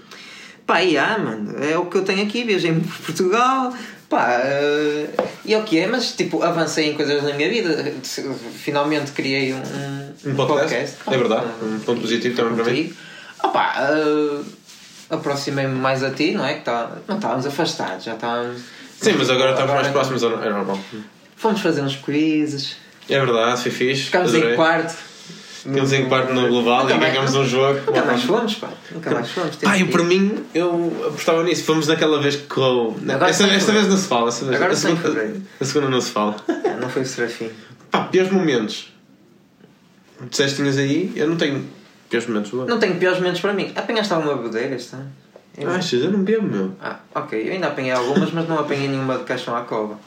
Pá, 0.69 0.83
e 0.83 0.99
ah, 0.99 1.17
mano, 1.17 1.55
é 1.63 1.75
o 1.75 1.87
que 1.87 1.97
eu 1.97 2.03
tenho 2.03 2.21
aqui, 2.21 2.43
viajei 2.43 2.71
por 2.71 3.05
Portugal, 3.07 3.73
pá, 4.07 4.33
eh, 4.43 5.07
e 5.43 5.51
é 5.55 5.57
o 5.57 5.63
que 5.63 5.79
é, 5.79 5.87
mas 5.87 6.11
tipo, 6.11 6.43
avancei 6.43 6.91
em 6.91 6.93
coisas 6.93 7.23
na 7.23 7.33
minha 7.33 7.49
vida, 7.49 7.91
finalmente 8.53 9.11
criei 9.13 9.51
um, 9.51 10.29
Um 10.29 10.35
podcast. 10.35 10.97
É 11.07 11.17
verdade. 11.17 11.47
Um 11.63 11.79
ponto 11.79 12.01
positivo 12.01 12.35
também 12.35 12.53
para 12.53 12.65
mim. 12.71 12.83
contigo. 12.83 12.95
Opá, 13.43 13.73
eh, 13.79 14.41
aproximei-me 15.09 15.73
mais 15.73 16.03
a 16.03 16.11
ti, 16.11 16.33
não 16.33 16.45
é? 16.45 16.53
Que 16.53 16.65
tá, 16.65 16.97
não 17.07 17.15
estávamos 17.15 17.47
afastados, 17.47 18.05
já 18.05 18.13
estávamos. 18.13 18.61
Sim, 19.01 19.13
mas 19.17 19.27
agora 19.31 19.53
estamos 19.53 19.73
mais 19.73 19.87
próximos. 19.87 20.21
É 20.21 20.49
normal. 20.51 20.79
Fomos 21.35 21.61
fazer 21.61 21.81
uns 21.81 21.95
quizzes, 21.95 22.75
É 23.09 23.19
verdade, 23.19 23.59
foi 23.59 23.71
fixe. 23.71 24.03
ficámos 24.03 24.35
em 24.35 24.55
quarto. 24.55 25.08
Ficámos 25.69 25.93
em 25.93 26.05
quarto 26.09 26.33
no 26.33 26.47
global 26.47 26.83
Nunca 26.83 26.95
e 26.95 26.99
ganhamos 26.99 27.35
um 27.35 27.45
jogo. 27.45 27.79
Nunca 27.87 28.03
mais 28.05 28.23
fomos, 28.23 28.55
pá, 28.55 28.69
nunca 28.91 29.11
mais 29.11 29.29
fomos. 29.29 29.55
Pá, 29.57 29.73
temos 29.73 29.93
eu 29.95 30.01
ir. 30.01 30.05
mim, 30.07 30.43
eu 30.53 31.05
apostava 31.07 31.43
nisso. 31.43 31.63
Fomos 31.63 31.87
naquela 31.87 32.21
vez 32.21 32.35
que 32.35 32.47
correu. 32.47 32.95
Esta, 33.27 33.47
esta 33.47 33.71
vez 33.71 33.87
não 33.87 33.97
se 33.97 34.07
fala. 34.07 34.29
Esta 34.29 34.45
vez, 34.45 34.55
Agora 34.57 34.73
a, 34.73 34.75
segunda, 34.75 35.33
a 35.61 35.65
segunda 35.65 35.89
não 35.89 36.01
se 36.01 36.11
fala. 36.11 36.35
Ah, 36.47 36.77
Não 36.79 36.89
foi 36.89 37.01
o 37.01 37.05
Serafim. 37.05 37.49
Pá, 37.91 38.03
piores 38.05 38.31
momentos. 38.31 38.93
Disseste 40.29 40.57
tinhas 40.57 40.77
aí, 40.77 41.11
eu 41.15 41.27
não 41.27 41.37
tenho 41.37 41.65
piores 42.09 42.27
momentos 42.27 42.51
do 42.51 42.61
ano. 42.61 42.69
Não 42.69 42.79
tenho 42.79 42.95
piores 42.97 43.19
momentos 43.19 43.39
para 43.39 43.53
mim. 43.53 43.71
Apanhaste 43.75 44.13
alguma 44.13 44.35
bebedeira 44.35 44.75
este 44.75 44.93
ano? 44.95 45.09
Eu- 45.57 45.69
Achas? 45.71 46.01
Eu 46.03 46.11
não 46.11 46.19
bebo, 46.23 46.45
meu. 46.47 46.71
Ah, 46.81 46.99
ok. 47.15 47.47
Eu 47.47 47.53
ainda 47.53 47.67
apanhei 47.67 47.91
algumas, 47.91 48.31
mas 48.31 48.47
não 48.47 48.59
apanhei 48.59 48.87
nenhuma 48.87 49.17
de 49.17 49.23
caixão 49.23 49.55
à 49.55 49.61
cova. 49.61 49.97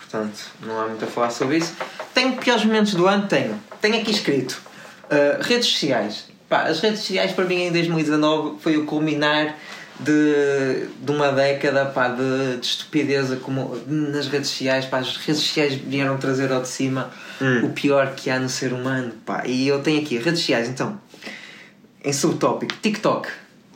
Portanto, 0.00 0.40
não 0.66 0.80
há 0.80 0.86
muito 0.88 1.04
a 1.04 1.08
falar 1.08 1.30
sobre 1.30 1.58
isso. 1.58 1.74
Tenho 2.12 2.36
piores 2.36 2.64
momentos 2.64 2.94
do 2.94 3.06
ano? 3.06 3.26
Tenho. 3.28 3.54
Tenho 3.80 4.00
aqui 4.00 4.10
escrito. 4.10 4.60
Uh, 5.10 5.42
redes 5.42 5.66
sociais. 5.66 6.28
Pá, 6.48 6.62
as 6.62 6.80
redes 6.80 7.00
sociais 7.00 7.32
para 7.32 7.44
mim 7.44 7.62
em 7.62 7.72
2019 7.72 8.58
foi 8.60 8.76
o 8.76 8.84
culminar 8.84 9.56
de, 10.00 10.86
de 11.00 11.12
uma 11.12 11.30
década 11.32 11.86
pá, 11.86 12.08
de, 12.08 12.56
de 12.58 12.66
estupidez 12.66 13.28
como 13.40 13.76
nas 13.86 14.28
redes 14.28 14.48
sociais. 14.50 14.86
Pá, 14.86 14.98
as 14.98 15.16
redes 15.16 15.42
sociais 15.42 15.74
vieram 15.74 16.16
trazer 16.18 16.50
ao 16.52 16.62
de 16.62 16.68
cima 16.68 17.10
Hum. 17.42 17.64
o 17.64 17.70
pior 17.70 18.14
que 18.14 18.28
há 18.28 18.38
no 18.38 18.48
ser 18.48 18.72
humano. 18.72 19.12
Pá. 19.24 19.44
E 19.46 19.66
eu 19.66 19.80
tenho 19.80 20.02
aqui 20.02 20.18
redes 20.18 20.40
sociais, 20.40 20.68
então. 20.68 21.00
Em 22.04 22.12
subtópico, 22.12 22.74
TikTok. 22.82 23.28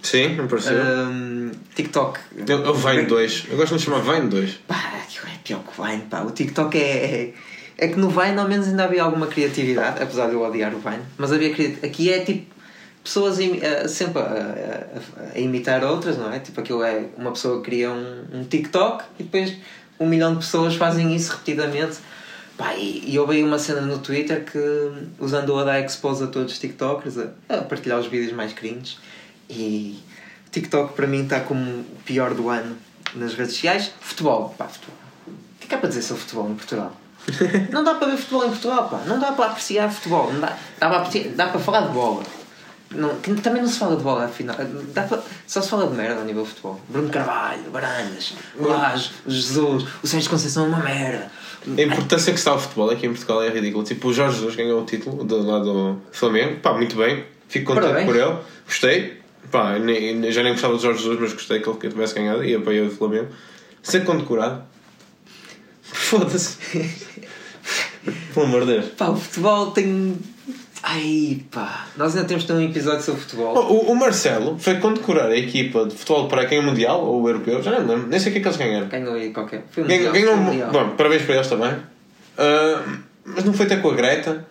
Sim, 0.03 0.35
não 0.37 0.47
pareceu. 0.47 0.77
Um, 0.77 1.51
TikTok. 1.75 2.21
eu, 2.47 2.65
eu 2.65 2.75
Vine 2.75 3.07
2. 3.07 3.47
Eu 3.51 3.57
gosto 3.57 3.77
de 3.77 3.83
chamar 3.83 4.01
Vine 4.01 4.29
2. 4.29 4.51
Pá, 4.69 4.93
é 4.97 5.39
pior 5.43 5.63
que 5.63 5.83
Vine, 5.83 6.03
pá. 6.03 6.21
O 6.21 6.31
TikTok 6.31 6.77
é, 6.77 6.83
é. 6.83 7.35
É 7.79 7.89
que 7.89 7.99
no 7.99 8.09
Vine 8.09 8.39
ao 8.39 8.49
menos 8.49 8.69
ainda 8.69 8.85
havia 8.85 9.03
alguma 9.03 9.27
criatividade, 9.27 10.03
apesar 10.03 10.29
de 10.29 10.35
eu 10.35 10.43
odiar 10.43 10.75
o 10.75 10.79
Vine. 10.79 11.03
Mas 11.19 11.33
havia 11.33 11.53
cri- 11.55 11.79
Aqui 11.83 12.13
é 12.13 12.21
tipo. 12.21 12.55
Pessoas 13.03 13.39
eh, 13.39 13.87
sempre 13.87 14.23
a, 14.23 14.25
a- 14.25 15.35
a- 15.35 15.39
imitar 15.39 15.85
outras, 15.85 16.17
não 16.17 16.33
é? 16.33 16.39
Tipo, 16.39 16.61
aquilo 16.61 16.83
é. 16.83 17.05
Uma 17.19 17.33
pessoa 17.33 17.61
cria 17.63 17.91
um, 17.91 18.25
um 18.33 18.45
TikTok 18.45 19.05
e 19.19 19.25
depois 19.25 19.55
um 20.01 20.07
milhão 20.07 20.33
de 20.33 20.39
pessoas 20.39 20.75
fazem 20.77 21.15
isso 21.15 21.33
repetidamente. 21.33 21.99
Pá, 22.57 22.73
e, 22.77 23.19
houve 23.19 23.35
aí 23.37 23.43
uma 23.45 23.59
cena 23.59 23.81
no 23.81 23.99
Twitter 23.99 24.45
que, 24.45 24.59
usando 25.19 25.59
a 25.59 25.65
da 25.65 25.81
expose 25.81 26.23
a 26.25 26.29
todos 26.29 26.53
os 26.53 26.59
TikTokers, 26.59 27.19
a, 27.19 27.29
a 27.49 27.59
partilhar 27.63 27.99
os 27.99 28.07
vídeos 28.07 28.33
mais 28.33 28.53
cringe. 28.53 28.97
E 29.51 29.99
o 30.47 30.51
TikTok 30.51 30.95
para 30.95 31.07
mim 31.07 31.25
está 31.25 31.41
como 31.41 31.61
o 31.81 31.85
pior 32.07 32.33
do 32.33 32.49
ano 32.49 32.77
nas 33.15 33.35
redes 33.35 33.55
sociais. 33.55 33.93
Futebol, 34.01 34.55
pá, 34.57 34.67
futebol. 34.67 34.97
O 35.27 35.33
que 35.61 35.67
é 35.67 35.69
que 35.69 35.75
há 35.75 35.79
para 35.79 35.89
dizer 35.89 36.03
sobre 36.03 36.23
futebol 36.23 36.49
em 36.51 36.55
Portugal? 36.55 36.97
Não 37.71 37.83
dá 37.85 37.95
para 37.95 38.09
ver 38.09 38.17
futebol 38.17 38.45
em 38.47 38.51
Portugal, 38.51 38.89
pá. 38.89 39.01
Não 39.07 39.19
dá 39.19 39.33
para 39.33 39.47
apreciar 39.47 39.91
futebol. 39.91 40.33
Não 40.33 40.41
dá, 40.41 40.57
dá, 40.79 40.89
para, 40.89 40.99
apreciar- 40.99 41.35
dá 41.35 41.47
para 41.49 41.61
falar 41.61 41.81
de 41.83 41.93
bola. 41.93 42.23
Não, 42.91 43.17
que 43.17 43.35
também 43.41 43.61
não 43.63 43.69
se 43.69 43.79
fala 43.79 43.97
de 43.97 44.03
bola, 44.03 44.27
afinal. 44.27 44.57
Dá 44.93 45.03
para, 45.03 45.21
só 45.47 45.61
se 45.61 45.69
fala 45.69 45.87
de 45.89 45.95
merda 45.95 46.21
a 46.21 46.25
nível 46.25 46.43
de 46.45 46.51
futebol. 46.51 46.81
Bruno 46.89 47.09
Carvalho, 47.11 47.63
Barandas, 47.73 48.35
Lage, 48.57 49.11
Jesus, 49.27 49.85
o 50.03 50.07
Sérgio 50.07 50.31
Conceição 50.31 50.67
é 50.67 50.69
uma 50.69 50.79
merda. 50.79 51.31
A 51.67 51.81
importância 51.81 52.33
que 52.33 52.39
está 52.39 52.55
o 52.55 52.59
futebol 52.59 52.91
aqui 52.91 53.07
em 53.07 53.11
Portugal 53.11 53.43
é 53.43 53.49
ridícula. 53.49 53.83
Tipo, 53.85 54.09
o 54.09 54.13
Jorge 54.13 54.37
Jesus 54.37 54.55
ganhou 54.55 54.83
o 54.83 54.85
título 54.85 55.25
do 55.25 55.43
lado 55.43 55.65
do 55.65 56.03
Flamengo. 56.13 56.61
Pá, 56.61 56.75
muito 56.75 56.95
bem. 56.95 57.25
Fico 57.49 57.67
contente 57.73 57.85
Parabéns. 57.87 58.07
por 58.07 58.17
ele. 58.17 58.37
Gostei. 58.67 59.21
Pá, 59.51 59.79
nem- 59.79 60.31
já 60.31 60.43
nem 60.43 60.53
gostava 60.53 60.75
do 60.75 60.81
Jorge 60.81 61.03
Jesus, 61.03 61.19
mas 61.21 61.33
gostei 61.33 61.61
que 61.61 61.69
ele 61.69 61.79
tivesse 61.79 62.15
ganhado 62.15 62.45
e 62.45 62.55
apoiei 62.55 62.87
o 62.87 62.91
Flamengo. 62.91 63.29
Ser 63.83 64.05
condecorado. 64.05 64.63
Foda-se. 65.93 66.57
Pelo 68.35 68.47
amor 68.47 68.61
de 68.67 68.73
Deus. 68.73 68.87
Pá, 68.97 69.09
o 69.09 69.17
futebol 69.17 69.71
tem. 69.71 70.17
Ai 70.83 71.41
pá, 71.51 71.87
nós 71.97 72.15
ainda 72.15 72.29
temos 72.29 72.43
de 72.43 72.49
ter 72.49 72.53
um 72.53 72.63
episódio 72.63 73.03
sobre 73.03 73.23
futebol. 73.23 73.57
O, 73.57 73.93
o 73.93 73.97
Marcelo 73.97 74.59
foi 74.59 74.75
condecorar 74.77 75.31
a 75.31 75.37
equipa 75.37 75.87
de 75.87 75.95
futebol 75.95 76.29
para 76.29 76.45
quem 76.45 76.59
é 76.59 76.61
mundial 76.61 77.03
ou 77.03 77.23
o 77.23 77.29
europeu, 77.29 77.63
já 77.63 77.71
não 77.71 77.87
lembro, 77.87 78.07
nem 78.09 78.21
sei 78.21 78.29
o 78.29 78.33
que 78.33 78.39
é 78.39 78.43
que 78.43 78.49
eles 78.49 78.59
ganharam. 78.59 78.89
Ganhou 78.89 79.15
aí 79.15 79.31
qualquer. 79.33 79.65
Foi 79.71 79.83
um 79.83 79.87
Ganhou, 79.87 80.13
mundial, 80.13 80.13
ganhou 80.13 80.37
foi 80.37 80.43
um 80.43 80.47
mundial. 80.47 80.71
bom, 80.71 80.91
parabéns 80.97 81.23
para 81.23 81.35
eles 81.37 81.47
também. 81.49 81.75
Ah, 82.37 82.83
mas 83.25 83.45
não 83.45 83.55
foi 83.55 83.65
até 83.65 83.77
com 83.79 83.89
a 83.89 83.95
Greta, 83.95 84.47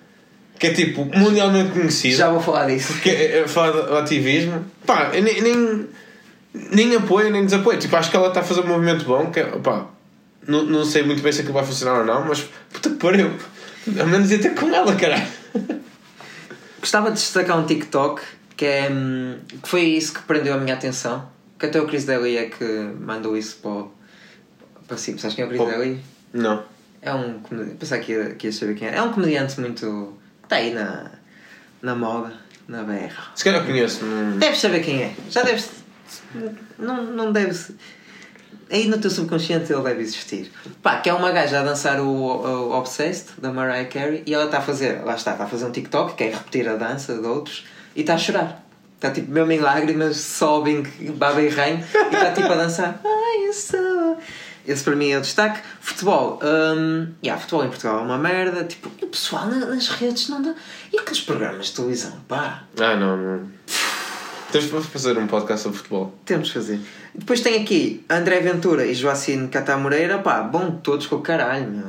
que 0.58 0.68
é 0.68 0.74
tipo 0.74 1.06
mundialmente 1.06 1.72
conhecida. 1.72 2.18
Já 2.18 2.30
vou 2.32 2.42
falar 2.42 2.66
disso. 2.66 3.00
que 3.00 3.12
é, 3.12 3.42
é 3.42 3.48
falar 3.48 3.70
do 3.72 3.96
ativismo, 3.96 4.66
pá, 4.88 5.12
nem, 5.14 5.40
nem, 5.40 5.88
nem 6.72 6.96
apoio 6.96 7.30
nem 7.30 7.46
desapoio. 7.46 7.78
Tipo, 7.78 7.96
acho 7.96 8.10
que 8.10 8.18
ela 8.18 8.30
está 8.30 8.40
a 8.40 8.44
fazer 8.44 8.62
um 8.62 8.68
movimento 8.68 9.06
bom. 9.06 9.30
Que, 9.30 9.42
é, 9.42 9.44
pá, 9.44 9.86
não, 10.48 10.64
não 10.64 10.86
sei 10.86 11.04
muito 11.04 11.22
bem 11.22 11.32
se 11.32 11.42
aquilo 11.42 11.54
vai 11.54 11.66
funcionar 11.66 12.00
ou 12.00 12.06
não, 12.06 12.26
mas 12.26 12.42
puta 12.72 12.90
que 12.90 12.96
pariu. 12.96 13.32
Ao 14.00 14.08
menos 14.08 14.32
ia 14.32 14.40
ter 14.40 14.54
com 14.56 14.68
ela, 14.74 14.96
caralho. 14.96 15.28
Gostava 16.80 17.10
de 17.12 17.16
destacar 17.18 17.58
um 17.58 17.66
TikTok 17.66 18.22
que, 18.58 18.66
é, 18.66 18.90
hum, 18.90 19.38
que 19.62 19.68
foi 19.70 19.82
isso 19.82 20.14
que 20.14 20.22
prendeu 20.24 20.54
a 20.54 20.58
minha 20.58 20.74
atenção. 20.76 21.30
Que 21.58 21.68
até 21.68 21.80
o 21.82 21.88
Chris 21.88 22.04
Daly 22.06 22.38
é 22.38 22.46
que 22.46 22.64
mandou 23.00 23.38
isso 23.38 23.58
para, 23.62 23.72
o- 23.72 23.92
para 24.88 24.98
si. 24.98 25.18
Sabes 25.18 25.36
quem 25.36 25.44
é 25.44 25.46
o 25.46 25.50
Chris 25.50 25.62
Pô. 25.62 25.68
Daly? 25.70 26.00
Não. 26.34 26.64
É 27.02 27.14
um 27.14 27.40
comediante. 27.40 27.78
Pensava 27.78 28.02
que 28.02 28.12
ia, 28.12 28.30
que 28.36 28.48
ia 28.48 28.54
saber 28.54 28.76
quem 28.76 28.88
é. 28.88 28.96
É 28.96 29.02
um 29.02 29.12
comediante 29.14 29.60
muito. 29.60 30.18
Está 30.44 30.58
aí 30.58 30.74
na, 30.74 31.12
na 31.82 31.96
moda, 31.96 32.34
na 32.68 32.84
BR. 32.84 33.14
Se 33.36 33.44
calhar 33.46 33.66
conheço. 33.66 34.04
Não... 34.06 34.38
Deves 34.38 34.60
saber 34.60 34.82
quem 34.82 35.04
é. 35.04 35.14
Já 35.30 35.44
deves. 35.44 35.70
Não, 36.78 37.04
não 37.04 37.32
deves. 37.32 37.72
Aí 38.70 38.88
no 38.88 38.98
teu 38.98 39.10
subconsciente 39.12 39.72
ele 39.72 39.82
deve 39.84 40.02
existir. 40.02 40.52
Pá, 40.82 40.98
que 41.00 41.10
é 41.10 41.14
uma 41.14 41.32
gaja 41.32 41.60
a 41.60 41.64
dançar 41.64 42.00
o, 42.00 42.06
o 42.08 42.78
Obsessed 42.78 43.30
da 43.40 43.52
Mariah 43.52 43.88
Carey 43.90 44.24
e 44.26 44.34
ela 44.34 44.46
está 44.46 44.58
a 44.58 44.62
fazer, 44.62 45.04
lá 45.04 45.16
está, 45.16 45.32
está 45.34 45.44
a 45.44 45.48
fazer 45.48 45.66
um 45.66 45.72
TikTok, 45.72 46.16
que 46.16 46.24
é 46.24 46.30
repetir 46.32 46.68
a 46.68 46.76
dança 46.76 47.14
de 47.20 47.26
outros 47.28 47.66
e 47.96 48.02
está 48.02 48.16
a 48.16 48.18
chorar. 48.18 48.64
Está 48.96 49.12
tipo 49.12 49.32
mesmo 49.32 49.52
em 49.52 49.60
lágrimas, 49.60 50.18
sobbing, 50.18 50.84
baba 51.18 51.42
e 51.42 51.50
rain 51.50 51.76
e 52.12 52.16
está 52.16 52.32
tipo 52.32 52.48
a 52.52 52.56
dançar. 52.56 53.00
Ai, 53.04 53.48
eu 53.48 53.54
sou. 53.54 54.18
Esse 54.66 54.82
para 54.82 54.96
mim 54.96 55.10
é 55.12 55.18
o 55.18 55.22
destaque. 55.22 55.60
Futebol. 55.82 56.40
Hum, 56.42 57.10
yeah, 57.22 57.38
futebol 57.40 57.66
em 57.66 57.68
Portugal 57.68 58.00
é 58.00 58.02
uma 58.02 58.18
merda. 58.18 58.64
Tipo, 58.64 58.90
o 59.04 59.08
pessoal 59.10 59.48
na- 59.48 59.66
nas 59.66 59.90
redes 59.90 60.30
não 60.30 60.42
dá. 60.42 60.56
E 60.94 60.98
aqueles 61.00 61.20
programas 61.20 61.66
de 61.66 61.74
televisão, 61.74 62.14
pá. 62.30 62.64
Ah, 62.80 62.96
não, 62.96 63.18
não. 63.18 63.52
Temos 64.54 64.70
para 64.70 64.82
fazer 64.82 65.18
um 65.18 65.28
podcast 65.28 65.64
sobre 65.64 65.78
futebol. 65.80 66.14
Temos 66.26 66.48
de 66.48 66.54
fazer. 66.54 66.80
Depois 67.14 67.42
tem 67.42 67.62
aqui 67.62 68.04
André 68.10 68.40
Ventura 68.40 68.86
e 68.86 68.94
Joacine 68.94 69.48
Catá 69.48 69.78
Moreira, 69.78 70.20
pá, 70.20 70.42
bom 70.42 70.72
todos 70.72 71.08
com 71.08 71.16
o 71.18 71.22
caralho, 71.22 71.68
meu. 71.70 71.88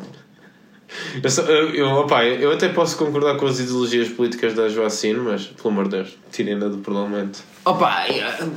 Eu, 1.22 1.30
só- 1.30 1.42
eu, 1.42 1.74
eu, 1.74 1.86
opá, 1.88 2.24
eu 2.24 2.52
até 2.52 2.68
posso 2.68 2.96
concordar 2.96 3.36
com 3.36 3.46
as 3.46 3.58
ideologias 3.58 4.08
políticas 4.08 4.54
da 4.54 4.68
Joacine, 4.68 5.18
mas 5.18 5.44
pelo 5.46 5.68
amor 5.70 5.84
de 5.84 5.90
Deus, 5.90 6.18
tirem-na 6.30 6.68
do 6.68 6.78
parlamento. 6.78 7.40
Opa, 7.64 8.04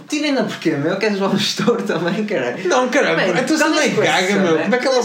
tirem-na 0.07 0.43
porquê, 0.43 0.71
meu? 0.71 0.97
Queres 0.97 1.17
João 1.17 1.35
Gestor 1.37 1.81
também, 1.81 2.25
caralho? 2.25 2.67
Não, 2.67 2.89
caralho, 2.89 3.19
é 3.19 3.43
com 3.89 4.01
gaga, 4.01 4.27
essa 4.27 4.39
meu. 4.39 4.57
Como 4.59 4.75
é 4.75 4.77
que 4.77 4.87
ela. 4.87 5.01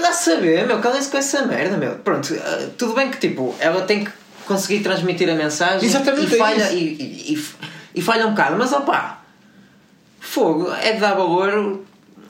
Lá 0.00 0.12
saber, 0.12 0.66
meu? 0.66 0.78
Calem-se 0.80 1.08
com 1.10 1.16
essa 1.18 1.46
merda, 1.46 1.76
meu. 1.76 1.92
Pronto, 1.96 2.34
ah, 2.42 2.68
tudo 2.76 2.94
bem 2.94 3.10
que, 3.10 3.18
tipo, 3.18 3.54
ela 3.58 3.82
tem 3.82 4.04
que 4.04 4.10
conseguir 4.46 4.80
transmitir 4.80 5.28
a 5.30 5.34
mensagem 5.34 5.86
Exatamente, 5.88 6.32
e 6.32 6.34
é 6.34 6.38
falha, 6.38 6.64
isso. 6.64 6.74
e, 6.74 6.78
e, 6.78 7.34
e, 7.34 7.44
e 7.98 8.02
falha 8.02 8.26
um 8.26 8.30
bocado, 8.30 8.56
mas 8.56 8.72
opá, 8.72 9.22
fogo, 10.20 10.72
é 10.72 10.92
de 10.92 11.00
dar 11.00 11.14
valor 11.14 11.80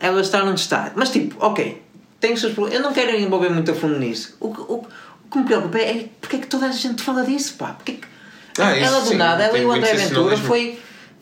ela 0.01 0.21
estar 0.21 0.43
onde 0.45 0.61
está. 0.61 0.93
Mas, 0.95 1.11
tipo, 1.11 1.37
ok, 1.45 1.83
tem 2.21 2.33
os 2.33 2.41
seus 2.41 2.53
problemas. 2.55 2.79
Eu 2.79 2.85
não 2.85 2.93
quero 2.93 3.17
envolver 3.17 3.49
muito 3.51 3.71
a 3.71 3.75
fundo 3.75 3.99
nisso. 3.99 4.37
O, 4.41 4.55
que- 4.55 4.61
o, 4.61 4.75
o 4.75 5.31
que 5.31 5.39
me 5.39 5.45
preocupa 5.45 5.79
é 5.79 6.09
porque 6.21 6.37
é 6.37 6.39
que 6.39 6.47
toda 6.47 6.67
a 6.67 6.71
gente 6.73 7.03
fala 7.03 7.25
disso, 7.25 7.55
pá. 7.55 7.73
Porque 7.73 7.93
é 7.93 7.95
que 7.97 8.63
Ah, 8.63 8.77
ela 8.77 9.01
do 9.01 9.15
nada, 9.15 9.45
ela 9.45 9.59
e 9.59 9.65
o 9.65 9.73
André 9.73 9.93
Ventura 10.09 10.37
foi 10.47 10.79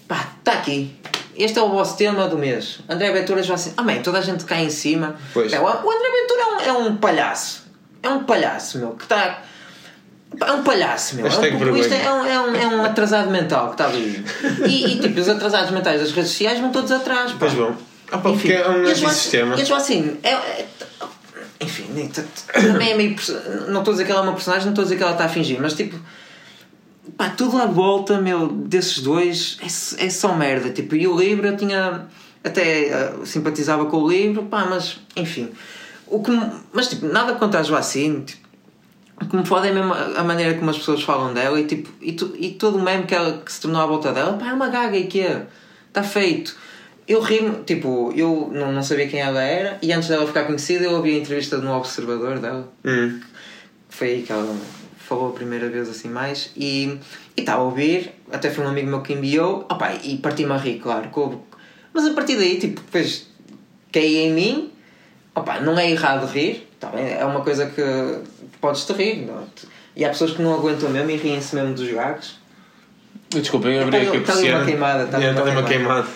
pá, 0.07 0.29
está 0.39 0.53
aqui. 0.53 0.95
Este 1.37 1.59
é 1.59 1.63
o 1.63 1.69
vosso 1.69 1.97
tema 1.97 2.27
do 2.29 2.39
mês. 2.39 2.81
André 2.89 3.11
Ventura 3.13 3.43
já 3.43 3.55
assim, 3.55 3.73
ah, 3.77 3.83
bem, 3.83 4.01
toda 4.03 4.19
a 4.19 4.23
gente 4.23 4.45
cai 4.45 4.65
em 4.65 4.71
cima. 4.71 5.17
Pois. 5.35 5.53
É, 5.53 5.61
o 5.61 5.65
o 5.65 5.67
André 5.69 6.11
Ventura 6.21 6.41
é 6.41 6.47
um, 6.47 6.61
é 6.61 6.73
um 6.89 6.97
palhaço. 6.97 7.67
É 8.03 8.09
um 8.09 8.25
palhaço, 8.25 8.79
meu, 8.79 8.91
que 8.93 9.03
está. 9.05 9.43
É 10.41 10.53
um 10.53 10.63
palhaço, 10.63 11.17
meu. 11.17 11.27
É 11.27 11.31
um 11.31 11.59
populista, 11.59 11.95
é 11.95 12.13
um, 12.13 12.25
é, 12.27 12.41
um, 12.41 12.55
é 12.55 12.67
um 12.69 12.85
atrasado 12.85 13.31
mental 13.31 13.67
que 13.69 13.73
está 13.75 13.87
ali. 13.87 14.25
E, 14.67 14.93
e, 14.95 14.99
tipo, 15.01 15.19
os 15.21 15.29
atrasados 15.29 15.71
mentais 15.71 16.01
das 16.01 16.13
redes 16.13 16.31
sociais 16.31 16.61
vão 16.61 16.71
todos 16.71 16.91
atrás. 16.93 17.33
pá. 17.33 17.39
Pois 17.41 17.55
bom. 17.55 17.75
Ah, 18.11 18.19
pá, 18.19 18.31
porque 18.31 18.49
Enfim, 18.49 18.53
é 18.53 18.69
um 18.69 18.73
a 18.83 18.85
Joacine- 18.95 19.07
antissistema. 19.07 19.57
E 19.57 19.63
a 19.63 19.65
Joacine, 19.65 20.21
é, 20.23 20.31
é, 20.31 20.67
enfim, 21.61 21.85
também 22.53 22.91
é 22.93 22.95
meio. 22.97 23.17
Não 23.69 23.79
estou 23.81 23.93
a 23.93 23.95
dizer 23.95 24.05
que 24.05 24.11
ela 24.13 24.21
é 24.21 24.23
uma 24.25 24.33
personagem, 24.35 24.65
não 24.67 24.73
estou 24.73 24.83
a 24.83 24.85
dizer 24.85 24.97
que 24.97 25.03
ela 25.03 25.13
está 25.13 25.25
a 25.25 25.29
fingir, 25.29 25.59
mas 25.61 25.73
tipo. 25.75 25.97
Pá, 27.17 27.31
tudo 27.31 27.57
à 27.59 27.67
volta, 27.67 28.21
meu, 28.21 28.49
desses 28.49 28.99
dois 29.01 29.59
é, 29.63 30.07
é 30.07 30.11
só 30.11 30.35
merda. 30.35 30.71
Tipo, 30.71 30.95
e 30.97 31.07
o 31.09 31.17
livro 31.19 31.47
eu 31.47 31.57
tinha. 31.57 32.07
Até 32.45 32.89
eh, 32.89 33.13
simpatizava 33.25 33.87
com 33.87 33.97
o 34.03 34.09
livro, 34.09 34.45
pá, 34.45 34.67
mas 34.69 34.99
enfim. 35.17 35.51
O 36.07 36.23
que, 36.23 36.31
mas 36.73 36.89
tipo, 36.89 37.07
nada 37.07 37.33
contra 37.35 37.59
a 37.61 37.63
Joacine. 37.63 38.23
Tipo, 38.23 38.46
que 39.25 39.35
me 39.37 39.45
foda 39.47 39.67
é 39.67 39.73
mesmo 39.73 39.93
a 39.95 40.23
maneira 40.23 40.55
como 40.59 40.69
as 40.71 40.77
pessoas 40.79 41.03
falam 41.03 41.33
dela 41.33 41.59
e, 41.59 41.65
tipo, 41.65 41.89
e, 42.01 42.13
tu, 42.13 42.35
e 42.39 42.51
todo 42.51 42.77
o 42.77 42.83
meme 42.83 43.05
que, 43.05 43.15
ela, 43.15 43.39
que 43.45 43.51
se 43.51 43.61
tornou 43.61 43.81
à 43.81 43.87
volta 43.87 44.13
dela, 44.13 44.35
pá, 44.35 44.49
é 44.49 44.53
uma 44.53 44.69
gaga 44.69 44.97
e 44.97 45.07
que 45.07 45.21
é? 45.21 45.47
Está 45.89 46.03
feito. 46.03 46.55
Eu 47.09 47.21
rimo, 47.21 47.63
tipo, 47.65 48.13
eu 48.15 48.51
não, 48.53 48.73
não 48.73 48.83
sabia 48.83 49.07
quem 49.09 49.21
ela 49.21 49.41
era 49.43 49.79
e 49.81 49.93
antes 49.93 50.09
dela 50.09 50.27
ficar 50.27 50.45
conhecida 50.45 50.85
eu 50.85 50.93
ouvi 50.93 51.15
a 51.15 51.19
entrevista 51.19 51.57
no 51.59 51.73
Observador 51.75 52.39
dela. 52.41 52.71
Hum. 52.85 53.21
Foi 53.89 54.09
aí 54.09 54.23
que 54.23 54.33
ela 54.33 54.55
falou 54.99 55.31
a 55.31 55.33
primeira 55.33 55.69
vez 55.69 55.89
assim 55.89 56.09
mais 56.09 56.51
e 56.57 56.99
estava 57.37 57.63
a 57.63 57.65
ouvir, 57.65 58.13
até 58.31 58.51
foi 58.51 58.65
um 58.65 58.69
amigo 58.69 58.89
meu 58.89 59.01
que 59.03 59.13
enviou, 59.13 59.61
opá, 59.71 59.95
e 60.03 60.19
parti-me 60.19 60.53
a 60.53 60.57
rir, 60.57 60.81
claro. 60.81 61.09
com- 61.11 61.41
mas 61.93 62.05
a 62.07 62.13
partir 62.13 62.37
daí, 62.37 62.59
tipo, 62.59 62.81
depois 62.81 63.29
caí 63.93 64.17
em 64.17 64.33
mim, 64.33 64.73
opá, 65.35 65.61
não 65.61 65.79
é 65.79 65.89
errado 65.91 66.27
rir, 66.27 66.69
tá 66.81 66.89
bem? 66.89 67.09
é 67.09 67.25
uma 67.25 67.41
coisa 67.41 67.67
que 67.67 67.81
podes-te 68.67 68.93
rir. 68.93 69.27
Não? 69.27 69.45
E 69.95 70.05
há 70.05 70.09
pessoas 70.11 70.33
que 70.33 70.43
não 70.43 70.55
aguentam 70.55 70.91
mesmo 70.91 71.11
e 71.11 71.17
riem-se 71.17 71.55
mesmo 71.55 71.75
dos 71.75 71.91
gagos. 71.91 72.37
Desculpem, 73.31 73.75
eu 73.77 73.83
abri 73.83 73.97
aqui 73.97 74.17
a 74.17 74.21
está 74.21 74.33
ali 74.35 74.51
uma 74.51 74.59
persiana. 74.61 74.65
queimada, 74.65 75.05
está 75.05 75.19
uma 75.19 75.29
Está 75.31 75.43
ali 75.43 75.51
uma 75.51 75.63
queimada. 75.63 76.07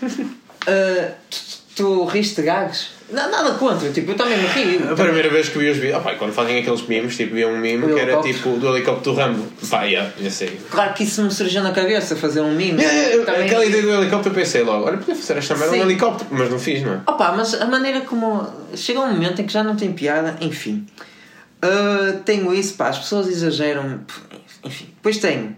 queimada. 0.00 0.38
Ah, 0.70 1.12
tu, 1.30 1.38
tu 1.76 2.04
riste 2.04 2.36
de 2.36 2.42
gagos? 2.42 2.90
Não, 3.10 3.30
nada 3.30 3.52
contra, 3.52 3.88
tipo, 3.90 4.10
eu 4.10 4.14
também 4.16 4.36
me 4.36 4.46
rio. 4.48 4.92
A 4.92 4.94
primeira 4.94 5.30
vez 5.30 5.48
que 5.48 5.56
vi 5.58 5.70
os 5.70 5.78
vídeos, 5.78 6.02
ah, 6.04 6.14
quando 6.18 6.30
fazem 6.34 6.58
aqueles 6.58 6.82
memes, 6.86 7.16
tipo, 7.16 7.34
vi 7.34 7.46
um 7.46 7.56
meme 7.56 7.86
que 7.94 7.98
era 7.98 8.20
tipo 8.20 8.50
do 8.58 8.68
helicóptero 8.76 9.14
do 9.14 9.18
Rambo. 9.18 9.46
Pá, 9.70 9.84
yeah, 9.84 10.12
eu 10.20 10.30
sei. 10.30 10.60
Claro 10.70 10.92
que 10.92 11.04
isso 11.04 11.22
me 11.22 11.30
surgiu 11.30 11.62
na 11.62 11.70
cabeça, 11.72 12.14
fazer 12.16 12.42
um 12.42 12.54
meme. 12.54 12.82
Yeah, 12.82 12.92
yeah, 13.08 13.24
Também- 13.24 13.46
Aquela 13.46 13.64
ideia 13.64 13.82
do 13.82 13.92
helicóptero 13.94 14.34
eu 14.34 14.38
pensei 14.38 14.62
logo, 14.62 14.84
olha, 14.84 14.98
podia 14.98 15.14
fazer 15.14 15.38
esta 15.38 15.56
merda 15.56 15.74
um 15.76 15.80
helicóptero, 15.80 16.28
mas 16.32 16.50
não 16.50 16.58
fiz, 16.58 16.82
não 16.82 16.92
é? 16.94 17.00
Opa, 17.06 17.32
mas 17.34 17.54
a 17.54 17.64
maneira 17.64 18.02
como. 18.02 18.46
Chega 18.74 19.00
um 19.00 19.10
momento 19.10 19.40
em 19.40 19.46
que 19.46 19.52
já 19.54 19.64
não 19.64 19.74
tem 19.74 19.90
piada, 19.92 20.36
enfim. 20.42 20.84
Ah, 21.62 22.20
tenho 22.24 22.52
isso, 22.54 22.74
pá, 22.74 22.88
as 22.88 22.98
pessoas 22.98 23.26
exageram. 23.28 24.00
Enfim. 24.64 24.86
Depois 24.94 25.18
tenho 25.18 25.56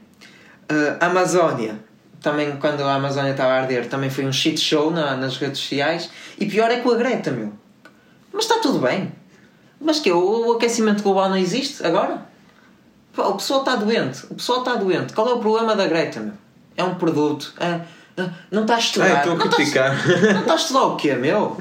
ah, 0.69 1.07
Amazónia. 1.07 1.79
Também 2.21 2.57
quando 2.59 2.83
a 2.83 2.95
Amazónia 2.95 3.31
estava 3.31 3.53
a 3.53 3.61
arder, 3.63 3.89
também 3.89 4.11
foi 4.11 4.27
um 4.27 4.33
shit 4.33 4.59
show 4.61 4.91
na- 4.91 5.17
nas 5.17 5.37
redes 5.39 5.59
sociais. 5.61 6.11
E 6.39 6.45
pior 6.47 6.71
é 6.71 6.77
com 6.81 6.91
a 6.91 6.95
Greta, 6.97 7.31
meu. 7.31 7.53
Mas 8.33 8.45
está 8.45 8.59
tudo 8.61 8.79
bem. 8.79 9.13
Mas 9.81 10.01
que 10.01 10.13
o, 10.13 10.49
o 10.49 10.53
aquecimento 10.53 11.03
global 11.03 11.31
não 11.31 11.37
existe 11.39 11.85
agora? 11.85 12.27
O 13.17 13.33
pessoal 13.35 13.61
está 13.61 13.75
doente. 13.77 14.25
O 14.31 14.35
pessoal 14.35 14.59
está 14.61 14.77
doente. 14.77 15.13
Qual 15.15 15.27
é 15.29 15.33
o 15.33 15.39
problema 15.39 15.75
da 15.75 15.87
Greta, 15.87 16.21
meu? 16.21 16.35
É 16.77 16.85
um 16.85 16.95
produto. 16.95 17.55
É, 17.59 17.81
é, 18.23 18.31
não 18.51 18.63
está 18.63 18.77
a 18.77 18.79
estudar. 18.79 19.07
Ah, 19.17 19.19
estou 19.21 19.33
a 19.35 19.39
criticar. 19.39 19.97
Não 20.35 20.41
está 20.41 20.53
a 20.53 20.57
estudar 20.57 20.83
o 20.85 20.97
quê, 20.97 21.15
meu? 21.15 21.61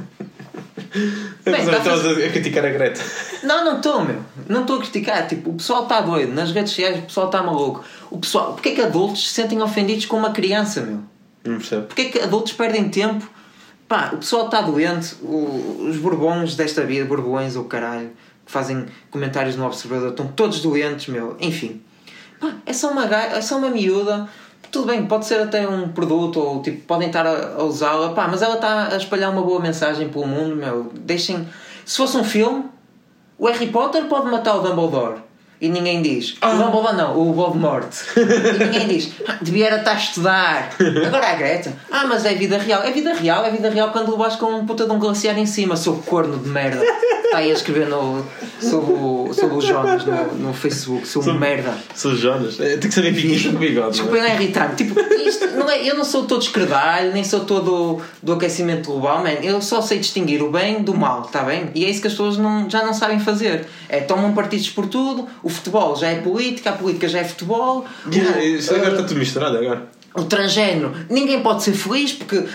Bem, 1.45 1.65
tá 1.65 1.79
todos 1.81 2.05
a 2.05 2.29
criticar 2.29 2.65
a 2.65 2.69
Greta. 2.69 3.01
Não, 3.43 3.63
não 3.63 3.77
estou, 3.77 4.03
meu. 4.03 4.21
Não 4.47 4.61
estou 4.61 4.77
a 4.77 4.79
criticar. 4.79 5.27
Tipo, 5.27 5.51
o 5.51 5.53
pessoal 5.55 5.83
está 5.83 6.01
doido. 6.01 6.33
Nas 6.33 6.51
redes 6.51 6.71
sociais 6.71 6.99
o 6.99 7.01
pessoal 7.03 7.27
está 7.27 7.43
maluco. 7.43 7.83
O 8.09 8.17
pessoal... 8.17 8.53
Porquê 8.53 8.69
é 8.69 8.75
que 8.75 8.81
adultos 8.81 9.27
se 9.27 9.33
sentem 9.35 9.61
ofendidos 9.61 10.05
com 10.05 10.17
uma 10.17 10.31
criança, 10.31 10.81
meu? 10.81 10.99
Não 11.43 11.57
percebo. 11.57 11.83
Porquê 11.83 12.01
é 12.03 12.05
que 12.05 12.19
adultos 12.19 12.53
perdem 12.53 12.89
tempo? 12.89 13.29
Pá, 13.87 14.11
o 14.13 14.17
pessoal 14.17 14.45
está 14.45 14.61
doente. 14.61 15.15
O- 15.21 15.87
os 15.89 15.97
borbões 15.97 16.55
desta 16.55 16.83
vida, 16.85 17.05
borbões 17.05 17.55
ou 17.55 17.63
caralho, 17.65 18.11
que 18.45 18.51
fazem 18.51 18.85
comentários 19.11 19.55
no 19.55 19.65
Observador, 19.65 20.09
estão 20.09 20.27
todos 20.27 20.59
doentes, 20.61 21.07
meu. 21.07 21.37
Enfim. 21.39 21.81
Pá, 22.39 22.53
é 22.65 22.73
só 22.73 22.91
uma, 22.91 23.05
é 23.05 23.41
só 23.41 23.57
uma 23.57 23.69
miúda. 23.69 24.27
Tudo 24.71 24.87
bem, 24.87 25.05
pode 25.05 25.25
ser 25.25 25.41
até 25.41 25.67
um 25.67 25.89
produto 25.89 26.39
ou 26.39 26.61
tipo, 26.61 26.85
podem 26.85 27.07
estar 27.07 27.25
a, 27.25 27.55
a 27.55 27.63
usá-la, 27.63 28.09
pá, 28.13 28.27
mas 28.27 28.41
ela 28.41 28.55
está 28.55 28.93
a 28.93 28.97
espalhar 28.97 29.31
uma 29.31 29.41
boa 29.41 29.59
mensagem 29.59 30.09
pelo 30.09 30.27
mundo, 30.27 30.55
meu. 30.55 30.91
Deixem. 30.93 31.47
Se 31.85 31.97
fosse 31.97 32.15
um 32.17 32.23
filme, 32.23 32.65
o 33.37 33.47
Harry 33.47 33.67
Potter 33.67 34.05
pode 34.05 34.29
matar 34.29 34.55
o 34.55 34.61
Dumbledore. 34.61 35.28
E 35.61 35.67
ninguém 35.67 36.01
diz. 36.01 36.35
O 36.41 36.57
Dumbledore 36.57 36.95
não, 36.95 37.17
o 37.17 37.33
Voldemort. 37.33 37.93
e 38.15 38.63
ninguém 38.63 38.87
diz. 38.87 39.11
Ah, 39.27 39.37
devia 39.41 39.67
era 39.67 39.77
estar 39.77 39.91
a 39.91 39.95
estudar. 39.95 40.69
Agora 41.05 41.29
a 41.31 41.35
Greta. 41.35 41.73
Ah, 41.91 42.05
mas 42.07 42.23
é 42.23 42.33
vida 42.33 42.57
real. 42.57 42.81
É 42.83 42.91
vida 42.91 43.13
real, 43.13 43.43
é 43.43 43.51
vida 43.51 43.69
real 43.69 43.91
quando 43.91 44.11
levas 44.11 44.37
com 44.37 44.45
um 44.47 44.65
puta 44.65 44.85
de 44.85 44.91
um 44.91 44.99
glaciar 44.99 45.37
em 45.37 45.45
cima, 45.45 45.75
seu 45.75 45.95
corno 45.95 46.37
de 46.37 46.47
merda. 46.47 46.81
Está 47.29 47.39
aí 47.39 47.51
a 47.51 47.53
escrever 47.53 47.87
no, 47.87 48.25
sobre, 48.59 48.91
o, 48.91 49.31
sobre 49.33 49.57
o 49.57 49.61
Jonas 49.61 50.03
no, 50.03 50.33
no 50.35 50.53
Facebook, 50.53 51.07
seu 51.07 51.21
merda. 51.35 51.77
Sou 51.93 52.15
Jonas. 52.15 52.59
É, 52.59 52.77
Tem 52.77 52.89
que 52.89 52.91
saber 52.91 53.13
piquinho 53.13 53.53
com 53.53 53.59
bigode. 53.59 53.91
Desculpem 53.91 54.21
lá 54.21 54.29
irritar-me. 54.29 54.75
Tipo, 54.75 54.99
isto 54.99 55.45
não 55.51 55.69
é, 55.69 55.87
eu 55.87 55.95
não 55.95 56.03
sou 56.03 56.25
todo 56.25 56.41
escredalho, 56.41 57.13
nem 57.13 57.23
sou 57.23 57.41
todo 57.41 58.01
do 58.23 58.33
aquecimento 58.33 58.87
global, 58.87 59.21
man. 59.21 59.29
Eu 59.43 59.61
só 59.61 59.79
sei 59.79 59.99
distinguir 59.99 60.41
o 60.41 60.49
bem 60.49 60.81
do 60.81 60.95
mal, 60.95 61.21
está 61.21 61.43
bem? 61.43 61.69
E 61.75 61.85
é 61.85 61.89
isso 61.89 62.01
que 62.01 62.07
as 62.07 62.13
pessoas 62.13 62.37
não, 62.37 62.67
já 62.67 62.83
não 62.83 62.95
sabem 62.95 63.19
fazer. 63.19 63.67
É, 63.87 63.99
tomam 63.99 64.33
partidos 64.33 64.69
por 64.71 64.87
tudo, 64.87 65.27
o 65.49 65.51
futebol 65.51 65.95
já 65.95 66.07
é 66.09 66.15
política, 66.21 66.69
a 66.69 66.73
política 66.73 67.07
já 67.07 67.19
é 67.19 67.23
futebol. 67.23 67.85
Yeah, 68.11 68.37
o- 68.37 68.41
Isso 68.41 68.73
agora 68.73 68.89
uh, 68.91 68.93
está 68.95 69.07
tudo 69.07 69.19
misturado 69.19 69.57
agora. 69.57 69.83
O 70.15 70.23
transgénero, 70.23 70.91
ninguém 71.09 71.41
pode 71.41 71.63
ser 71.63 71.73
feliz 71.73 72.13
porque 72.13 72.37
uh, 72.37 72.47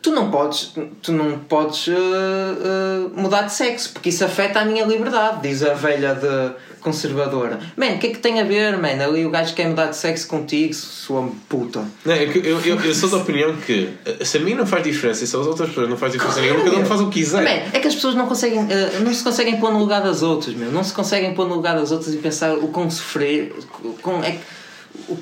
tu 0.00 0.12
não 0.12 0.30
podes, 0.30 0.72
tu 1.02 1.12
não 1.12 1.38
podes 1.38 1.88
uh, 1.88 1.92
uh, 1.92 3.20
mudar 3.20 3.42
de 3.42 3.52
sexo 3.52 3.90
porque 3.92 4.08
isso 4.08 4.24
afeta 4.24 4.60
a 4.60 4.64
minha 4.64 4.84
liberdade, 4.84 5.42
diz 5.42 5.62
a 5.62 5.74
velha 5.74 6.14
de 6.14 6.52
conservadora. 6.80 7.60
Man, 7.76 7.92
o 7.94 7.98
que 7.98 8.08
é 8.08 8.10
que 8.10 8.18
tem 8.18 8.40
a 8.40 8.44
ver, 8.44 8.76
man? 8.76 9.02
Ali 9.02 9.24
o 9.24 9.30
gajo 9.30 9.54
quer 9.54 9.68
mudar 9.68 9.86
de 9.86 9.96
sexo 9.96 10.26
contigo, 10.26 10.74
sua 10.74 11.28
puta. 11.48 11.84
Não, 12.04 12.12
é 12.12 12.26
que 12.26 12.38
eu, 12.38 12.60
eu, 12.60 12.80
eu 12.80 12.94
sou 12.94 13.08
da 13.08 13.18
opinião 13.18 13.56
que 13.56 13.90
se 14.24 14.38
a 14.38 14.40
mim 14.40 14.54
não 14.54 14.66
faz 14.66 14.82
diferença 14.82 15.22
e 15.22 15.26
se 15.26 15.36
as 15.36 15.46
outras 15.46 15.68
pessoas 15.68 15.88
não 15.88 15.96
faz 15.96 16.12
diferença 16.12 16.40
nenhuma, 16.40 16.64
cada 16.64 16.76
um 16.78 16.84
faz 16.84 17.00
o 17.00 17.08
que 17.08 17.20
quiser. 17.20 17.42
Man, 17.42 17.70
é 17.72 17.78
que 17.78 17.86
as 17.86 17.94
pessoas 17.94 18.14
não 18.14 18.26
conseguem, 18.26 18.66
não 19.04 19.14
se 19.14 19.22
conseguem 19.22 19.58
pôr 19.58 19.72
no 19.72 19.78
lugar 19.78 20.02
das 20.02 20.22
outras, 20.22 20.54
meu. 20.54 20.72
Não 20.72 20.82
se 20.82 20.92
conseguem 20.92 21.34
pôr 21.34 21.48
no 21.48 21.54
lugar 21.54 21.76
das 21.76 21.92
outras 21.92 22.12
e 22.14 22.18
pensar 22.18 22.54
o 22.54 22.68
quão 22.68 22.90
sofrer, 22.90 23.54
o 23.84 23.92
quão 24.02 24.22
é 24.22 24.32
que- 24.32 24.61
o- 25.08 25.18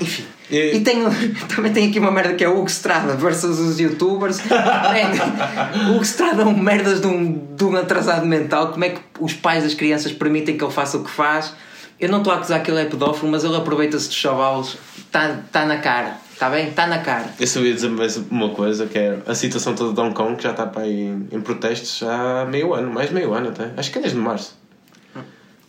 enfim. 0.00 0.24
E- 0.50 0.76
E 0.76 0.80
tenho, 0.80 1.08
também 1.54 1.72
tem 1.72 1.88
aqui 1.90 1.98
uma 1.98 2.10
merda 2.10 2.34
que 2.34 2.42
é 2.44 2.48
o 2.48 2.56
Hugo 2.58 2.68
Strada 2.68 3.14
versus 3.14 3.58
os 3.58 3.78
youtubers. 3.78 4.38
Man, 4.48 5.90
o 5.90 5.94
Hugo 5.94 6.02
Strada 6.04 6.42
é 6.42 6.44
um 6.44 6.56
merdas 6.56 7.00
de 7.00 7.06
um, 7.06 7.54
de 7.54 7.64
um 7.64 7.76
atrasado 7.76 8.24
mental. 8.26 8.68
Como 8.72 8.84
é 8.84 8.90
que 8.90 9.00
os 9.20 9.32
pais 9.34 9.64
das 9.64 9.74
crianças 9.74 10.12
permitem 10.12 10.56
que 10.56 10.64
ele 10.64 10.72
faça 10.72 10.96
o 10.96 11.04
que 11.04 11.10
faz? 11.10 11.52
Eu 12.00 12.08
não 12.08 12.18
estou 12.18 12.32
a 12.32 12.36
acusar 12.36 12.62
que 12.62 12.70
ele 12.70 12.80
é 12.80 12.84
pedófilo, 12.84 13.30
mas 13.30 13.42
ele 13.44 13.56
aproveita-se 13.56 14.06
dos 14.06 14.16
chavalos. 14.16 14.78
Está 14.98 15.36
tá 15.50 15.66
na 15.66 15.78
cara, 15.78 16.16
está 16.32 16.48
bem? 16.48 16.68
Está 16.68 16.86
na 16.86 16.98
cara. 16.98 17.24
Eu 17.40 17.46
sabia 17.46 17.74
dizer 17.74 17.90
mais 17.90 18.16
uma 18.30 18.50
coisa, 18.50 18.86
que 18.86 18.96
é 18.96 19.18
a 19.26 19.34
situação 19.34 19.74
toda 19.74 19.92
de 19.92 20.00
Hong 20.00 20.14
Kong, 20.14 20.36
que 20.36 20.44
já 20.44 20.52
está 20.52 20.64
para 20.64 20.82
aí 20.82 21.12
em, 21.32 21.40
protestos 21.40 22.00
há 22.04 22.46
meio 22.48 22.72
ano, 22.72 22.92
mais 22.92 23.08
de 23.08 23.14
meio 23.16 23.34
ano 23.34 23.48
até. 23.48 23.70
Acho 23.76 23.90
que 23.90 23.98
é 23.98 24.00
desde 24.02 24.16
março. 24.18 24.56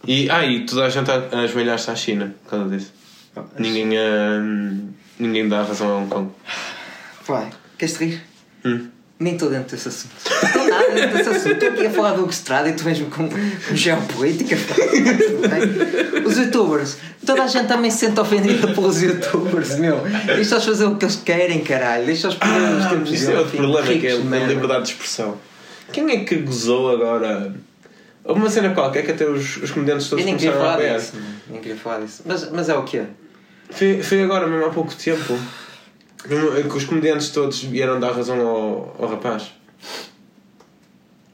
E, 0.08 0.30
ah, 0.30 0.46
e 0.46 0.66
toda 0.66 0.86
a 0.86 0.90
gente 0.90 1.10
a, 1.12 1.16
a 1.34 1.40
ajoelhar-se 1.42 1.90
à 1.92 1.96
China 1.96 2.34
por 2.44 2.52
causa 2.52 2.70
disso. 2.78 2.94
Ninguém, 3.58 3.98
ah, 3.98 4.40
ninguém 5.20 5.48
dá 5.50 5.64
razão 5.64 5.90
a 5.90 5.98
Hong 5.98 6.10
Kong. 6.10 6.32
Vai, 7.28 7.50
queres 7.78 7.96
te 7.96 8.06
rir? 8.06 8.22
Hum. 8.66 8.88
Nem 9.20 9.34
estou 9.34 9.50
dentro 9.50 9.76
desse 9.76 9.90
assunto. 9.90 10.14
Não 10.30 10.48
estou 10.48 10.68
nada 10.70 10.92
dentro 10.94 11.18
desse 11.18 11.30
assunto. 11.30 11.52
Estou 11.52 11.70
aqui 11.70 11.86
a 11.88 11.90
falar 11.90 12.12
do 12.14 12.22
Hugo 12.22 12.32
Strada 12.32 12.70
e 12.70 12.74
tu 12.74 12.86
vens-me 12.86 13.08
com, 13.08 13.28
com 13.28 13.76
geopolítica. 13.76 14.56
Os 16.26 16.38
youtubers. 16.38 16.98
Toda 17.26 17.44
a 17.44 17.48
gente 17.48 17.68
também 17.68 17.92
se 17.92 17.98
sente 17.98 18.18
ofendida 18.20 18.68
pelos 18.68 19.02
youtubers, 19.02 19.78
meu. 19.78 20.00
Deixa-os 20.26 20.66
fazer 20.66 20.86
o 20.86 20.96
que 20.96 21.04
eles 21.04 21.18
querem, 21.18 21.62
caralho. 21.64 22.06
Deixa-os 22.06 22.36
os 22.36 22.42
Ah, 22.42 22.90
tempos 22.90 23.12
isso 23.12 23.32
é 23.32 23.38
outro 23.40 23.58
problema, 23.58 23.88
que 23.88 24.08
é 24.08 24.16
ricos 24.16 24.34
a 24.34 24.38
liberdade 24.38 24.86
de 24.86 24.92
expressão. 24.92 25.38
Quem 25.92 26.10
é 26.12 26.24
que 26.24 26.36
gozou 26.38 26.90
agora? 26.90 27.54
Houve 28.24 28.42
uma 28.42 28.50
cena 28.50 28.70
qualquer 28.74 29.04
que 29.04 29.12
até 29.12 29.26
os, 29.28 29.58
os 29.58 29.72
comediantes 29.72 30.08
todos 30.08 30.24
começaram 30.24 30.54
a 30.54 30.58
falar 30.60 30.74
apoiar. 30.76 31.02
Nem 31.50 31.62
queria 31.62 31.78
falar 31.78 32.00
disso. 32.00 32.22
Mas, 32.26 32.50
mas 32.52 32.70
é 32.70 32.76
o 32.76 32.84
quê? 32.84 33.04
Foi, 33.72 34.02
foi 34.02 34.24
agora 34.24 34.48
mesmo 34.48 34.66
há 34.66 34.70
pouco 34.70 34.94
tempo 34.96 35.38
que 36.24 36.78
os 36.78 36.84
comediantes 36.86 37.30
todos 37.30 37.62
vieram 37.64 38.00
dar 38.00 38.12
razão 38.12 38.40
ao, 38.42 38.96
ao 39.00 39.10
rapaz. 39.10 39.52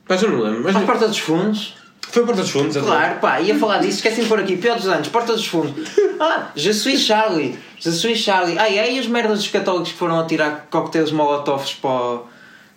Mas 0.07 0.21
eu 0.21 0.29
não 0.31 0.39
lembro. 0.41 0.63
Mas 0.63 0.73
Faz 0.73 0.86
porta 0.86 1.07
dos 1.07 1.17
fundos? 1.17 1.73
foi 2.01 2.23
a 2.23 2.25
porta 2.25 2.41
dos 2.43 2.51
fundos. 2.51 2.77
Claro, 2.77 3.19
pá, 3.19 3.41
ia 3.41 3.57
falar 3.57 3.79
disso, 3.79 3.97
esqueci 3.97 4.21
de 4.21 4.27
pôr 4.27 4.39
aqui, 4.39 4.55
pior 4.57 4.77
dos 4.77 4.88
anos, 4.88 5.07
porta 5.07 5.33
dos 5.33 5.45
fundos. 5.47 5.89
Ah, 6.19 6.51
Je 6.55 6.71
suis 6.73 7.01
Charlie, 7.01 7.57
Je 7.79 7.91
suis 7.91 8.19
Charlie. 8.19 8.57
Ai, 8.59 8.77
ai, 8.79 8.99
as 8.99 9.07
merdas 9.07 9.39
dos 9.39 9.47
católicos 9.49 9.91
que 9.91 9.97
foram 9.97 10.19
atirar 10.19 10.67
coquetéis 10.69 11.11
molotovs 11.11 11.73
para. 11.73 11.89
o- 11.89 12.27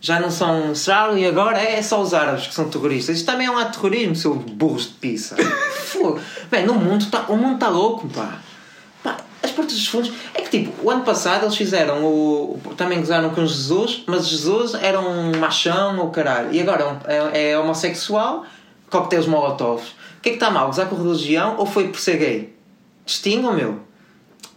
Já 0.01 0.19
não 0.21 0.31
são 0.31 0.75
Charlie 0.75 1.27
agora, 1.27 1.59
é 1.61 1.83
só 1.83 2.01
os 2.01 2.15
árabes 2.15 2.47
que 2.47 2.55
são 2.55 2.69
terroristas. 2.69 3.17
Isto 3.17 3.27
também 3.27 3.47
é 3.49 3.51
um 3.51 3.59
ato 3.59 3.73
de 3.73 3.77
terrorismo, 3.79 4.15
seu 4.17 4.35
burros 4.35 4.85
de 4.85 4.95
pizza. 4.95 5.37
Fogo. 5.87 6.21
Bem, 6.51 6.65
no 6.65 6.75
mundo 6.75 7.05
tá, 7.11 7.27
o 7.29 7.37
mundo 7.37 7.55
está 7.55 7.69
louco, 7.69 8.09
pá. 8.09 8.39
Portas 9.59 9.75
dos 9.77 9.89
fundos. 9.89 10.13
É 10.35 10.41
que 10.43 10.51
tipo, 10.51 10.73
o 10.87 10.89
ano 10.91 11.03
passado 11.03 11.45
eles 11.45 11.57
fizeram 11.57 12.05
o. 12.05 12.61
Também 12.77 13.01
gozaram 13.01 13.31
com 13.31 13.45
Jesus, 13.45 14.05
mas 14.07 14.29
Jesus 14.29 14.75
era 14.75 15.01
um 15.01 15.37
machão 15.37 15.99
ou 15.99 16.11
caralho. 16.11 16.53
E 16.53 16.61
agora 16.61 16.97
é, 17.07 17.17
é, 17.17 17.51
é 17.51 17.59
homossexual, 17.59 18.47
coquetéis 18.89 19.27
molotovs. 19.27 19.89
O 20.19 20.21
que 20.23 20.29
é 20.29 20.33
que 20.33 20.37
está 20.37 20.49
mal? 20.51 20.67
Gozar 20.67 20.87
com 20.87 20.95
religião 20.97 21.57
ou 21.59 21.67
foi 21.67 21.89
por 21.89 21.99
ser 21.99 22.19
gay? 22.19 22.55
Distingam, 23.05 23.53
meu. 23.53 23.81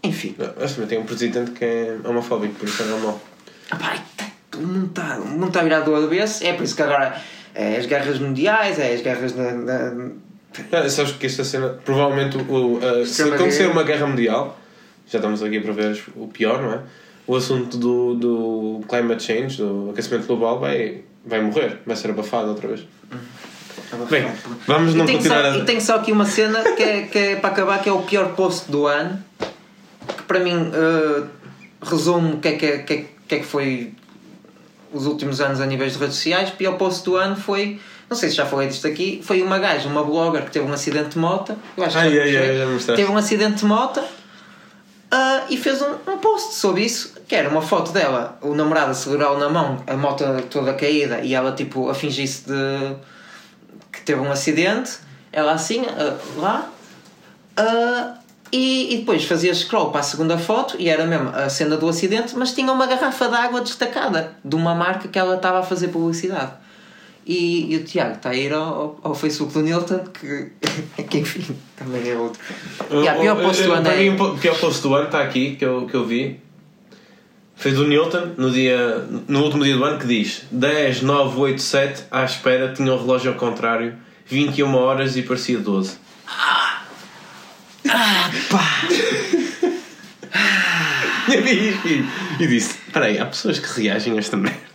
Enfim. 0.04 0.36
Não, 0.38 0.50
Mas 0.60 0.74
também 0.74 0.88
tem 0.90 1.00
um 1.00 1.04
presidente 1.06 1.50
que 1.52 1.66
é 1.66 1.98
homofóbico, 2.06 2.54
por 2.56 2.68
isso 2.68 2.84
é 2.84 2.86
normal. 2.86 3.20
Ah, 3.72 3.76
pá, 3.78 3.96
tá- 4.18 4.28
o 4.58 4.62
mundo 4.62 4.88
está 4.88 5.18
o 5.18 5.26
mundo 5.28 5.52
tá 5.52 5.64
virado 5.64 5.86
do 5.86 5.96
avesso. 5.96 6.44
É 6.46 6.54
por 6.54 6.64
isso 6.64 6.76
que 6.76 6.82
agora 6.84 7.20
é 7.56 7.76
as 7.78 7.88
guerras 7.88 8.20
mundiais, 8.20 8.78
é 8.78 8.94
as 8.94 9.02
guerras 9.02 9.36
na. 9.36 9.52
na- 9.52 10.12
Ah, 10.72 10.88
sabes 10.90 11.14
que 11.14 11.26
esta 11.26 11.44
cena, 11.44 11.70
provavelmente, 11.84 12.38
o, 12.38 12.78
a- 12.78 13.04
se 13.06 13.24
acontecer 13.24 13.66
uma 13.68 13.84
guerra 13.84 14.06
mundial, 14.06 14.60
já 15.12 15.18
estamos 15.20 15.44
aqui 15.44 15.60
para 15.60 15.74
ver 15.74 16.02
o 16.16 16.28
pior, 16.28 16.62
não 16.62 16.74
é? 16.74 16.80
O 17.28 17.36
assunto 17.36 17.78
do, 17.78 18.16
do 18.16 18.82
climate 18.90 19.22
change, 19.24 19.58
do 19.58 19.90
aquecimento 19.92 20.26
global, 20.28 20.60
vai, 20.60 21.02
vai 21.26 21.42
morrer, 21.42 21.80
vai 21.86 21.96
ser 21.96 22.10
abafado 22.10 22.50
outra 22.50 22.68
vez. 22.68 22.82
Bem, 24.10 24.26
vamos 24.66 24.94
não 24.96 25.06
continuar 25.06 25.42
só, 25.44 25.52
a. 25.52 25.58
e 25.58 25.66
tenho 25.66 25.82
só 25.82 25.96
aqui 25.98 26.12
uma 26.12 26.26
cena 26.26 26.64
que 26.76 26.82
é, 26.82 27.02
que 27.04 27.18
é 27.18 27.36
para 27.36 27.50
acabar, 27.50 27.82
que 27.82 27.90
é 27.90 27.92
o 27.92 28.02
pior 28.04 28.34
post 28.36 28.72
do 28.72 28.88
ano, 28.88 29.22
que 30.18 30.24
para 30.24 30.40
mim 30.40 30.72
eh, 30.74 31.24
resume 31.84 32.34
o 32.34 32.38
que 32.38 32.48
é 32.48 32.52
que, 32.54 32.66
é- 32.66 32.78
que, 32.80 32.94
é- 32.94 33.06
que 33.28 33.36
é 33.36 33.40
que 33.40 33.46
foi 33.46 33.94
os 34.94 35.06
últimos 35.06 35.42
anos 35.42 35.60
a 35.62 35.66
níveis 35.66 35.94
de 35.94 36.00
redes 36.00 36.16
sociais. 36.16 36.50
O 36.50 36.54
pior 36.54 36.78
post 36.78 37.04
do 37.04 37.18
ano 37.18 37.36
foi, 37.36 37.80
não 38.10 38.16
sei 38.18 38.30
se 38.30 38.36
já 38.36 38.46
falei 38.46 38.68
disto 38.70 38.88
aqui, 38.88 39.22
foi 39.24 39.42
uma 39.42 39.60
gaja, 39.60 39.88
uma 39.90 40.04
blogger 40.04 40.46
que 40.46 40.52
teve 40.52 40.66
um 40.66 40.74
acidente 40.74 41.10
de 41.10 41.20
moto. 41.20 41.54
Eu 41.78 41.84
acho 41.84 41.98
que 41.98 42.02
Ai, 42.02 42.18
ai, 42.20 42.20
ai, 42.20 42.32
mostrei. 42.34 42.58
já 42.58 42.66
mostraste. 42.66 43.02
Teve 43.02 43.12
um 43.14 43.18
acidente 43.18 43.56
de 43.58 43.66
moto. 43.66 44.02
Ah, 45.12 45.44
e 45.50 45.58
fez 45.58 45.82
um, 45.82 45.94
um 46.08 46.18
post 46.20 46.56
sobre 46.56 46.86
isso, 46.86 47.14
que 47.28 47.36
era 47.36 47.50
uma 47.50 47.62
foto 47.62 47.92
dela, 47.92 48.38
o 48.42 48.56
namorado 48.56 48.92
a 48.92 48.94
segurá-lo 48.94 49.38
na 49.38 49.50
mão, 49.50 49.84
a 49.86 49.98
moto 49.98 50.24
toda 50.50 50.74
caída 50.74 51.20
e 51.20 51.34
ela 51.34 51.52
tipo 51.52 51.90
a 51.90 51.94
fingir-se 51.94 52.46
de 52.46 52.96
que 53.92 54.02
teve 54.02 54.22
um 54.22 54.32
acidente, 54.32 55.00
ela 55.32 55.52
assim, 55.52 55.86
ah, 55.86 56.18
lá, 56.38 56.70
ah, 57.58 58.14
e, 58.52 58.94
e 58.94 58.98
depois 59.00 59.26
fazia 59.26 59.54
scroll 59.54 59.92
para 59.92 60.00
a 60.00 60.04
segunda 60.04 60.38
foto 60.38 60.76
e 60.80 60.90
era 60.90 61.06
mesmo 61.06 61.30
a 61.30 61.50
cena 61.50 61.76
do 61.76 61.90
acidente, 61.90 62.36
mas 62.38 62.54
tinha 62.54 62.72
uma 62.72 62.86
garrafa 62.86 63.28
de 63.28 63.36
água 63.36 63.62
destacada 63.62 64.36
de 64.44 64.56
uma 64.56 64.74
marca 64.74 65.08
que 65.08 65.20
ela 65.20 65.36
estava 65.36 65.60
a 65.60 65.64
fazer 65.64 65.90
publicidade. 65.90 66.54
E, 67.26 67.74
e 67.74 67.78
o 67.78 67.84
Tiago 67.84 68.16
está 68.16 68.32
a 68.32 68.36
ir 68.36 68.52
ao, 68.52 69.00
ao 69.04 69.14
Facebook 69.14 69.54
do 69.54 69.62
Nilton, 69.62 70.00
que, 70.08 70.52
que 71.10 71.20
enfim, 71.20 71.56
também 71.76 72.10
é 72.10 72.16
outro. 72.16 72.42
E 72.90 73.08
a 73.08 73.14
pior 73.16 73.42
post 73.42 73.64
do 73.64 73.74
ano 73.74 73.88
é- 73.88 74.10
o 74.10 74.38
pior 74.38 74.60
post 74.60 74.82
do 74.82 74.96
ano 74.96 75.06
está 75.06 75.22
aqui, 75.22 75.56
que 75.56 75.64
eu, 75.66 75.86
que 75.86 75.94
eu 75.96 76.06
vi. 76.06 76.40
Foi 77.56 77.74
do 77.74 77.88
Newton, 77.88 78.32
no, 78.38 78.50
dia, 78.50 79.06
no 79.28 79.44
último 79.44 79.64
dia 79.64 79.76
do 79.78 79.84
ano, 79.84 80.00
que 80.00 80.08
diz 80.08 80.46
10, 80.52 81.04
9, 81.04 81.40
8, 81.40 81.62
7, 81.62 82.04
à 82.10 82.24
espera, 82.24 82.74
tinha 82.74 82.92
o 82.92 82.98
relógio 82.98 83.32
ao 83.32 83.38
contrário, 83.38 83.94
21 84.26 84.74
horas 84.76 85.16
e 85.16 85.22
parecia 85.22 85.60
12. 85.60 85.98
Pá! 88.50 88.82
Eu 91.32 91.44
vi 91.44 91.70
isto 91.70 91.88
e, 91.88 92.06
e 92.40 92.48
disse: 92.48 92.78
Espera 92.88 93.06
aí, 93.06 93.20
há 93.20 93.26
pessoas 93.28 93.60
que 93.60 93.82
reagem 93.82 94.16
a 94.16 94.18
esta 94.20 94.36
merda. 94.36 94.71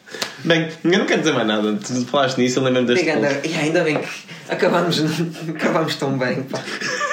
Bem, 0.47 0.69
eu 0.85 0.99
não 1.01 1.07
quero 1.07 1.21
dizer 1.21 1.33
mais 1.33 1.47
nada. 1.47 1.75
Tu 1.75 2.05
falaste 2.07 2.39
nisso, 2.39 2.61
eu 2.61 2.63
lembro-me 2.63 2.87
deste 2.87 3.11
ainda, 3.11 3.41
e 3.45 3.53
ainda 3.55 3.83
bem 3.83 3.99
que 3.99 4.09
acabamos, 4.49 5.03
acabamos 5.49 5.97
tão 5.97 6.17
bem, 6.17 6.45
pá. 6.45 6.61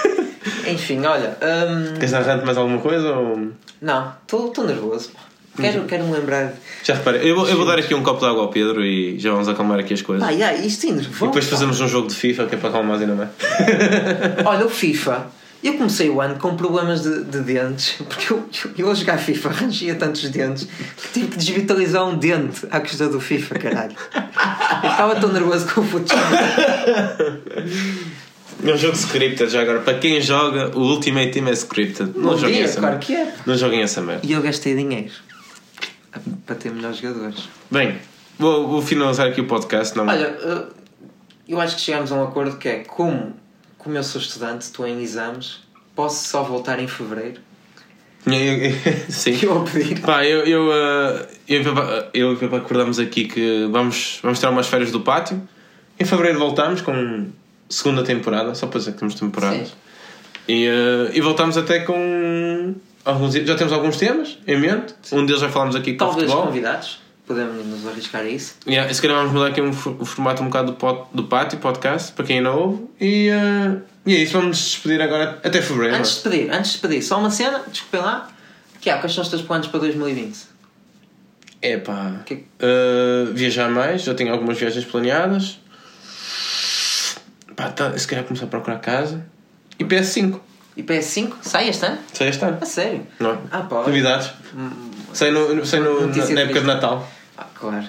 Enfim, 0.69 1.03
olha. 1.03 1.35
hum, 1.41 1.95
Queres 1.95 2.13
arranjar 2.13 2.45
mais 2.45 2.57
alguma 2.57 2.79
coisa? 2.79 3.11
Ou... 3.11 3.49
não, 3.81 4.13
estou 4.23 4.63
nervoso, 4.65 5.09
pá. 5.11 5.19
Quero, 5.59 5.83
quero 5.85 6.03
me 6.05 6.13
lembrar. 6.13 6.53
Já 6.83 6.95
reparei, 6.95 7.29
eu 7.29 7.35
vou, 7.35 7.47
eu 7.47 7.55
vou 7.57 7.65
dar 7.65 7.77
aqui 7.77 7.93
um 7.93 8.01
copo 8.01 8.19
de 8.19 8.25
água 8.25 8.41
ao 8.41 8.49
Pedro 8.49 8.83
e 8.83 9.19
já 9.19 9.31
vamos 9.31 9.47
acalmar 9.47 9.79
aqui 9.79 9.93
as 9.93 10.01
coisas. 10.01 10.25
Pá, 10.25 10.31
yeah, 10.31 10.55
isto 10.57 10.85
é 10.85 10.89
e 10.89 10.93
nervoso. 10.93 11.25
depois 11.25 11.45
pá. 11.45 11.51
fazemos 11.51 11.79
um 11.81 11.87
jogo 11.87 12.07
de 12.07 12.15
FIFA 12.15 12.45
que 12.47 12.55
é 12.55 12.57
para 12.57 12.69
acalmar 12.69 12.99
ainda 12.99 13.13
mais. 13.15 13.29
Olha, 14.45 14.65
o 14.65 14.69
FIFA. 14.69 15.27
Eu 15.63 15.77
comecei 15.77 16.09
o 16.09 16.19
ano 16.19 16.35
com 16.37 16.55
problemas 16.57 17.01
de, 17.03 17.23
de 17.23 17.39
dentes, 17.39 17.95
porque 18.09 18.33
eu, 18.33 18.43
eu, 18.77 18.91
a 18.91 18.93
jogar 18.93 19.17
FIFA 19.17 19.49
arrangia 19.49 19.95
tantos 19.95 20.29
dentes 20.29 20.67
que 20.97 21.13
tive 21.13 21.27
que 21.27 21.37
desvitalizar 21.37 22.05
um 22.05 22.17
dente 22.17 22.67
à 22.69 22.81
custa 22.81 23.07
do 23.07 23.21
FIFA, 23.21 23.59
caralho. 23.59 23.95
Eu 24.83 24.89
estava 24.89 25.15
tão 25.15 25.31
nervoso 25.31 25.73
com 25.73 25.81
o 25.81 25.83
futebol. 25.85 26.21
É 28.65 28.73
um 28.73 28.77
jogo 28.77 28.95
scripted 28.95 29.49
já 29.49 29.61
agora. 29.61 29.79
Para 29.81 29.97
quem 29.99 30.21
joga, 30.21 30.77
o 30.77 30.81
Ultimate 30.81 31.31
Team 31.31 31.47
é 31.47 31.51
scripted. 31.51 32.11
Não 32.15 32.31
Bom 32.31 32.37
joguem 32.37 32.61
essa 32.61 32.79
claro 32.79 32.95
merda. 32.95 33.05
que 33.05 33.15
é. 33.15 33.33
Não 33.45 33.57
joguem 33.57 33.81
essa 33.81 34.01
merda. 34.01 34.25
E 34.25 34.31
eu 34.31 34.41
gastei 34.41 34.75
dinheiro 34.75 35.11
para 36.45 36.55
ter 36.55 36.71
melhores 36.71 36.97
jogadores. 36.97 37.49
Bem, 37.69 37.97
vou, 38.37 38.67
vou 38.67 38.81
finalizar 38.81 39.27
aqui 39.27 39.41
o 39.41 39.47
podcast. 39.47 39.97
Não... 39.97 40.07
Olha, 40.07 40.37
eh, 40.41 40.65
eu 41.47 41.59
acho 41.59 41.75
que 41.75 41.81
chegámos 41.81 42.11
a 42.11 42.15
um 42.15 42.23
acordo 42.23 42.57
que 42.57 42.69
é 42.69 42.79
como, 42.79 43.33
como 43.83 43.97
eu 43.97 44.03
sou 44.03 44.21
estudante, 44.21 44.61
estou 44.61 44.87
em 44.87 45.01
exames, 45.01 45.59
posso 45.95 46.27
só 46.27 46.43
voltar 46.43 46.79
em 46.79 46.87
fevereiro. 46.87 47.41
Sim. 49.09 49.37
Eu 49.41 49.53
vou 49.53 49.63
pedir. 49.65 49.99
Pá, 49.99 50.25
eu, 50.25 50.45
eu, 50.45 50.67
uh, 50.67 51.27
eu, 51.47 51.61
e 52.13 52.19
eu 52.19 52.33
e 52.33 52.35
Pepa 52.37 52.57
acordamos 52.57 52.97
aqui 52.97 53.25
que 53.25 53.67
vamos, 53.69 54.19
vamos 54.23 54.39
tirar 54.39 54.51
umas 54.51 54.67
férias 54.67 54.91
do 54.91 55.01
pátio. 55.01 55.41
Em 55.99 56.05
fevereiro 56.05 56.39
voltamos 56.39 56.81
com 56.81 57.27
segunda 57.69 58.03
temporada, 58.03 58.55
só 58.55 58.67
para 58.67 58.79
dizer 58.79 58.93
que 58.93 58.99
temos 58.99 59.15
temporadas. 59.15 59.67
Sim. 59.67 59.73
E, 60.47 60.67
uh, 60.67 61.11
e 61.13 61.19
voltamos 61.21 61.57
até 61.57 61.79
com. 61.81 62.75
Alguns, 63.03 63.33
já 63.33 63.55
temos 63.55 63.73
alguns 63.73 63.97
temas 63.97 64.37
em 64.47 64.57
mente. 64.57 64.93
Um 65.11 65.25
deles 65.25 65.41
já 65.41 65.49
falámos 65.49 65.75
aqui 65.75 65.91
com 65.91 65.97
Talvez 65.97 66.29
futebol. 66.29 66.47
convidados, 66.47 66.99
podemos 67.25 67.65
nos 67.65 67.87
arriscar 67.87 68.21
a 68.21 68.29
isso. 68.29 68.55
Yeah, 68.67 68.89
e 68.91 68.93
se 68.95 69.01
calhar 69.01 69.17
vamos 69.17 69.31
mudar 69.33 69.47
aqui 69.47 69.61
um, 69.61 69.69
o 69.69 70.05
formato 70.05 70.41
um 70.43 70.47
bocado 70.47 70.71
do, 70.71 70.77
pot, 70.77 71.07
do 71.13 71.23
pátio, 71.25 71.57
podcast, 71.59 72.11
para 72.11 72.25
quem 72.25 72.37
ainda 72.37 72.51
ouve. 72.51 72.83
E, 72.99 73.29
uh, 73.29 73.81
e 74.05 74.15
é 74.15 74.19
isso, 74.19 74.33
vamos 74.33 74.57
despedir 74.57 75.01
agora 75.01 75.39
até 75.43 75.61
fevereiro. 75.61 75.95
Antes 75.97 76.15
de 76.15 76.29
pedir, 76.29 76.51
antes 76.51 76.73
de 76.73 76.77
pedir, 76.79 77.01
só 77.01 77.19
uma 77.19 77.29
cena, 77.31 77.63
desculpem 77.71 78.01
lá. 78.01 78.29
Que 78.81 78.89
há, 78.89 78.97
quais 78.97 79.13
são 79.13 79.21
os 79.23 79.29
teus 79.29 79.41
planos 79.41 79.67
para 79.67 79.79
2020? 79.79 80.37
É 81.61 81.77
pá. 81.77 82.19
Que- 82.25 82.43
Uh, 82.59 83.33
viajar 83.33 83.69
mais, 83.69 84.03
já 84.03 84.13
tenho 84.13 84.31
algumas 84.33 84.57
viagens 84.57 84.83
planeadas. 84.85 85.57
Pá, 87.55 87.69
tá, 87.69 87.97
se 87.97 88.07
calhar 88.07 88.25
começar 88.25 88.45
a 88.45 88.49
procurar 88.49 88.79
casa. 88.79 89.25
E 89.79 89.83
PS5. 89.85 90.39
E 90.75 90.83
PS5? 90.83 91.33
Sai 91.41 91.69
este 91.69 91.85
ano? 91.85 91.97
Sei 92.13 92.27
este 92.29 92.43
ano. 92.43 92.57
A 92.59 92.65
sério? 92.65 93.05
Não 93.19 93.31
é? 93.31 93.37
Ah, 93.51 93.61
pá. 93.61 93.83
Novidades. 93.83 94.31
Sei, 95.13 95.31
no, 95.31 95.65
sei 95.65 95.79
no, 95.79 96.07
na, 96.07 96.25
na 96.27 96.41
época 96.41 96.59
de. 96.59 96.67
Natal. 96.67 97.07
Ah, 97.37 97.47
claro. 97.53 97.85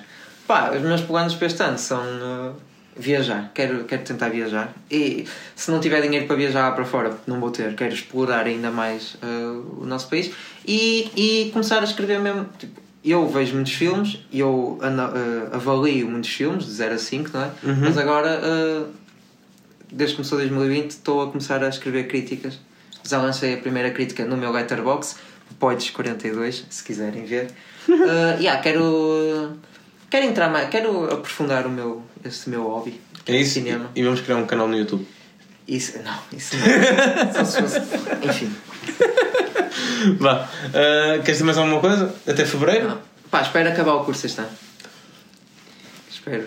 Pá, 0.46 0.72
os 0.74 0.82
meus 0.82 1.00
planos 1.00 1.34
para 1.34 1.46
este 1.46 1.62
ano 1.62 1.78
são 1.78 2.02
uh, 2.02 2.54
viajar. 2.96 3.50
Quero, 3.54 3.84
quero 3.84 4.02
tentar 4.02 4.28
viajar. 4.28 4.72
E 4.90 5.26
se 5.56 5.70
não 5.70 5.80
tiver 5.80 6.00
dinheiro 6.02 6.26
para 6.26 6.36
viajar 6.36 6.68
lá 6.68 6.72
para 6.72 6.84
fora, 6.84 7.10
porque 7.10 7.30
não 7.30 7.40
vou 7.40 7.50
ter, 7.50 7.74
quero 7.74 7.94
explorar 7.94 8.46
ainda 8.46 8.70
mais 8.70 9.14
uh, 9.14 9.80
o 9.82 9.86
nosso 9.86 10.08
país 10.08 10.30
e, 10.66 11.10
e 11.16 11.50
começar 11.52 11.80
a 11.80 11.84
escrever 11.84 12.20
mesmo. 12.20 12.46
Tipo, 12.58 12.80
eu 13.04 13.28
vejo 13.28 13.54
muitos 13.54 13.72
filmes, 13.72 14.18
eu 14.32 14.78
uh, 14.80 15.54
avalio 15.54 16.08
muitos 16.08 16.30
filmes, 16.30 16.64
de 16.64 16.72
0 16.72 16.94
a 16.94 16.98
5, 16.98 17.30
não 17.34 17.42
é? 17.42 17.50
Mas 17.62 17.98
agora, 17.98 18.40
uh, 18.40 18.86
desde 19.92 20.14
que 20.14 20.22
começou 20.22 20.38
2020, 20.38 20.90
estou 20.90 21.22
a 21.22 21.26
começar 21.26 21.62
a 21.62 21.68
escrever 21.68 22.08
críticas. 22.08 22.58
Já 23.06 23.20
lancei 23.20 23.54
a 23.54 23.56
primeira 23.58 23.90
crítica 23.90 24.24
no 24.24 24.38
meu 24.38 24.50
Letterboxd, 25.50 25.92
Poides42, 25.92 26.64
se 26.70 26.84
quiserem 26.84 27.24
ver. 27.24 27.50
Uh, 27.88 28.38
yeah, 28.40 28.60
quero, 28.60 29.56
quero 30.10 30.26
entrar 30.26 30.50
mais, 30.50 30.68
quero 30.68 31.04
aprofundar 31.12 31.66
o 31.66 31.70
meu, 31.70 32.02
este 32.24 32.48
meu 32.50 32.62
hobby. 32.64 33.00
que 33.24 33.32
É 33.32 33.36
o 33.36 33.38
isso. 33.38 33.54
Cinema. 33.54 33.90
E 33.94 34.02
vamos 34.02 34.20
criar 34.20 34.36
um 34.36 34.46
canal 34.46 34.68
no 34.68 34.76
YouTube. 34.76 35.06
Isso, 35.66 35.98
não, 36.02 36.18
isso 36.36 36.56
não. 36.56 37.32
Só 37.32 37.44
se 37.44 37.60
fosse- 37.62 37.80
Enfim. 38.22 38.54
Vá. 40.18 40.48
Uh, 40.68 41.12
queres 41.22 41.24
dizer 41.38 41.44
mais 41.44 41.56
alguma 41.56 41.80
coisa? 41.80 42.14
Até 42.26 42.44
fevereiro? 42.44 42.88
Não. 42.88 42.98
Pá, 43.30 43.40
espero 43.42 43.68
acabar 43.70 43.94
o 43.94 44.04
curso 44.04 44.26
este 44.26 44.40
ano. 44.40 44.50
Espero. 46.10 46.44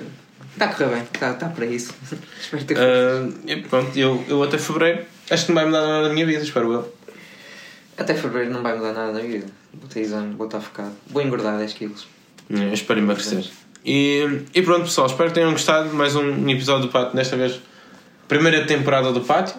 Está 0.53 0.65
a 0.65 0.67
correr 0.73 0.89
bem, 0.89 1.03
está, 1.03 1.31
está 1.31 1.49
para 1.49 1.65
isso. 1.65 1.93
espero 2.39 2.63
ter 2.65 2.77
Uh, 2.77 3.67
pronto, 3.69 3.97
eu, 3.97 4.23
eu 4.27 4.43
até 4.43 4.57
fevereiro. 4.57 5.05
Acho 5.29 5.45
que 5.47 5.51
não 5.51 5.55
vai 5.55 5.65
mudar 5.65 5.81
nada 5.81 6.07
na 6.07 6.13
minha 6.13 6.25
vida, 6.25 6.43
espero 6.43 6.71
eu. 6.71 6.96
Até 7.97 8.13
fevereiro 8.13 8.53
não 8.53 8.61
vai 8.61 8.75
mudar 8.75 8.93
nada 8.93 9.11
na 9.11 9.19
vida. 9.19 9.47
Vou 9.73 9.89
ter 9.89 10.01
exame, 10.01 10.35
vou 10.35 10.45
estar 10.45 10.61
focado. 10.61 10.91
Vou 11.07 11.21
engordar 11.21 11.57
10 11.57 11.73
quilos. 11.73 12.07
Eu 12.49 12.73
espero 12.73 12.99
emagrecer. 12.99 13.45
E, 13.83 14.43
e 14.53 14.61
pronto, 14.61 14.83
pessoal, 14.83 15.07
espero 15.07 15.29
que 15.29 15.35
tenham 15.35 15.51
gostado 15.51 15.89
de 15.89 15.95
mais 15.95 16.15
um 16.15 16.47
episódio 16.49 16.87
do 16.87 16.91
Pátio. 16.91 17.15
Desta 17.15 17.35
vez, 17.35 17.59
primeira 18.27 18.65
temporada 18.65 19.11
do 19.11 19.21
Pátio. 19.21 19.55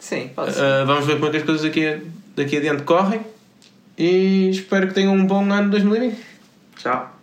Sim, 0.00 0.30
pode 0.34 0.54
ser. 0.54 0.60
Uh, 0.60 0.86
vamos 0.86 1.06
ver 1.06 1.14
como 1.14 1.26
é 1.26 1.30
que 1.30 1.36
as 1.38 1.42
coisas 1.44 1.62
daqui, 1.62 2.02
daqui 2.34 2.56
adiante 2.56 2.82
correm. 2.82 3.20
E 3.96 4.50
espero 4.50 4.88
que 4.88 4.94
tenham 4.94 5.12
um 5.12 5.26
bom 5.26 5.42
ano 5.52 5.70
2020. 5.70 6.16
Tchau. 6.76 7.17